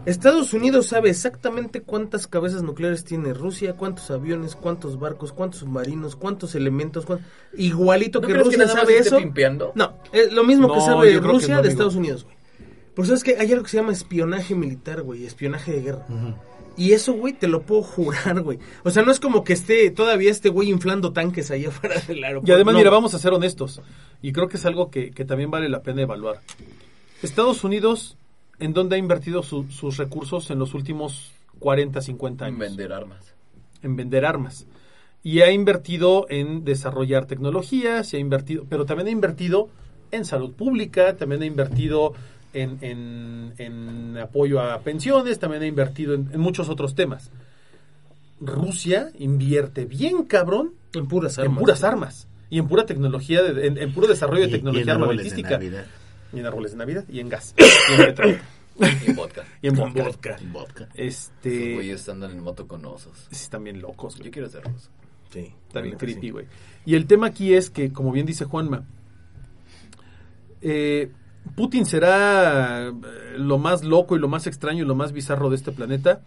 [0.06, 6.14] Estados Unidos sabe exactamente cuántas cabezas nucleares tiene Rusia, cuántos aviones, cuántos barcos, cuántos submarinos,
[6.14, 7.20] cuántos elementos, cuán-
[7.56, 9.16] igualito ¿No que crees que Rusia más sabe esté eso.
[9.18, 9.72] pimpeando?
[9.74, 11.72] No, es lo mismo que sabe que Rusia no, de amigo.
[11.72, 12.36] Estados Unidos, güey.
[12.94, 16.06] Por eso es que hay algo que se llama espionaje militar, güey, espionaje de guerra.
[16.76, 18.58] Y eso, güey, te lo puedo jurar, güey.
[18.82, 22.22] O sea, no es como que esté todavía este güey inflando tanques allá afuera del
[22.24, 22.50] aeropuerto.
[22.50, 22.78] Y además, No.
[22.78, 23.80] mira, vamos a ser honestos.
[24.22, 26.40] Y creo que es algo que, que también vale la pena evaluar.
[27.22, 28.16] Estados Unidos,
[28.58, 32.54] ¿en dónde ha invertido su- sus recursos en los últimos 40, 50 años?
[32.54, 33.34] En vender armas.
[33.82, 34.66] En vender armas.
[35.22, 39.68] Y ha invertido en desarrollar tecnologías, y ha invertido, pero también ha invertido
[40.10, 42.12] en salud pública, también ha invertido
[42.54, 47.30] en, en- en apoyo a pensiones, también ha invertido en, en muchos otros temas.
[48.40, 51.52] Rusia invierte bien cabrón En puras armas.
[51.52, 54.56] en puras armas y en pura tecnología, de- en, en puro desarrollo de Y- en
[54.56, 55.60] tecnología de armamentística.
[56.32, 57.54] Y en árboles de Navidad y en gas.
[57.90, 58.38] y en petróleo.
[58.80, 59.44] Y en vodka.
[59.62, 60.36] y en vodka.
[60.52, 60.88] Vodka.
[60.94, 61.74] Esos Este.
[61.74, 63.16] güeyes andan en moto con osos.
[63.30, 64.26] sí, Están bien locos, güey.
[64.26, 64.90] Yo quiero hacerlos.
[65.32, 66.12] Sí, Está bien neta, sí.
[66.12, 66.46] creepy, güey.
[66.84, 68.84] Y el tema aquí es que, como bien dice Juanma,
[70.60, 71.10] eh,
[71.56, 72.92] Putin será eh,
[73.36, 76.20] lo más loco y lo más extraño y lo más bizarro de este planeta,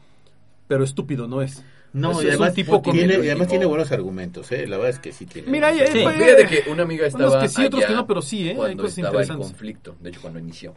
[0.67, 1.63] pero estúpido no es.
[1.93, 4.67] No, Es- y es un además, tipo con- tiene, y además tiene buenos argumentos, ¿eh?
[4.67, 5.49] La verdad es que sí tiene.
[5.49, 8.21] Mira, pues, Fíjate que una amiga estaba Unos que sí, otros allá que no, pero
[8.21, 8.51] sí, ¿eh?
[8.51, 10.73] Hay Cuando cosas estaba el conflicto, de hecho cuando inició.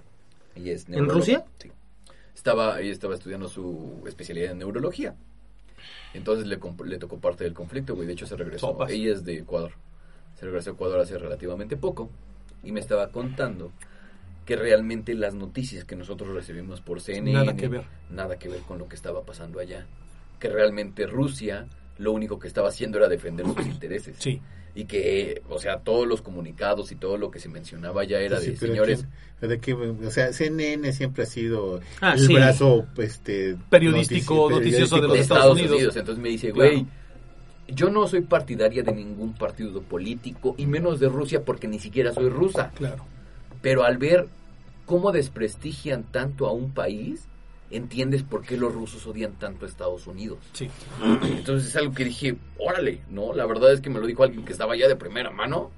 [0.54, 1.08] Ella es ¿En.
[1.08, 1.44] Rusia?
[1.58, 1.70] Sí.
[2.34, 5.14] Estaba, ella estaba estudiando su especialidad en neurología.
[6.14, 8.06] Entonces le, comp- le tocó parte del conflicto, güey.
[8.06, 8.68] De hecho se regresó.
[8.68, 8.90] Sopas.
[8.90, 9.72] Ella es de Ecuador.
[10.38, 12.10] Se regresó a Ecuador hace relativamente poco.
[12.64, 13.72] Y me estaba contando
[14.44, 17.84] que realmente las noticias que nosotros recibimos por CNN Nada que ver.
[18.10, 19.86] nada que ver con lo que estaba pasando allá.
[20.38, 21.66] Que realmente Rusia
[21.98, 24.16] lo único que estaba haciendo era defender sus intereses.
[24.18, 24.40] Sí.
[24.74, 28.38] Y que, o sea, todos los comunicados y todo lo que se mencionaba ya era
[28.40, 29.06] Sí, de pero señores.
[29.40, 32.34] ¿quién- de qué- o sea, CNN siempre ha sido Ah, el sí.
[32.34, 35.76] brazo este, Periodístico, notici- noticioso de de los Estados, Estados Unidos.
[35.76, 35.96] Unidos.
[35.96, 36.70] Entonces me dice, Claro.
[36.70, 36.86] güey,
[37.68, 42.12] yo no soy partidaria de ningún partido político y menos de Rusia porque ni siquiera
[42.12, 42.70] soy rusa.
[42.74, 43.04] Claro.
[43.62, 44.26] Pero al ver
[44.86, 47.24] cómo desprestigian tanto a un país,
[47.70, 50.38] entiendes por qué los rusos odian tanto a Estados Unidos.
[50.52, 50.68] Sí.
[51.22, 53.32] Entonces es algo que dije, órale, ¿no?
[53.32, 55.70] La verdad es que me lo dijo alguien que estaba ya de primera mano.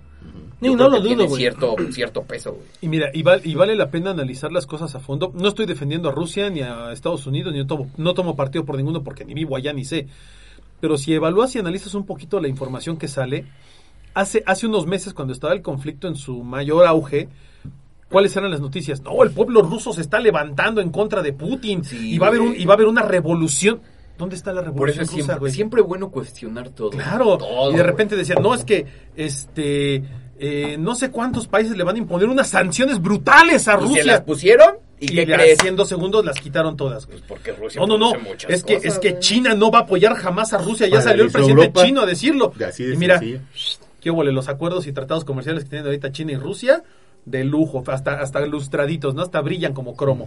[0.60, 1.40] Yo no creo lo que tiene dudo, güey.
[1.40, 2.64] Cierto, cierto peso, güey.
[2.80, 5.32] Y mira, y, val- y vale la pena analizar las cosas a fondo.
[5.34, 8.64] No estoy defendiendo a Rusia ni a Estados Unidos, ni no tomo, no tomo partido
[8.64, 10.06] por ninguno porque ni vivo allá ni sé.
[10.80, 13.46] Pero si evalúas y analizas un poquito la información que sale,
[14.14, 17.28] hace, hace unos meses cuando estaba el conflicto en su mayor auge,
[18.08, 19.00] ¿cuáles eran las noticias?
[19.02, 22.28] No, el pueblo ruso se está levantando en contra de Putin Sí, y, va a
[22.30, 23.80] haber un, y va a haber una revolución.
[24.18, 26.90] ¿Dónde está la Por eso revolución es rusa, siempre, bueno cuestionar todo.
[26.90, 28.86] Claro, Todo, y de repente decían, no, es que
[29.16, 30.02] este
[30.38, 34.04] eh, no sé cuántos países le van a imponer unas sanciones brutales a Y se
[34.04, 34.24] las Rusia.
[34.24, 35.64] pusieron y, Y ¿qué ya crees?
[35.64, 37.06] en dos segundos las quitaron todas.
[37.06, 38.12] Pues porque Rusia No, no, no.
[38.48, 39.18] Es que, cosas, es que.
[39.18, 40.86] China no va a apoyar jamás a Rusia.
[40.88, 41.84] Ya salió el presidente Europa.
[41.84, 42.52] chino a decirlo.
[42.66, 43.40] Así de y mira, sencillo.
[44.02, 46.82] Qué huele los acuerdos y tratados comerciales que tienen ahorita China y Rusia.
[47.24, 49.22] De lujo, hasta, hasta lustraditos, ¿no?
[49.22, 50.26] Hasta brillan como cromo.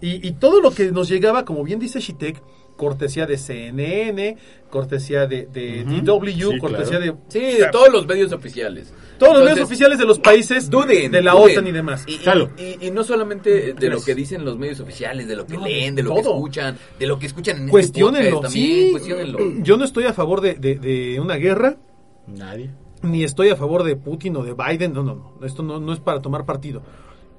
[0.00, 2.40] y, y todo lo que nos llegaba, como bien dice Shitek,
[2.76, 4.36] cortesía de CNN,
[4.70, 7.18] cortesía de, de DW, Sí, cortesía claro.
[7.28, 7.40] de...
[7.54, 8.94] Sí, de todos los medios oficiales.
[9.18, 11.50] todos los medios oficiales de los países Duden, de la duden.
[11.58, 12.04] OTAN y demás.
[12.06, 12.50] Y, y- Claro.
[12.56, 15.64] y- y no solamente de lo que dicen los medios oficiales, de lo que No,
[15.66, 18.90] leen, de lo que escuchan, de lo que escuchan en este podcast también, sí.
[18.92, 19.38] cuestiónenlo.
[19.64, 21.76] Yo no estoy a favor de, de- de una guerra,
[22.28, 22.70] Nadie.
[23.02, 25.92] Ni estoy a favor de Putin o de Biden, no, no, no, esto no, no
[25.92, 26.82] es para tomar partido.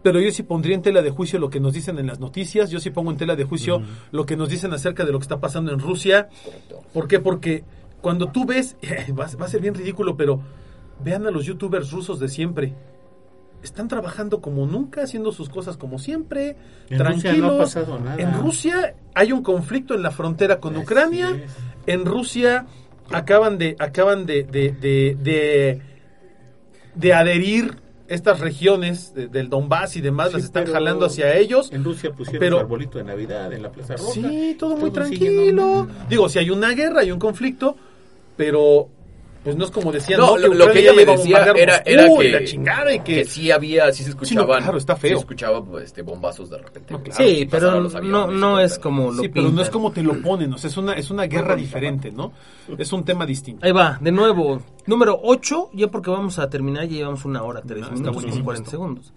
[0.01, 2.69] Pero yo sí pondría en tela de juicio lo que nos dicen en las noticias,
[2.69, 3.81] yo sí pongo en tela de juicio
[4.11, 6.29] lo que nos dicen acerca de lo que está pasando en Rusia.
[6.93, 7.19] ¿Por qué?
[7.19, 7.63] Porque
[8.01, 8.77] cuando tú ves,
[9.19, 10.39] va, va a ser bien ridículo, pero
[11.03, 12.73] vean a los youtubers rusos de siempre.
[13.61, 16.55] están trabajando como nunca, haciendo sus cosas como siempre,
[16.89, 17.49] En Rusia tranquilos.
[17.51, 18.15] no ha pasado nada.
[18.21, 21.29] En Rusia hay un conflicto en la frontera con Así Ucrania.
[21.31, 21.51] es.
[21.87, 22.67] En Rusia
[23.11, 25.81] acaban de acaban de de, de, de-
[26.95, 31.69] de adherir estas regiones de- del Donbass y demás, Sí, las están jalando hacia ellos.
[31.71, 34.13] En Rusia pusieron Pero- su arbolito de Navidad en la Plaza Roja.
[34.13, 35.87] Sí, todo muy tranquilo.
[36.09, 37.75] Digo, si hay una guerra, hay un conflicto,
[38.35, 38.89] pero
[39.43, 42.07] pues no es como decían, No, no, lo, lo que ella a decía era, era
[42.17, 44.61] que, la chingada y que, que sí había, sí se escuchaban.
[44.63, 45.09] claro, está feo.
[45.11, 46.93] Sí se escuchaba pues, este, bombazos de repente.
[46.93, 47.23] No, claro.
[47.23, 50.53] Sí, pero no, no es como lo Sí, pero no es como te lo ponen,
[50.53, 52.31] o sea, es una, es una guerra diferente, ¿no?
[52.77, 53.65] Es un tema distinto.
[53.65, 54.61] Ahí va, de nuevo.
[54.85, 58.15] Número 8, ya porque vamos a terminar, ya llevamos una hora, tres Ah, está minutos,
[58.15, 58.71] buenísimo 40 esto.
[58.71, 59.13] segundos.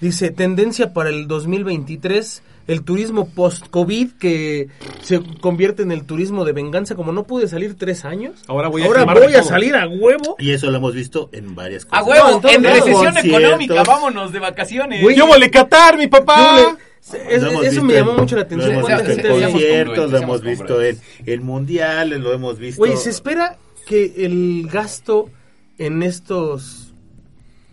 [0.00, 4.68] Dice, tendencia para el 2023, el turismo post-COVID que
[5.00, 6.94] se convierte en el turismo de venganza.
[6.96, 10.36] Como no pude salir tres años, Ahora voy a ahora voy a salir a huevo.
[10.38, 12.06] Y eso lo hemos visto en varias A cosas.
[12.24, 13.24] huevo, No, en recesión Conciertos.
[13.24, 15.02] económica, vámonos de vacaciones.
[15.02, 16.76] Güey, ¡Yo vole Qatar, mi papá!
[17.00, 18.72] Es- eso visto me llamó en- mucho la atención.
[18.72, 22.78] Lo hemos ¿Cuánta visto en conciertos, lo hemos visto en, en mundiales, lo hemos visto.
[22.78, 23.56] Güey, se espera
[23.86, 25.30] que el gasto
[25.78, 26.85] en estos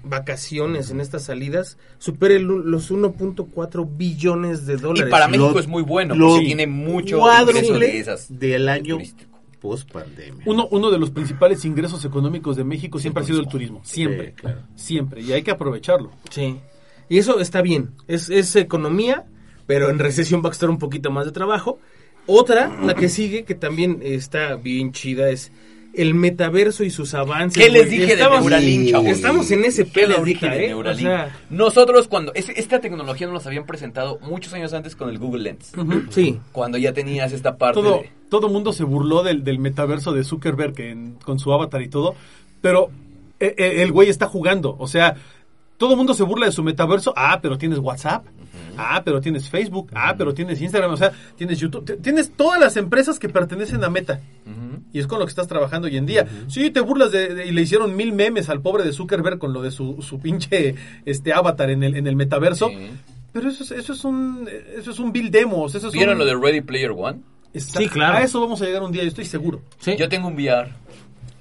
[0.04, 5.10] vacaciones, en estas salidas, supere el- los 1.4 billones de Y dólares.
[5.10, 8.28] para México Lo- es muy bueno, lo porque tiene mucho ingreso de esas.
[8.40, 8.98] del año
[9.62, 10.44] post pandemia.
[10.46, 13.80] Uno, uno de los principales ingresos económicos de México siempre ha sido el turismo.
[13.84, 14.60] Siempre, Sí, claro.
[14.76, 15.22] siempre.
[15.22, 16.12] Y hay que aprovecharlo.
[16.30, 16.58] Sí.
[17.08, 17.92] Y eso está bien.
[18.08, 19.26] Es, es economía,
[19.66, 21.80] pero en recesión va a costar un poquito más de trabajo.
[22.26, 25.52] Otra, la que sigue, que también está bien chida, es
[25.94, 27.64] el metaverso y sus avances.
[27.64, 29.08] ¿Qué les dije de Estamos- Neuralink, chavos?
[29.08, 30.68] Estamos en ese ¿Qué pedo les ahorita, dije de ¿eh?
[30.70, 31.00] Neuralink?
[31.08, 32.34] O sea, Nosotros cuando...
[32.34, 35.72] es- esta tecnología nos la habían presentado muchos años antes con el Google Lens.
[36.10, 36.40] sí.
[36.52, 38.10] Cuando ya tenías esta parte Todo, de...
[38.30, 42.16] todo mundo se burló del, del metaverso de Zuckerberg en- con su avatar y todo,
[42.62, 42.90] pero
[43.40, 44.76] eh, eh, el güey está jugando.
[44.80, 45.16] O sea,
[45.78, 47.14] todo mundo se burla de su metaverso.
[47.16, 48.26] Ah, pero tienes WhatsApp.
[48.78, 49.92] Ah, pero tienes Facebook.
[49.94, 50.92] Ah, pero tienes Instagram.
[50.92, 52.00] O sea, tienes YouTube.
[52.02, 54.20] Tienes todas las empresas que pertenecen a Meta.
[54.92, 56.28] Y es con lo que estás trabajando hoy en día.
[56.48, 59.52] Sí, te burlas de, de- y le hicieron mil memes al pobre de Zuckerberg con
[59.54, 62.70] lo de su, su pinche este avatar en el, en el metaverso.
[62.70, 62.92] Sí.
[63.32, 64.48] Pero eso es, eso es un
[64.78, 65.74] eso es un bill demos.
[65.74, 67.20] Eso es ¿Vieron un- lo de Ready Player One?
[67.56, 67.80] Exacto.
[67.80, 68.18] Sí, claro.
[68.18, 69.62] A eso vamos a llegar un día, yo estoy seguro.
[69.80, 69.96] sí.
[69.98, 70.72] Yo tengo un VR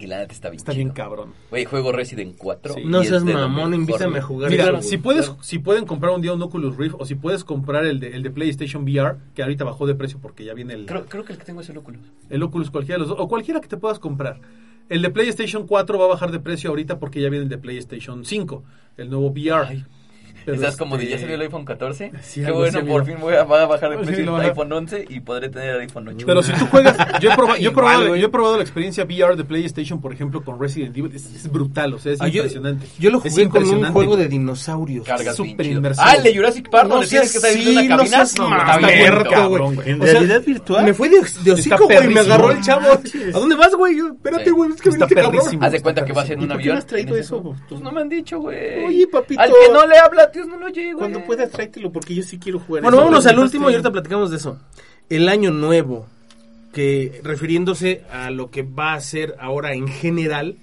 [0.03, 0.85] y la neta está bien Está chido.
[0.85, 1.33] bien cabrón.
[1.51, 2.75] Güey, juego Resident 4.
[2.75, 2.83] Sí.
[2.85, 4.51] No seas mamón, invítame a jugar.
[4.51, 7.87] Mira, si puedes, si pueden comprar un día un Oculus Rift o si puedes comprar
[7.87, 10.87] el de, el de PlayStation VR, que ahorita bajó de precio porque ya viene el,
[10.87, 12.01] Creo, creo que el que tengo es el Oculus.
[12.29, 14.41] el Oculus cualquiera de los dos, o cualquiera que te puedas comprar.
[14.89, 17.59] El de PlayStation 4 va a bajar de precio ahorita porque ya viene el de
[17.59, 18.65] PlayStation 5,
[18.97, 19.67] el nuevo VR.
[19.69, 19.85] Ay.
[20.45, 22.13] Pero ¿Estás como de este, ya salió el iPhone 14?
[22.23, 24.37] Sí, Qué bueno, por fin voy a, va a bajar de Sí, precio lo el
[24.39, 24.49] baja.
[24.51, 26.27] iPhone 11 y podré tener el iPhone 8.
[26.27, 29.05] Pero si tú juegas, yo he, proba- yo he probado, yo he probado la experiencia
[29.05, 32.29] VR de PlayStation, por ejemplo, con Resident Evil, es, es brutal, o sea, es Ah,
[32.29, 32.87] yo, impresionante.
[32.99, 35.07] yo lo Es jugué con un juego de dinosaurios.
[35.07, 36.07] Cargas súper inmersivo.
[36.07, 38.17] Ah, el de Jurassic Park, No donde tienes que salir de una sí, no cabina.
[38.17, 39.75] seas está verga, cabrón.
[39.77, 39.91] güey.
[39.91, 40.85] En O sea, realidad virtual.
[40.85, 42.89] Me fui de, de hocico, güey, me agarró el chavo.
[42.89, 43.35] Manches.
[43.35, 43.97] ¿A dónde vas, güey?
[43.97, 44.51] Yo, Espérate, Sí.
[44.51, 45.65] güey, es que Está viniste, cabrón.
[45.65, 46.75] Haz de cuenta que vas en ¿Y un por qué avión.
[46.75, 47.55] no has traído eso?
[47.69, 48.85] Pues no me han dicho, güey.
[48.85, 49.41] Oye, papito.
[49.41, 50.93] Al que no le habla, Dios no lo güey.
[50.95, 52.83] Cuando puedas tráetelo porque yo sí quiero jugar.
[52.83, 53.05] Bueno, eso.
[53.05, 54.59] vámonos al último y ahorita platicamos de eso.
[55.09, 56.07] El año nuevo,
[56.73, 60.57] que refiriéndose a lo que va a ser ahora en general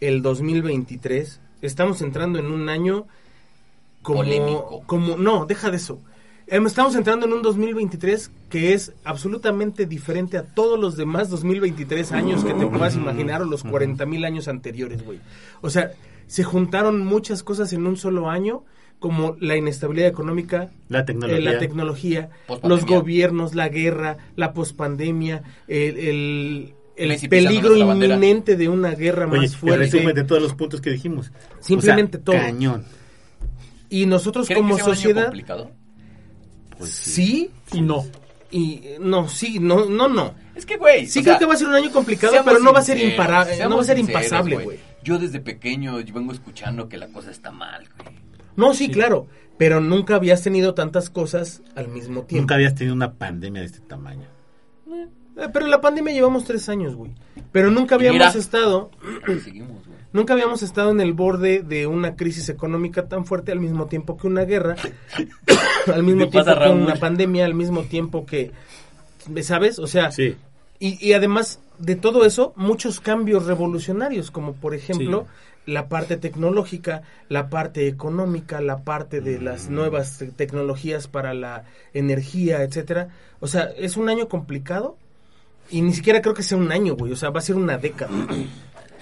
[0.00, 3.06] el 2023, estamos entrando en un año
[4.02, 4.18] como...
[4.18, 4.82] Polémico.
[4.86, 6.00] como no, deja de eso.
[6.46, 12.12] Em, Estamos entrando en un 2023 que es absolutamente diferente a todos los demás 2023
[12.12, 15.20] años que te puedas imaginar o los 40 mil años anteriores, güey.
[15.62, 15.92] O sea,
[16.26, 18.62] se juntaron muchas cosas en un solo año,
[18.98, 21.38] como la inestabilidad económica, La tecnología.
[21.38, 22.30] eh, la tecnología,
[22.62, 29.36] los gobiernos, la guerra, la pospandemia, el, el, el peligro inminente de una guerra Oye,
[29.42, 29.78] más el fuerte.
[29.84, 31.32] resumen de todos los puntos que dijimos.
[31.60, 32.36] Simplemente O sea, todo.
[32.36, 32.84] Cañón.
[33.90, 35.70] Y nosotros ¿Creen como que sea un año sociedad, complicado?
[36.78, 38.04] Pues sí Y no.
[38.50, 40.34] y no, sí, no, no, no.
[40.54, 41.06] Es que, güey.
[41.06, 42.98] Sí creo sea, que va a ser un año complicado, pero no va a ser
[42.98, 44.78] imparable, no va a ser impasable, güey.
[45.02, 48.24] Yo desde pequeño yo vengo escuchando que la cosa está mal, güey.
[48.56, 49.26] No, sí, claro,
[49.58, 52.42] pero nunca habías tenido tantas cosas al mismo tiempo.
[52.42, 54.26] Nunca habías tenido una pandemia de este tamaño.
[55.36, 57.10] Eh, pero en la pandemia llevamos tres años, güey.
[57.50, 58.38] Pero nunca habíamos mira.
[58.38, 58.90] estado
[59.42, 59.94] seguimos, güey.
[60.14, 64.16] Nunca habíamos estado en el borde de una crisis económica tan fuerte al mismo tiempo
[64.16, 64.76] que una guerra,
[65.92, 66.82] al mismo ¿Qué tiempo que Raúl?
[66.82, 68.52] una pandemia, al mismo tiempo que,
[69.42, 69.80] ¿sabes?
[69.80, 70.36] O sea, Sí.
[70.78, 75.26] y, y además de todo eso, muchos cambios revolucionarios, como por ejemplo
[75.66, 81.64] la parte tecnológica, la parte económica, la parte de las nuevas te- tecnologías para la
[81.94, 83.08] energía, etcétera.
[83.40, 84.96] O sea, es un año complicado
[85.70, 87.12] y ni siquiera creo que sea un año, güey.
[87.12, 88.12] O sea, va a ser una década.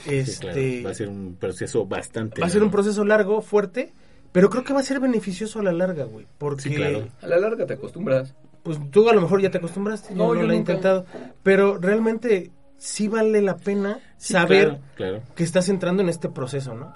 [0.05, 0.85] Sí, Este, claro.
[0.87, 2.41] Va a ser un proceso bastante.
[2.41, 2.77] Va a ser un largo.
[2.77, 3.93] proceso largo, fuerte,
[4.33, 6.27] Pero creo que va a ser beneficioso a la larga, güey.
[6.39, 7.07] Porque, Sí, claro.
[7.21, 8.35] A la larga te acostumbras.
[8.63, 11.05] pues tú a lo mejor ya te acostumbraste, No, yo no yo lo he intentado.
[11.43, 12.51] Pero realmente
[12.83, 15.23] sí vale la pena saber Claro, claro.
[15.37, 16.93] que estás entrando en este proceso, ¿no?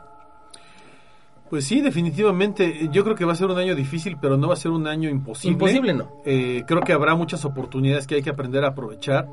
[1.49, 2.89] Pues sí, definitivamente.
[2.91, 4.89] Yo creo que va a ser un año difícil, pero no va a ser un
[4.89, 5.53] año imposible.
[5.53, 6.11] Imposible no.
[6.25, 9.29] Eh, creo que habrá muchas oportunidades que hay que aprender a aprovechar.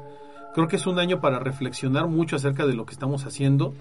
[0.53, 3.73] Creo que es un año para reflexionar mucho acerca de lo que estamos haciendo.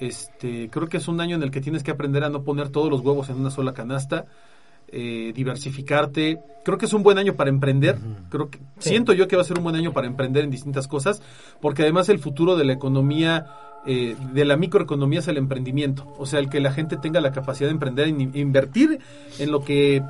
[0.00, 2.70] Este, creo que es un año en el que tienes que aprender a no poner
[2.70, 4.24] todos los huevos en una sola canasta,
[4.90, 6.38] eh, diversificarte.
[6.64, 7.98] Creo que es un buen año para emprender.
[8.30, 8.90] Creo que Sí.
[8.90, 11.22] siento yo que va a ser un buen año para emprender en distintas cosas,
[11.60, 13.46] porque además el futuro de la economía
[13.86, 17.30] eh, de la microeconomía es el emprendimiento, o sea, el que la gente tenga la
[17.32, 18.98] capacidad de emprender, in- invertir
[19.38, 20.02] en lo que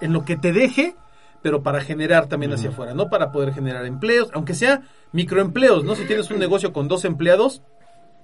[0.00, 0.94] en lo que te deje,
[1.42, 4.82] pero para generar también hacia afuera, no para poder generar empleos, aunque sea
[5.12, 5.96] microempleos, ¿no?
[5.96, 7.60] Si tienes un negocio con dos empleados,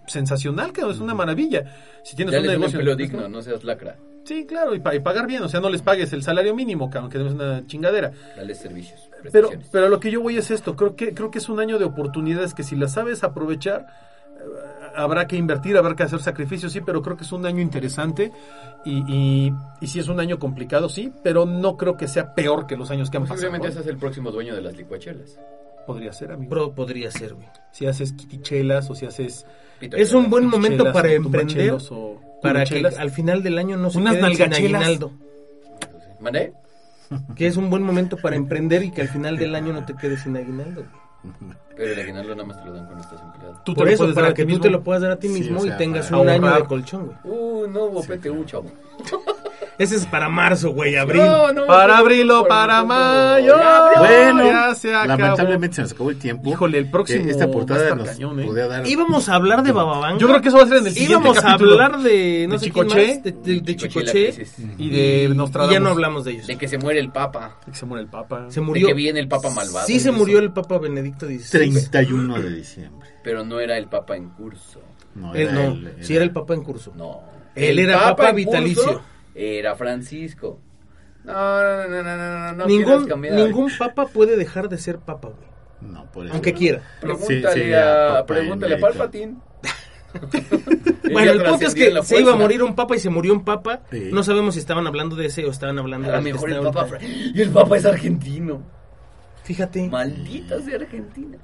[0.06, 1.64] sensacional, que es una maravilla.
[2.02, 3.96] Si tienes Ya un negocio digno, no seas lacra.
[4.24, 6.88] Sí, claro, y, pa- y pagar bien, o sea, no les pagues el salario mínimo,
[6.90, 8.10] que aunque es una chingadera.
[8.36, 9.10] Dale servicios.
[9.32, 11.60] Pero, pero a lo que yo voy es esto, creo que, creo que es un
[11.60, 13.86] año de oportunidades que si las sabes aprovechar,
[14.38, 14.40] eh,
[14.96, 18.32] habrá que invertir, habrá que hacer sacrificios, sí, pero creo que es un año interesante
[18.84, 22.66] y, y, y sí es un año complicado, sí, pero no creo que sea peor
[22.66, 23.36] que los años que han pasado.
[23.40, 25.38] Posiblemente seas el próximo dueño de las licuachelas.
[25.86, 26.48] Podría ser, amigo.
[26.48, 27.46] Pro- podría ser, güey.
[27.70, 29.44] Si haces quitichelas o si haces
[29.92, 31.76] Es un buen momento chelas para emprender,
[32.42, 35.12] para que al final del año no se Unas queden sin aguinaldo.
[36.20, 36.52] ¿Mandé?
[37.36, 39.94] Que es un buen momento para emprender y que al final del año no te
[39.94, 40.84] quedes sin aguinaldo.
[41.76, 43.62] Pero el aguinaldo nada más te lo dan cuando estás empleado.
[43.64, 44.62] Tú Por eso, para que tú mismo.
[44.62, 46.64] te lo puedas dar a ti Sí, mismo o sea, y tengas un año de
[46.64, 47.18] colchón, güey.
[47.24, 48.70] Uh, no hubo PTU, chavo.
[49.76, 51.20] Ese es para marzo, güey, abril.
[51.22, 53.56] No, no, Para no, abril o por para mayo.
[53.56, 53.98] ya, ya.
[54.00, 55.08] Bueno, ya se acabó.
[55.20, 56.48] lamentablemente se nos acabó el tiempo.
[56.48, 58.44] Híjole, el próximo Eh, Esta portada nos cañón, ¿eh?
[58.46, 58.86] podría dar...
[58.86, 60.18] Íbamos a hablar de Bababanga.
[60.18, 61.70] Yo creo que eso va a ser en el siguiente Íbamos capítulo.
[61.80, 63.08] a hablar de no ¿De sé quién Chicoche?
[63.14, 64.46] más, de, de, de Chicoche y Chicoche.
[64.78, 65.72] Y de y Nostradamus.
[65.74, 66.46] ya no hablamos de ellos.
[66.46, 67.56] De que se muere el papa.
[67.66, 68.46] De que se muere el Papa.
[68.50, 68.86] Se De murió.
[68.86, 69.86] que viene el papa malvado.
[69.86, 70.18] Sí se Eso.
[70.18, 71.50] murió el Papa Benedicto XVI.
[71.50, 73.08] 31 de diciembre.
[73.24, 74.80] Pero no era el papa en curso.
[75.16, 76.92] No, Él era no, él, sí era el Papa en curso.
[76.94, 77.20] No.
[77.54, 79.00] Él era papa vitalicio.
[79.34, 80.60] Era Francisco.
[81.24, 83.34] No, no, no, no, no, no, no ningún, quieras cambiar.
[83.34, 85.92] ningún papa puede dejar de ser papa, güey.
[85.92, 86.34] No, por eso.
[86.34, 86.82] Aunque quiera.
[87.00, 88.78] Pregúntale Sí, sí, a, pregúntale a.
[88.78, 89.34] Palpatine.
[91.12, 93.44] Bueno, el punto es que se iba a morir un papa y se murió un
[93.44, 93.80] papa.
[93.90, 94.10] Sí.
[94.12, 96.56] No sabemos si estaban hablando de ese o estaban hablando A de lo mejor el
[96.58, 96.94] está papa.
[96.94, 97.04] ahorita.
[97.34, 98.62] Y el papa es argentino.
[99.42, 101.36] Fíjate, Maldita sea Argentina.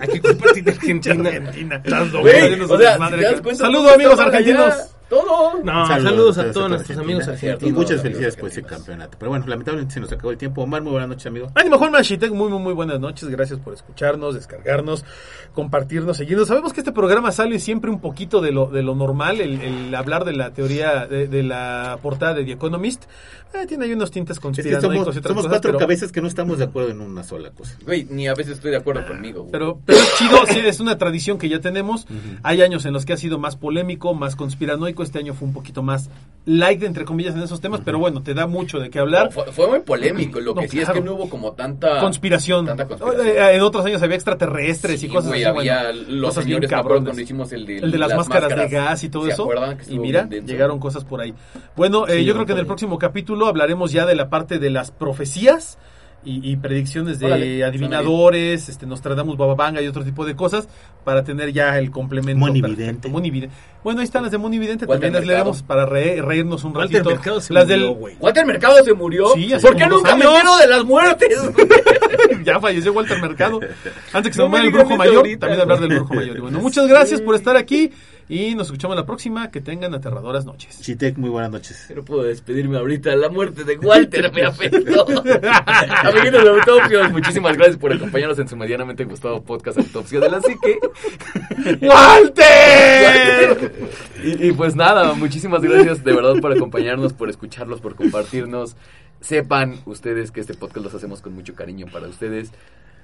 [0.00, 1.76] aquí compartir de Argentina.
[1.76, 3.42] Estás Güey, haciendo o sea, desmadre si te das acá.
[3.42, 4.74] cuenta, Saludos amigos allá.
[5.12, 5.62] Todo.
[5.62, 7.24] No, Saludos saludos, a a todos nuestros amigos
[7.60, 9.18] Y muchas felicidades por ese campeonato.
[9.18, 10.62] Pero bueno, lamentablemente se nos acabó el tiempo.
[10.62, 11.52] Omar, muy buenas noches, amigo.
[11.54, 13.28] Ánimo Juan Machitec, muy, muy, muy buenas noches.
[13.28, 15.04] Gracias por escucharnos, descargarnos,
[15.52, 16.48] compartirnos, seguirnos.
[16.48, 19.94] Sabemos que este programa sale siempre un poquito de lo, de lo normal, el, el
[19.94, 23.04] hablar de la teoría, de, de la portada de The Economist.
[23.54, 25.78] Eh, tiene ahí unos tintes Es que conspiranoicos somos, y otras somos cosas, cuatro pero,
[25.78, 27.76] cabezas que no estamos de acuerdo en una sola cosa.
[27.84, 29.40] Güey, ni a veces estoy de acuerdo conmigo.
[29.40, 29.52] güey.
[29.52, 32.06] pero, pero es chido, sí, es una tradición que ya tenemos.
[32.42, 35.01] Hay años en los que ha sido más polémico, más conspiranoico.
[35.02, 36.08] Este año fue un poquito más
[36.44, 39.26] light, entre comillas, en esos temas, pero bueno, te da mucho de qué hablar.
[39.26, 40.40] No, fue, fue muy polémico.
[40.40, 42.66] Lo que No, sí es que no hubo como tanta conspiración.
[42.66, 43.26] Tanta conspiración.
[43.28, 45.56] Eh, En otros años había extraterrestres Sí, y cosas güey, así.
[45.58, 47.04] había bueno, los cosas bien señores acuerdo cabrones.
[47.08, 49.48] cuando hicimos el de, El de las, máscaras, de gas y todo ¿Se eso.
[49.48, 51.32] que y mira, bien llegaron cosas por ahí.
[51.76, 54.58] Bueno, eh, Sí, yo creo que en el próximo capítulo hablaremos ya de la parte
[54.58, 55.78] de las profecías
[56.24, 60.68] y, y predicciones de Órale, adivinadores, este Nostradamus, Bababanga y otro tipo de cosas
[61.04, 62.38] para tener ya el complemento.
[62.38, 63.08] Monividente.
[63.08, 63.54] Monividente.
[63.82, 65.26] Bueno, ahí están las de Monividente, también las Mercado.
[65.38, 67.10] leeremos para re- reírnos un Walter ratito.
[67.10, 68.16] Mercado se las murió, del.
[68.20, 69.26] Walter Mercado se murió.
[69.34, 71.36] Sí, hace ¿Por qué nunca me entero de las muertes?
[72.44, 73.60] ya falleció Walter Mercado.
[74.12, 76.36] Antes que se No me el brujo mayor, ahorita, también hablar del brujo mayor.
[76.36, 77.90] Y bueno, muchas gracias por estar aquí
[78.28, 79.50] y nos escuchamos la próxima.
[79.50, 80.80] Que tengan aterradoras noches.
[80.80, 81.92] Chitec, muy buenas noches.
[81.94, 83.14] No puedo despedirme ahorita.
[83.16, 85.06] La muerte de Walter me afectó.
[85.06, 90.40] Amiguitos de Autopsios, muchísimas gracias por acompañarnos en su medianamente gustado podcast Autopsia de la
[90.40, 90.78] Psique.
[91.86, 93.72] ¡Walter!
[94.24, 98.76] Y, y pues nada, muchísimas gracias de verdad por acompañarnos, por escucharlos, por compartirnos.
[99.20, 102.50] Sepan ustedes que este podcast los hacemos con mucho cariño para ustedes.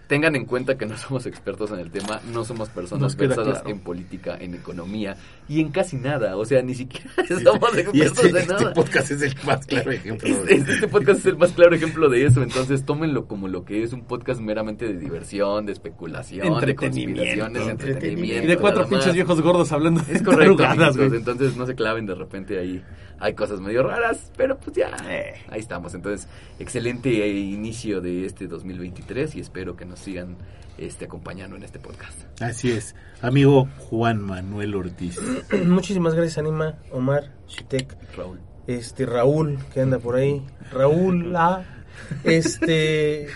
[0.09, 3.68] Tengan en cuenta que no somos expertos en el tema, no somos personas versadas claro.
[3.70, 5.16] en política, en economía
[5.48, 6.36] y en casi nada.
[6.36, 7.10] O sea, ni siquiera
[7.44, 8.72] somos Y expertos este, en este nada.
[8.72, 10.28] podcast es el más claro ejemplo.
[10.28, 13.82] Este, este podcast es el más claro ejemplo de eso, entonces tómenlo como lo que
[13.82, 17.20] es un podcast meramente de diversión, de especulación, de Entretenimiento.
[17.20, 18.44] conspiraciones, entretenimiento.
[18.44, 21.14] Y de cuatro pinches viejos gordos hablando de Es correcto, amigos, güey.
[21.16, 22.82] entonces no se claven de repente ahí.
[23.20, 25.34] Hay cosas medio raras, pero pues ya, Eh.
[25.48, 25.94] ahí estamos.
[25.94, 26.28] Entonces,
[26.58, 30.36] excelente inicio de este 2023 y espero que nos sigan
[30.78, 32.16] este, acompañando en este podcast.
[32.40, 32.94] Así es.
[33.20, 35.18] Amigo Juan Manuel Ortiz.
[35.66, 37.96] Muchísimas gracias, Anima, Omar, Shitek.
[38.16, 38.38] Raúl.
[38.68, 41.64] este Raúl que anda por ahí, Raúl la
[42.24, 43.26] este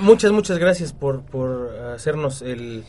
[0.00, 2.84] muchas muchas gracias por por hacernos el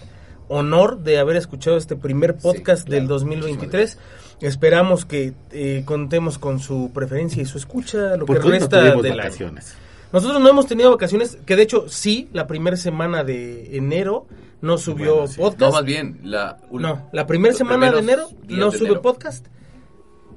[0.52, 3.98] honor de haber escuchado este primer podcast del 2023.
[4.42, 8.92] Esperamos que eh, contemos con su preferencia y su escucha lo que no resta del
[9.14, 9.16] año.
[9.18, 9.76] vacaciones.
[10.12, 14.28] Nosotros no hemos tenido vacaciones, que de hecho sí, la primera semana de enero
[14.62, 15.38] no subió Bueno, sí.
[15.40, 15.62] podcast.
[15.62, 16.58] No, más bien, la...
[16.72, 19.02] No, la primera semana de enero no de sube enero.
[19.02, 19.48] podcast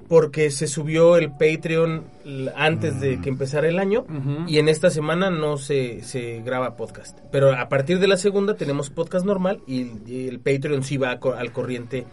[0.09, 2.05] porque se subió el Patreon
[2.57, 3.01] antes Mm.
[3.01, 4.05] de que empezara el año
[4.47, 7.19] y en esta semana no se, se graba podcast.
[7.33, 11.19] Pero a partir de la segunda tenemos podcast normal y, y el Patreon sí va
[11.19, 12.07] co- al corriente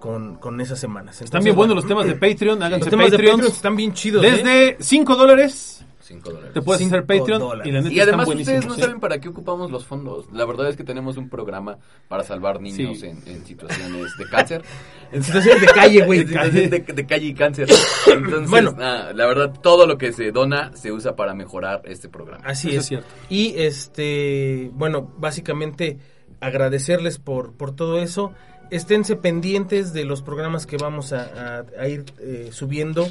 [0.00, 1.14] con, con esas semanas.
[1.16, 3.36] Están Entonces, bien buenos bueno, los temas de Patreon, háganse los temas de Patreons.
[3.40, 4.24] Patreon están bien chidos.
[4.24, 4.30] ¿eh?
[4.30, 6.52] Desde 5 dólares Cinco dólares.
[6.52, 7.66] te puedes hacer Patreon dólares.
[7.66, 8.80] y la neta Y además están ustedes no ¿sí?
[8.82, 10.26] saben para qué ocupamos los fondos.
[10.32, 11.78] La verdad es que tenemos un programa
[12.08, 13.06] para salvar niños Sí.
[13.06, 14.62] en, en situaciones de cáncer.
[15.12, 16.20] En situaciones de calle, güey.
[16.22, 17.68] En situaciones de, de calle y cáncer.
[18.06, 18.74] Entonces, Bueno.
[18.80, 22.44] ah, la verdad, todo lo que se dona se usa para mejorar este programa.
[22.44, 22.82] Así Eso es.
[22.82, 23.06] es cierto.
[23.30, 25.98] Y este, bueno, básicamente
[26.40, 28.32] agradecerles por, por todo eso.
[28.70, 33.06] Esténse pendientes de los programas que vamos a, a- a ir eh, subiendo.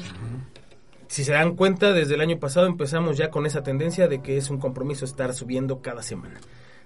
[1.08, 4.36] Si se dan cuenta, desde el año pasado empezamos ya con esa tendencia de que
[4.36, 6.40] es un compromiso estar subiendo cada semana.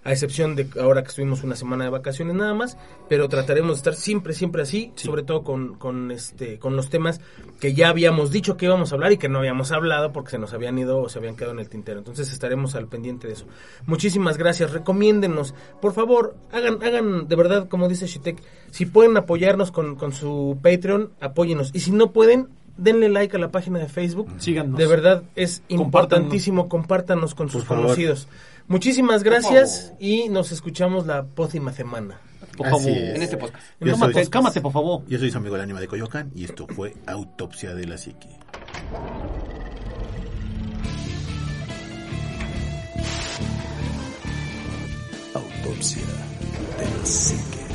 [0.05, 2.78] A excepción de ahora que estuvimos una semana de vacaciones nada más,
[3.09, 7.20] pero trataremos de estar siempre, siempre así, sobre todo con, con, este, con los temas
[7.61, 10.39] que ya habíamos dicho que íbamos a hablar y que no habíamos hablado porque se
[10.39, 11.99] nos habían ido o se habían quedado en el tintero.
[11.99, 13.47] Entonces estaremos al pendiente de eso.
[13.86, 15.55] Muchísimas gracias, recomiéndenos.
[15.81, 18.40] Por favor, hagan, hagan de verdad, como dice Shitek,
[18.70, 21.70] si pueden apoyarnos con, con su Patreon, apóyenos.
[21.74, 22.49] Y si no pueden,
[22.79, 24.29] denle like a la página de Facebook.
[24.39, 24.79] Síganos.
[24.79, 28.29] De verdad es importantísimo, compártanos con sus conocidos.
[28.67, 32.21] Muchísimas gracias y nos escuchamos la próxima semana.
[32.57, 32.89] Por Así favor.
[33.03, 33.15] es.
[33.17, 33.65] En este podcast.
[33.81, 35.03] Yo Cámate, soy- cámate, por favor.
[35.09, 38.29] Yo soy su amigo el ánima de Coyoacán y esto fue Autopsia de la Psique.
[45.35, 46.03] Autopsia
[46.79, 47.68] de la psique.